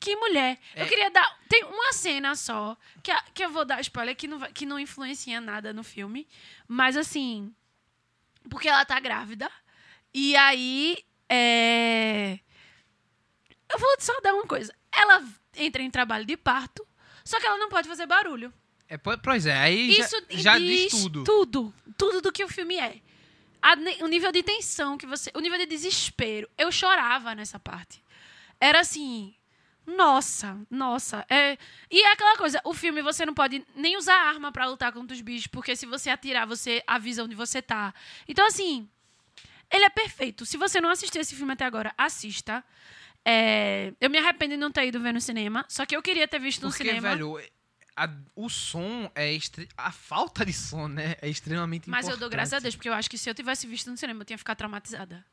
Que 0.00 0.16
mulher. 0.16 0.58
Eu 0.74 0.84
É. 0.84 0.88
queria 0.88 1.10
dar. 1.10 1.38
Tem 1.46 1.62
uma 1.64 1.92
cena 1.92 2.34
só, 2.34 2.74
que, 3.02 3.10
a- 3.10 3.22
que 3.34 3.44
eu 3.44 3.50
vou 3.50 3.66
dar 3.66 3.82
spoiler, 3.82 4.16
que 4.16 4.26
não, 4.26 4.40
que 4.52 4.64
não 4.64 4.78
influencia 4.78 5.40
nada 5.42 5.72
no 5.74 5.84
filme. 5.84 6.26
Mas 6.66 6.96
assim. 6.96 7.54
Porque 8.48 8.66
ela 8.68 8.84
tá 8.86 8.98
grávida. 8.98 9.50
E 10.14 10.34
aí. 10.36 11.04
É. 11.28 12.38
Eu 13.70 13.78
vou 13.78 13.94
só 13.98 14.18
dar 14.22 14.32
uma 14.32 14.46
coisa. 14.46 14.74
Ela 14.90 15.22
entra 15.54 15.82
em 15.82 15.90
trabalho 15.90 16.24
de 16.24 16.36
parto, 16.38 16.86
só 17.28 17.38
que 17.38 17.46
ela 17.46 17.58
não 17.58 17.68
pode 17.68 17.86
fazer 17.88 18.06
barulho. 18.06 18.52
É, 18.88 18.96
po- 18.96 19.18
pois 19.18 19.44
é, 19.44 19.56
aí 19.56 19.92
já- 19.92 20.04
Isso 20.04 20.16
já, 20.30 20.58
diz 20.58 20.90
tudo. 20.90 21.24
Tudo. 21.24 21.74
Tudo 21.96 22.20
do 22.22 22.32
que 22.32 22.42
o 22.42 22.48
filme 22.48 22.76
é. 22.78 23.00
A 23.60 23.74
o 24.04 24.06
nível 24.08 24.32
de 24.32 24.42
tensão 24.42 24.96
que 24.96 25.06
você. 25.06 25.30
O 25.34 25.40
nível 25.40 25.58
de 25.58 25.66
desespero. 25.66 26.48
Eu 26.56 26.72
chorava 26.72 27.34
nessa 27.34 27.58
parte. 27.58 28.02
Era 28.60 28.80
assim. 28.80 29.34
Nossa, 29.86 30.58
nossa. 30.70 31.24
É, 31.30 31.56
e 31.90 32.02
é 32.02 32.12
aquela 32.12 32.36
coisa, 32.36 32.60
o 32.64 32.74
filme 32.74 33.00
você 33.02 33.24
não 33.24 33.32
pode 33.34 33.64
nem 33.74 33.96
usar 33.96 34.14
arma 34.16 34.52
pra 34.52 34.66
lutar 34.66 34.92
contra 34.92 35.14
os 35.14 35.20
bichos, 35.22 35.46
porque 35.46 35.74
se 35.74 35.86
você 35.86 36.10
atirar, 36.10 36.46
você 36.46 36.82
avisa 36.86 37.24
onde 37.24 37.34
você 37.34 37.62
tá. 37.62 37.94
Então, 38.28 38.46
assim, 38.46 38.86
ele 39.70 39.84
é 39.84 39.88
perfeito. 39.90 40.44
Se 40.44 40.56
você 40.58 40.78
não 40.80 40.90
assistiu 40.90 41.20
esse 41.22 41.34
filme 41.34 41.52
até 41.54 41.64
agora, 41.64 41.92
assista. 41.96 42.62
É, 43.30 43.92
eu 44.00 44.08
me 44.08 44.16
arrependo 44.18 44.54
de 44.54 44.56
não 44.56 44.70
ter 44.72 44.86
ido 44.86 44.98
ver 45.00 45.12
no 45.12 45.20
cinema, 45.20 45.64
só 45.68 45.84
que 45.84 45.94
eu 45.94 46.00
queria 46.02 46.26
ter 46.26 46.38
visto 46.40 46.62
no 46.62 46.70
Porque, 46.70 46.84
cinema. 46.84 47.10
velho, 47.10 47.38
a- 47.94 48.08
o 48.34 48.48
som 48.48 49.10
é. 49.14 49.30
Estre... 49.32 49.68
A 49.76 49.92
falta 49.92 50.46
de 50.46 50.52
som, 50.52 50.88
né? 50.88 51.16
É 51.20 51.28
extremamente 51.28 51.90
Mas 51.90 52.06
importante. 52.06 52.14
eu 52.14 52.20
dou 52.20 52.30
graças 52.30 52.54
a 52.54 52.58
Deus, 52.58 52.74
porque 52.74 52.88
eu 52.88 52.94
acho 52.94 53.10
que 53.10 53.18
se 53.18 53.28
eu 53.28 53.34
tivesse 53.34 53.66
visto 53.66 53.90
no 53.90 53.96
cinema, 53.98 54.22
eu 54.22 54.24
tinha 54.24 54.38
ficado 54.38 54.56
traumatizada. 54.56 55.24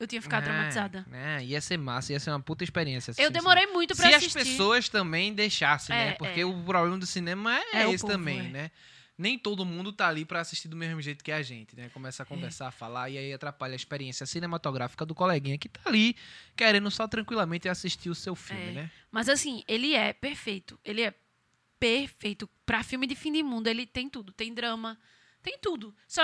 Eu 0.00 0.06
tinha 0.06 0.20
ficado 0.22 0.42
É, 0.42 0.46
traumatizada. 0.46 1.06
É, 1.12 1.44
ia 1.44 1.60
ser 1.60 1.76
massa, 1.76 2.12
ia 2.12 2.18
ser 2.18 2.30
uma 2.30 2.40
puta 2.40 2.64
experiência. 2.64 3.12
Eu 3.18 3.26
no 3.26 3.30
demorei 3.30 3.66
muito 3.68 3.94
pra 3.94 4.08
Se 4.08 4.14
assistir. 4.14 4.38
as 4.38 4.44
pessoas 4.48 4.88
também 4.88 5.32
deixassem, 5.34 5.94
É, 5.94 6.04
né? 6.06 6.12
Porque 6.14 6.40
é. 6.40 6.44
o 6.44 6.64
problema 6.64 6.98
do 6.98 7.06
cinema 7.06 7.56
é, 7.72 7.82
É 7.82 7.90
esse 7.90 8.00
povo, 8.02 8.12
também, 8.12 8.40
é. 8.40 8.42
né? 8.48 8.70
Nem 9.16 9.38
todo 9.38 9.64
mundo 9.64 9.92
tá 9.92 10.08
ali 10.08 10.24
pra 10.24 10.40
assistir 10.40 10.66
do 10.66 10.74
mesmo 10.76 11.00
jeito 11.00 11.22
que 11.22 11.30
a 11.30 11.40
gente, 11.40 11.76
né? 11.76 11.88
Começa 11.90 12.22
É. 12.22 12.24
a 12.24 12.26
conversar, 12.26 12.66
a 12.68 12.70
falar 12.72 13.08
e 13.10 13.16
aí 13.18 13.32
atrapalha 13.32 13.72
a 13.74 13.76
experiência 13.76 14.26
cinematográfica 14.26 15.06
do 15.06 15.14
coleguinha 15.14 15.56
que 15.56 15.68
tá 15.68 15.80
ali 15.84 16.16
querendo 16.56 16.90
só 16.90 17.06
tranquilamente 17.06 17.68
assistir 17.68 18.10
o 18.10 18.14
seu 18.14 18.34
filme, 18.34 18.70
É. 18.70 18.72
né? 18.72 18.90
Mas 19.12 19.28
assim, 19.28 19.62
ele 19.68 19.94
é 19.94 20.12
perfeito. 20.12 20.78
Ele 20.84 21.02
é 21.02 21.14
perfeito. 21.78 22.48
Pra 22.66 22.82
filme 22.82 23.06
de 23.06 23.14
fim 23.14 23.30
de 23.32 23.42
mundo, 23.42 23.68
ele 23.68 23.86
tem 23.86 24.08
tudo. 24.08 24.32
Tem 24.32 24.52
drama, 24.52 24.98
tem 25.42 25.58
tudo. 25.58 25.94
Só 26.08 26.22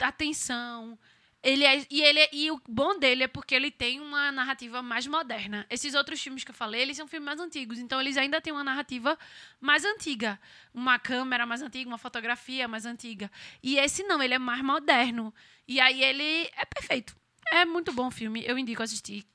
a 0.00 0.12
tensão. 0.12 0.98
Ele 1.44 1.62
é, 1.64 1.86
e, 1.90 2.00
ele 2.02 2.18
é- 2.20 2.30
e 2.32 2.50
o 2.50 2.60
bom 2.66 2.98
dele 2.98 3.24
é 3.24 3.28
porque 3.28 3.54
ele 3.54 3.70
tem 3.70 4.00
uma 4.00 4.32
narrativa 4.32 4.80
mais 4.80 5.06
moderna. 5.06 5.66
Esses 5.68 5.94
outros 5.94 6.20
filmes 6.22 6.42
que 6.42 6.50
eu 6.50 6.54
falei, 6.54 6.80
eles 6.80 6.96
são 6.96 7.06
filmes 7.06 7.26
mais 7.26 7.38
antigos. 7.38 7.78
Então, 7.78 8.00
eles 8.00 8.16
ainda 8.16 8.40
têm 8.40 8.50
uma 8.52 8.64
narrativa 8.64 9.18
mais 9.60 9.84
antiga. 9.84 10.40
Uma 10.72 10.98
câmera 10.98 11.44
mais 11.44 11.60
antiga, 11.60 11.86
uma 11.88 11.98
fotografia 11.98 12.66
mais 12.66 12.86
antiga. 12.86 13.30
E 13.62 13.76
esse 13.76 14.02
não, 14.04 14.22
ele 14.22 14.32
é 14.34 14.38
mais 14.38 14.62
moderno. 14.62 15.32
E 15.68 15.78
aí 15.78 16.02
ele 16.02 16.48
é 16.56 16.64
perfeito. 16.64 17.14
É 17.52 17.64
muito 17.66 17.92
bom 17.92 18.06
o 18.06 18.10
filme. 18.10 18.42
Eu 18.46 18.56
indico 18.58 18.82
assistir. 18.82 19.26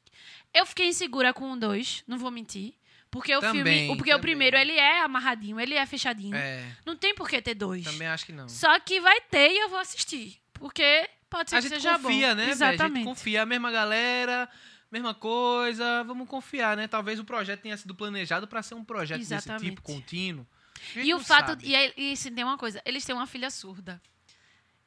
Eu 0.52 0.66
fiquei 0.66 0.88
insegura 0.88 1.32
com 1.32 1.52
o 1.52 1.56
2, 1.60 2.04
não 2.08 2.18
vou 2.18 2.32
mentir. 2.32 2.74
Porque 3.12 3.36
o 3.36 3.40
Também, 3.40 3.64
filme. 3.64 3.90
o- 3.94 3.98
Porque 3.98 4.12
o 4.12 4.16
também. 4.16 4.22
primeiro 4.22 4.58
ele 4.58 4.74
é 4.74 5.02
amarradinho, 5.02 5.60
ele 5.60 5.76
é 5.76 5.86
fechadinho. 5.86 6.36
É, 6.36 6.64
Não 6.86 6.96
tem 6.96 7.14
por 7.16 7.28
que 7.30 7.40
ter 7.42 7.54
dois. 7.56 7.84
também 7.84 8.08
acho 8.08 8.26
que 8.26 8.32
não. 8.32 8.48
Só 8.50 8.80
que 8.80 9.00
vai 9.00 9.20
ter 9.22 9.52
e 9.52 9.60
eu 9.60 9.70
vou 9.70 9.80
assistir. 9.80 10.38
Porque 10.54 11.08
pode 11.30 11.50
ser 11.50 11.58
A 11.58 11.62
que 11.62 11.70
gente 11.70 11.82
seja 11.82 12.00
confia, 12.00 12.30
bom. 12.30 12.36
né, 12.36 12.36
velho? 12.36 12.50
A 12.50 12.52
Exatamente. 12.52 12.96
gente 12.98 13.06
confia, 13.06 13.42
a 13.42 13.46
mesma 13.46 13.72
galera, 13.72 14.50
mesma 14.92 15.14
coisa, 15.14 16.04
vamos 16.04 16.28
confiar, 16.28 16.76
né? 16.76 16.88
Talvez 16.88 17.20
o 17.20 17.24
projeto 17.24 17.62
tenha 17.62 17.78
sido 17.78 17.94
planejado 17.96 18.48
pra 18.48 18.62
ser 18.64 18.76
um 18.76 18.84
projeto 18.84 19.20
desse 19.20 19.34
Exatamente. 19.34 19.70
tipo, 19.76 19.82
contínuo. 19.82 20.46
E 20.96 21.14
o 21.14 21.20
fato. 21.20 21.50
sabe. 21.50 21.68
E, 21.68 21.94
e 21.98 22.14
assim, 22.14 22.34
tem 22.34 22.44
uma 22.44 22.58
coisa: 22.58 22.82
eles 22.86 23.04
têm 23.06 23.14
uma 23.16 23.28
filha 23.28 23.50
surda. 23.52 24.02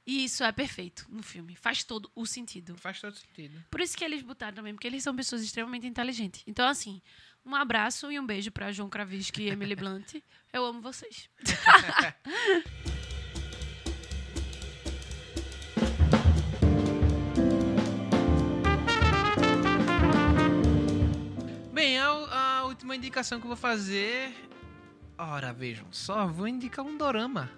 E 0.05 0.25
isso 0.25 0.43
é 0.43 0.51
perfeito 0.51 1.07
no 1.09 1.23
filme. 1.23 1.55
Faz 1.55 1.85
todo 1.85 2.11
o 2.15 2.27
sentido. 2.27 2.77
Faz 2.77 3.01
todo 3.01 3.15
sentido. 3.17 3.63
Por 3.71 3.81
isso 3.81 3.97
que 3.97 4.05
eles 4.05 4.21
botaram 4.21 4.55
também, 4.55 4.75
porque 4.75 4.89
eles 4.89 5.03
são 5.03 5.15
pessoas 5.15 5.43
extremamente 5.43 5.87
inteligentes. 5.87 6.43
Então, 6.45 6.67
assim, 6.67 7.01
um 7.47 7.55
abraço 7.55 8.11
e 8.11 8.19
um 8.19 8.27
beijo 8.27 8.51
pra 8.51 8.73
João 8.73 8.89
Kravinsky 8.89 9.43
e 9.45 9.51
Emily 9.51 9.77
Blunt. 9.77 10.15
Eu 10.53 10.65
amo 10.65 10.81
vocês. 10.81 11.29
indicação 23.23 23.39
que 23.39 23.45
eu 23.45 23.49
vou 23.49 23.57
fazer. 23.57 24.35
Ora, 25.17 25.53
vejam, 25.53 25.87
só 25.93 26.27
vou 26.27 26.49
indicar 26.49 26.85
um 26.85 26.99
dorama. 26.99 27.49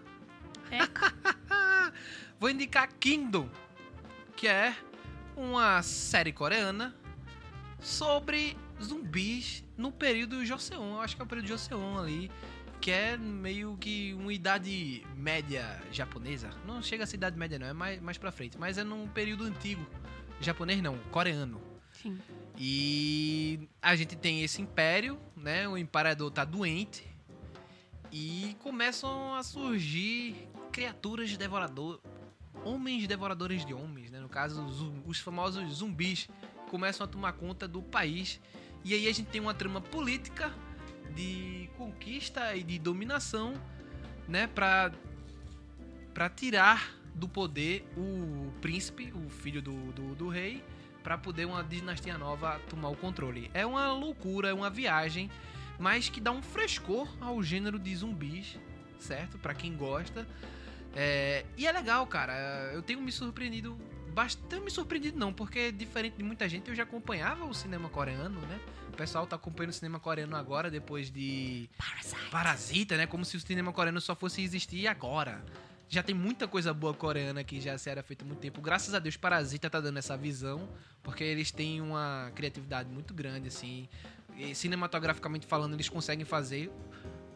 É. 0.70 0.78
vou 2.38 2.50
indicar 2.50 2.86
Kingdom, 3.00 3.48
que 4.36 4.46
é 4.46 4.76
uma 5.34 5.82
série 5.82 6.32
coreana 6.32 6.94
sobre 7.80 8.56
zumbis 8.82 9.64
no 9.76 9.90
período 9.90 10.44
Joseon. 10.44 10.96
Eu 10.96 11.00
acho 11.00 11.16
que 11.16 11.22
é 11.22 11.24
o 11.24 11.28
período 11.28 11.48
Joseon 11.48 11.98
ali, 11.98 12.30
que 12.78 12.90
é 12.90 13.16
meio 13.16 13.74
que 13.78 14.12
uma 14.14 14.34
idade 14.34 15.02
média 15.16 15.80
japonesa. 15.90 16.50
Não 16.66 16.82
chega 16.82 17.04
a 17.04 17.06
ser 17.06 17.16
idade 17.16 17.38
média 17.38 17.58
não, 17.58 17.66
é 17.66 17.72
mais, 17.72 18.00
mais 18.00 18.18
pra 18.18 18.30
frente. 18.30 18.58
Mas 18.58 18.76
é 18.76 18.84
num 18.84 19.08
período 19.08 19.44
antigo. 19.44 19.86
Japonês 20.40 20.82
não, 20.82 20.98
coreano. 21.10 21.58
Sim. 21.90 22.18
E 22.57 23.68
a 23.82 23.96
gente 23.96 24.16
tem 24.16 24.42
esse 24.42 24.62
império, 24.62 25.18
né? 25.36 25.68
O 25.68 25.76
imperador 25.76 26.30
tá 26.30 26.44
doente. 26.44 27.05
E 28.12 28.57
começam 28.62 29.34
a 29.34 29.42
surgir 29.42 30.48
criaturas 30.70 31.36
devorador, 31.36 32.00
homens 32.64 33.07
devoradores 33.09 33.64
de 33.64 33.74
homens, 33.74 34.11
né? 34.11 34.20
No 34.20 34.28
caso, 34.28 34.64
os, 34.64 34.80
os 35.05 35.18
famosos 35.18 35.74
zumbis 35.74 36.28
começam 36.70 37.05
a 37.05 37.09
tomar 37.09 37.32
conta 37.32 37.66
do 37.66 37.82
país. 37.82 38.40
E 38.84 38.94
aí 38.94 39.09
a 39.09 39.12
gente 39.12 39.30
tem 39.30 39.40
uma 39.40 39.55
trama 39.55 39.80
política 39.80 40.55
de 41.14 41.68
conquista 41.76 42.55
e 42.55 42.62
de 42.62 42.78
dominação, 42.78 43.55
né, 44.28 44.46
para 44.46 44.92
para 46.12 46.28
tirar 46.28 46.94
do 47.14 47.28
poder 47.28 47.84
o 47.96 48.52
príncipe, 48.61 49.12
o 49.12 49.28
filho 49.28 49.61
do, 49.61 49.92
do, 49.92 50.14
do 50.14 50.28
rei, 50.28 50.62
para 51.05 51.18
poder 51.18 51.44
uma 51.44 51.62
dinastia 51.62 52.16
nova 52.16 52.59
tomar 52.70 52.88
o 52.88 52.96
controle. 52.96 53.50
É 53.52 53.64
uma 53.64 53.92
loucura, 53.92 54.48
é 54.48 54.55
uma 54.55 54.70
viagem, 54.70 55.30
mas 55.78 56.09
que 56.09 56.18
dá 56.18 56.32
um 56.32 56.42
frescor 56.42 57.07
ao 57.20 57.42
gênero 57.42 57.78
de 57.78 57.94
zumbis, 57.94 58.59
certo? 58.98 59.38
Para 59.38 59.55
quem 59.55 59.76
gosta. 59.76 60.26
É, 60.96 61.44
e 61.59 61.66
é 61.66 61.72
legal, 61.72 62.07
cara. 62.07 62.32
Eu 62.72 62.82
tenho 62.82 63.02
me 63.02 63.12
surpreendido 63.12 63.76
bastante. 64.14 64.62
me 64.62 64.70
surpreendido 64.70 65.18
não, 65.18 65.30
porque 65.30 65.70
diferente 65.70 66.16
de 66.16 66.22
muita 66.22 66.48
gente, 66.48 66.70
eu 66.70 66.74
já 66.74 66.84
acompanhava 66.84 67.44
o 67.44 67.52
cinema 67.52 67.90
coreano, 67.90 68.40
né? 68.40 68.59
O 68.88 68.96
pessoal 68.96 69.26
tá 69.26 69.36
acompanhando 69.36 69.72
o 69.72 69.74
cinema 69.74 70.00
coreano 70.00 70.34
agora, 70.36 70.70
depois 70.70 71.11
de 71.11 71.68
Parasite. 71.76 72.30
Parasita, 72.30 72.96
né? 72.96 73.07
Como 73.07 73.26
se 73.26 73.36
o 73.36 73.40
cinema 73.40 73.72
coreano 73.72 74.00
só 74.00 74.16
fosse 74.16 74.40
existir 74.40 74.86
agora. 74.86 75.44
Já 75.95 76.03
tem 76.03 76.12
muita 76.12 76.49
coisa 76.49 76.74
boa 76.74 76.92
coreana 76.92 77.45
que 77.45 77.61
já 77.61 77.78
se 77.78 77.88
era 77.88 78.03
feita 78.03 78.24
há 78.24 78.26
muito 78.26 78.40
tempo. 78.40 78.61
Graças 78.61 78.92
a 78.95 78.99
Deus, 78.99 79.16
Parasita 79.16 79.70
tá 79.70 79.80
dando 79.80 79.97
essa 79.97 80.16
visão, 80.16 80.68
porque 81.05 81.22
eles 81.22 81.53
têm 81.53 81.80
uma 81.80 82.32
criatividade 82.34 82.90
muito 82.90 83.14
grande, 83.14 83.47
assim. 83.47 83.88
E, 84.36 84.57
cinematograficamente 84.57 85.47
falando, 85.47 85.74
eles 85.74 85.88
conseguem 85.88 86.24
fazer 86.24 86.68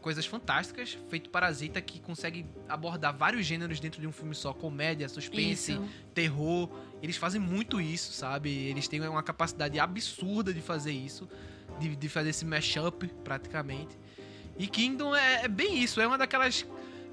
coisas 0.01 0.27
fantásticas, 0.27 0.99
feito 1.09 1.31
Parasita, 1.31 1.81
que 1.81 2.01
consegue 2.01 2.45
abordar 2.69 3.17
vários 3.17 3.47
gêneros 3.47 3.79
dentro 3.79 4.01
de 4.01 4.09
um 4.09 4.13
filme 4.13 4.35
só, 4.35 4.53
comédia, 4.53 5.09
suspense, 5.09 5.75
Isso. 5.75 5.89
terror. 6.13 6.69
Eles 7.01 7.17
fazem 7.17 7.41
muito 7.41 7.81
isso, 7.81 8.13
sabe? 8.13 8.51
Eles 8.51 8.89
têm 8.89 9.01
uma 9.03 9.23
capacidade 9.23 9.79
absurda 9.79 10.53
de 10.53 10.61
fazer 10.61 10.91
isso, 10.91 11.29
de, 11.79 11.95
de 11.95 12.09
fazer 12.09 12.31
esse 12.31 12.45
mashup, 12.45 13.07
praticamente. 13.23 13.97
E 14.59 14.67
Kingdom 14.67 15.15
é, 15.15 15.45
é 15.45 15.49
bem 15.49 15.81
isso, 15.81 16.01
é 16.01 16.07
uma 16.09 16.19
daquelas 16.19 16.67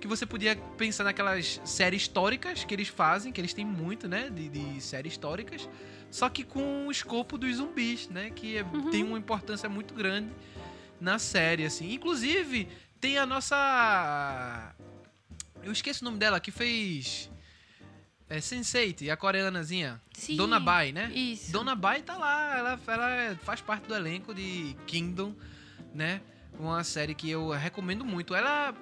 que 0.06 0.10
você 0.10 0.26
podia 0.26 0.56
pensar 0.78 1.03
naquelas 1.03 1.60
séries 1.66 2.03
históricas 2.03 2.64
que 2.64 2.74
eles 2.74 2.88
fazem, 2.88 3.32
que 3.32 3.41
eles 3.41 3.53
têm 3.53 3.66
muito, 3.66 4.08
né, 4.08 4.30
de, 4.30 4.49
de 4.49 4.80
séries 4.82 5.14
históricas, 5.14 5.68
só 6.12 6.30
que 6.30 6.43
com 6.43 6.88
o 6.88 6.91
escopo 6.91 7.38
dos 7.38 7.56
zumbis, 7.58 8.08
né, 8.10 8.30
que 8.30 8.58
é- 8.58 8.66
tem 8.91 9.03
uma 9.03 9.18
importância 9.18 9.68
muito 9.68 9.93
grande 9.93 10.30
na 11.01 11.18
série, 11.20 11.66
assim. 11.66 11.91
Inclusive, 11.93 12.68
tem 13.01 13.18
a 13.18 13.26
nossa... 13.26 14.74
Eu 15.64 15.72
esqueci 15.72 16.01
o 16.01 16.06
nome 16.06 16.18
dela, 16.20 16.39
que 16.39 16.51
fez... 16.51 17.30
É 18.28 18.38
Sense8, 18.39 19.10
a 19.12 19.18
coreanazinha. 19.18 20.01
Sim. 20.14 20.36
Dona 20.36 20.60
Bai, 20.60 20.91
né? 20.91 21.12
Isso. 21.14 21.51
Dona 21.51 21.76
Bai 21.76 22.01
tá 22.01 22.18
lá, 22.18 22.58
ela, 22.58 22.80
ela 22.88 23.36
faz 23.43 23.62
parte 23.62 23.88
do 23.88 23.93
elenco 23.95 24.34
de 24.34 24.76
Kingdom, 24.88 25.36
né? 25.93 26.22
Uma 26.60 26.84
série 26.84 27.14
que 27.14 27.30
eu 27.30 27.49
recomendo 27.49 28.03
muito. 28.03 28.34
Ela. 28.34 28.74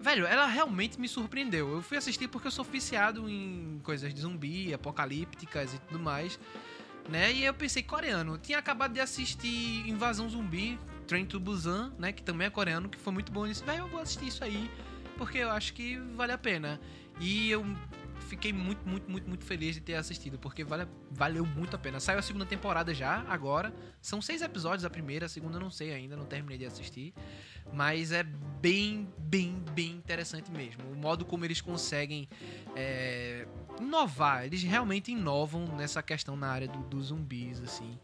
Velho, 0.00 0.26
ela 0.26 0.46
realmente 0.46 1.00
me 1.00 1.08
surpreendeu. 1.08 1.72
Eu 1.72 1.82
fui 1.82 1.96
assistir 1.96 2.28
porque 2.28 2.46
eu 2.46 2.52
sou 2.52 2.64
viciado 2.64 3.28
em 3.28 3.80
coisas 3.82 4.14
de 4.14 4.20
zumbi, 4.20 4.72
apocalípticas 4.72 5.74
e 5.74 5.78
tudo 5.80 5.98
mais, 5.98 6.38
né? 7.08 7.32
E 7.32 7.44
eu 7.44 7.52
pensei, 7.52 7.82
coreano. 7.82 8.34
Eu 8.34 8.38
tinha 8.38 8.58
acabado 8.58 8.92
de 8.92 9.00
assistir 9.00 9.88
Invasão 9.88 10.28
Zumbi, 10.28 10.78
Train 11.06 11.26
to 11.26 11.40
Busan, 11.40 11.92
né? 11.98 12.12
Que 12.12 12.22
também 12.22 12.46
é 12.46 12.50
coreano, 12.50 12.88
que 12.88 12.98
foi 12.98 13.12
muito 13.12 13.32
bom. 13.32 13.44
Eu 13.44 13.50
disse, 13.50 13.64
velho, 13.64 13.80
eu 13.80 13.88
vou 13.88 14.00
assistir 14.00 14.28
isso 14.28 14.44
aí, 14.44 14.70
porque 15.16 15.38
eu 15.38 15.50
acho 15.50 15.74
que 15.74 15.98
vale 16.14 16.32
a 16.32 16.38
pena. 16.38 16.80
E 17.20 17.50
eu 17.50 17.66
fiquei 18.20 18.52
muito, 18.52 18.86
muito, 18.88 19.10
muito, 19.10 19.28
muito 19.28 19.44
feliz 19.44 19.74
de 19.74 19.80
ter 19.80 19.94
assistido, 19.94 20.38
porque 20.38 20.64
vale, 20.64 20.86
valeu 21.10 21.44
muito 21.46 21.74
a 21.76 21.78
pena. 21.78 21.98
Saiu 22.00 22.18
a 22.18 22.22
segunda 22.22 22.44
temporada 22.46 22.92
já, 22.94 23.24
agora. 23.28 23.72
São 24.00 24.20
seis 24.20 24.42
episódios 24.42 24.84
a 24.84 24.90
primeira, 24.90 25.26
a 25.26 25.28
segunda 25.28 25.56
eu 25.56 25.60
não 25.60 25.70
sei 25.70 25.92
ainda, 25.92 26.16
não 26.16 26.24
terminei 26.24 26.58
de 26.58 26.66
assistir. 26.66 27.14
Mas 27.72 28.12
é 28.12 28.22
bem, 28.22 29.08
bem, 29.18 29.62
bem 29.74 29.90
interessante 29.92 30.50
mesmo. 30.50 30.82
O 30.90 30.96
modo 30.96 31.24
como 31.24 31.44
eles 31.44 31.60
conseguem 31.60 32.28
é, 32.74 33.46
inovar. 33.80 34.44
Eles 34.46 34.62
realmente 34.62 35.12
inovam 35.12 35.66
nessa 35.76 36.02
questão 36.02 36.36
na 36.36 36.48
área 36.48 36.68
do- 36.68 36.82
dos 36.84 37.06
zumbis, 37.06 37.60
assim. 37.60 37.98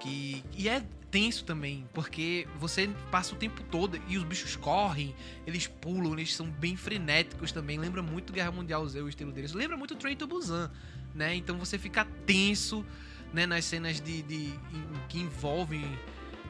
Que, 0.00 0.42
e 0.56 0.68
é 0.68 0.82
tenso 1.16 1.44
também, 1.46 1.88
porque 1.94 2.46
você 2.58 2.90
passa 3.10 3.34
o 3.34 3.38
tempo 3.38 3.62
todo 3.70 3.98
e 4.06 4.18
os 4.18 4.24
bichos 4.24 4.54
correm, 4.54 5.14
eles 5.46 5.66
pulam, 5.66 6.12
eles 6.12 6.34
são 6.34 6.46
bem 6.46 6.76
frenéticos 6.76 7.52
também. 7.52 7.78
Lembra 7.78 8.02
muito 8.02 8.34
Guerra 8.34 8.52
Mundial 8.52 8.86
Z, 8.86 9.00
o 9.00 9.08
estilo 9.08 9.32
deles. 9.32 9.54
Lembra 9.54 9.78
muito 9.78 9.94
Train 9.96 10.14
to 10.14 10.26
Busan, 10.26 10.70
né? 11.14 11.34
Então 11.34 11.56
você 11.56 11.78
fica 11.78 12.04
tenso, 12.26 12.84
né? 13.32 13.46
Nas 13.46 13.64
cenas 13.64 13.98
de, 13.98 14.20
de- 14.20 14.34
em- 14.34 15.00
que 15.08 15.18
envolvem 15.20 15.82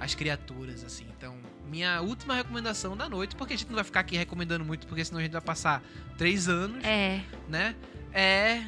as 0.01 0.17
criaturas, 0.17 0.83
assim. 0.83 1.07
Então, 1.17 1.37
minha 1.71 2.01
última 2.03 2.35
recomendação 2.35 2.97
da 2.97 3.09
noite, 3.09 3.37
porque 3.37 3.55
a 3.55 3.57
gente 3.57 3.69
não 3.69 3.77
vai 3.77 3.85
ficar 3.85 4.01
aqui 4.01 4.17
recomendando 4.17 4.65
muito, 4.65 4.85
porque 4.89 5.05
senão 5.05 5.21
a 5.21 5.23
gente 5.23 5.33
vai 5.33 5.41
passar 5.43 5.81
três 6.19 6.49
anos, 6.49 6.85
É. 6.85 7.21
né? 7.49 7.77
É... 8.13 8.27
É 8.59 8.67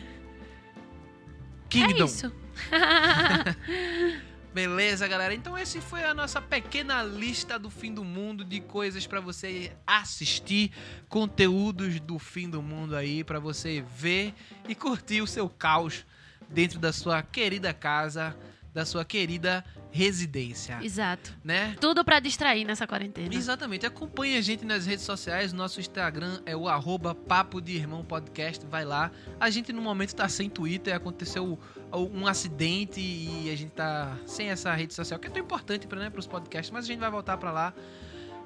Kingdom. 1.68 2.04
isso. 2.04 2.32
Beleza, 4.52 5.06
galera? 5.06 5.34
Então 5.34 5.56
esse 5.56 5.80
foi 5.80 6.04
a 6.04 6.14
nossa 6.14 6.40
pequena 6.40 7.02
lista 7.02 7.58
do 7.58 7.70
fim 7.70 7.92
do 7.92 8.02
mundo 8.04 8.44
de 8.44 8.60
coisas 8.60 9.06
pra 9.06 9.20
você 9.20 9.72
assistir, 9.86 10.72
conteúdos 11.08 12.00
do 12.00 12.18
fim 12.18 12.48
do 12.48 12.62
mundo 12.62 12.96
aí 12.96 13.22
pra 13.22 13.38
você 13.38 13.84
ver 13.96 14.34
e 14.68 14.74
curtir 14.74 15.20
o 15.20 15.26
seu 15.26 15.48
caos 15.48 16.04
dentro 16.48 16.78
da 16.78 16.92
sua 16.92 17.22
querida 17.22 17.72
casa, 17.74 18.36
da 18.72 18.84
sua 18.86 19.04
querida 19.04 19.64
residência, 19.90 20.78
Exato. 20.82 21.34
né? 21.42 21.74
Tudo 21.80 22.04
pra 22.04 22.20
distrair 22.20 22.64
nessa 22.64 22.86
quarentena. 22.86 23.34
Exatamente. 23.34 23.86
Acompanhe 23.86 24.36
a 24.36 24.40
gente 24.40 24.64
nas 24.64 24.84
redes 24.86 25.04
sociais. 25.04 25.52
Nosso 25.52 25.80
Instagram 25.80 26.40
é 26.44 26.54
o 26.54 26.68
arroba 26.68 27.14
Papo 27.14 27.60
de 27.60 27.72
Irmão 27.74 28.04
Podcast. 28.04 28.64
Vai 28.66 28.84
lá. 28.84 29.10
A 29.40 29.48
gente 29.50 29.72
no 29.72 29.80
momento 29.80 30.14
tá 30.14 30.28
sem 30.28 30.48
Twitter. 30.50 30.94
Aconteceu 30.94 31.58
um 31.92 32.26
acidente 32.26 33.00
e 33.00 33.50
a 33.50 33.56
gente 33.56 33.70
tá 33.70 34.16
sem 34.26 34.50
essa 34.50 34.74
rede 34.74 34.94
social, 34.94 35.18
que 35.18 35.26
é 35.26 35.30
tão 35.30 35.42
importante 35.42 35.86
para 35.86 35.98
né, 35.98 36.12
os 36.14 36.26
podcasts. 36.26 36.70
Mas 36.70 36.84
a 36.84 36.88
gente 36.88 37.00
vai 37.00 37.10
voltar 37.10 37.36
para 37.36 37.50
lá 37.50 37.74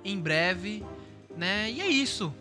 em 0.05 0.18
breve, 0.18 0.84
né? 1.36 1.70
E 1.70 1.80
é 1.80 1.86
isso. 1.88 2.32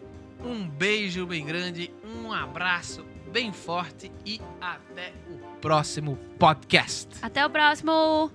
Um 0.43 0.67
beijo 0.67 1.25
bem 1.25 1.45
grande, 1.45 1.93
um 2.03 2.31
abraço 2.31 3.05
bem 3.31 3.53
forte 3.53 4.11
e 4.25 4.41
até 4.59 5.13
o 5.29 5.37
próximo 5.61 6.17
podcast. 6.37 7.09
Até 7.21 7.45
o 7.45 7.49
próximo. 7.49 8.31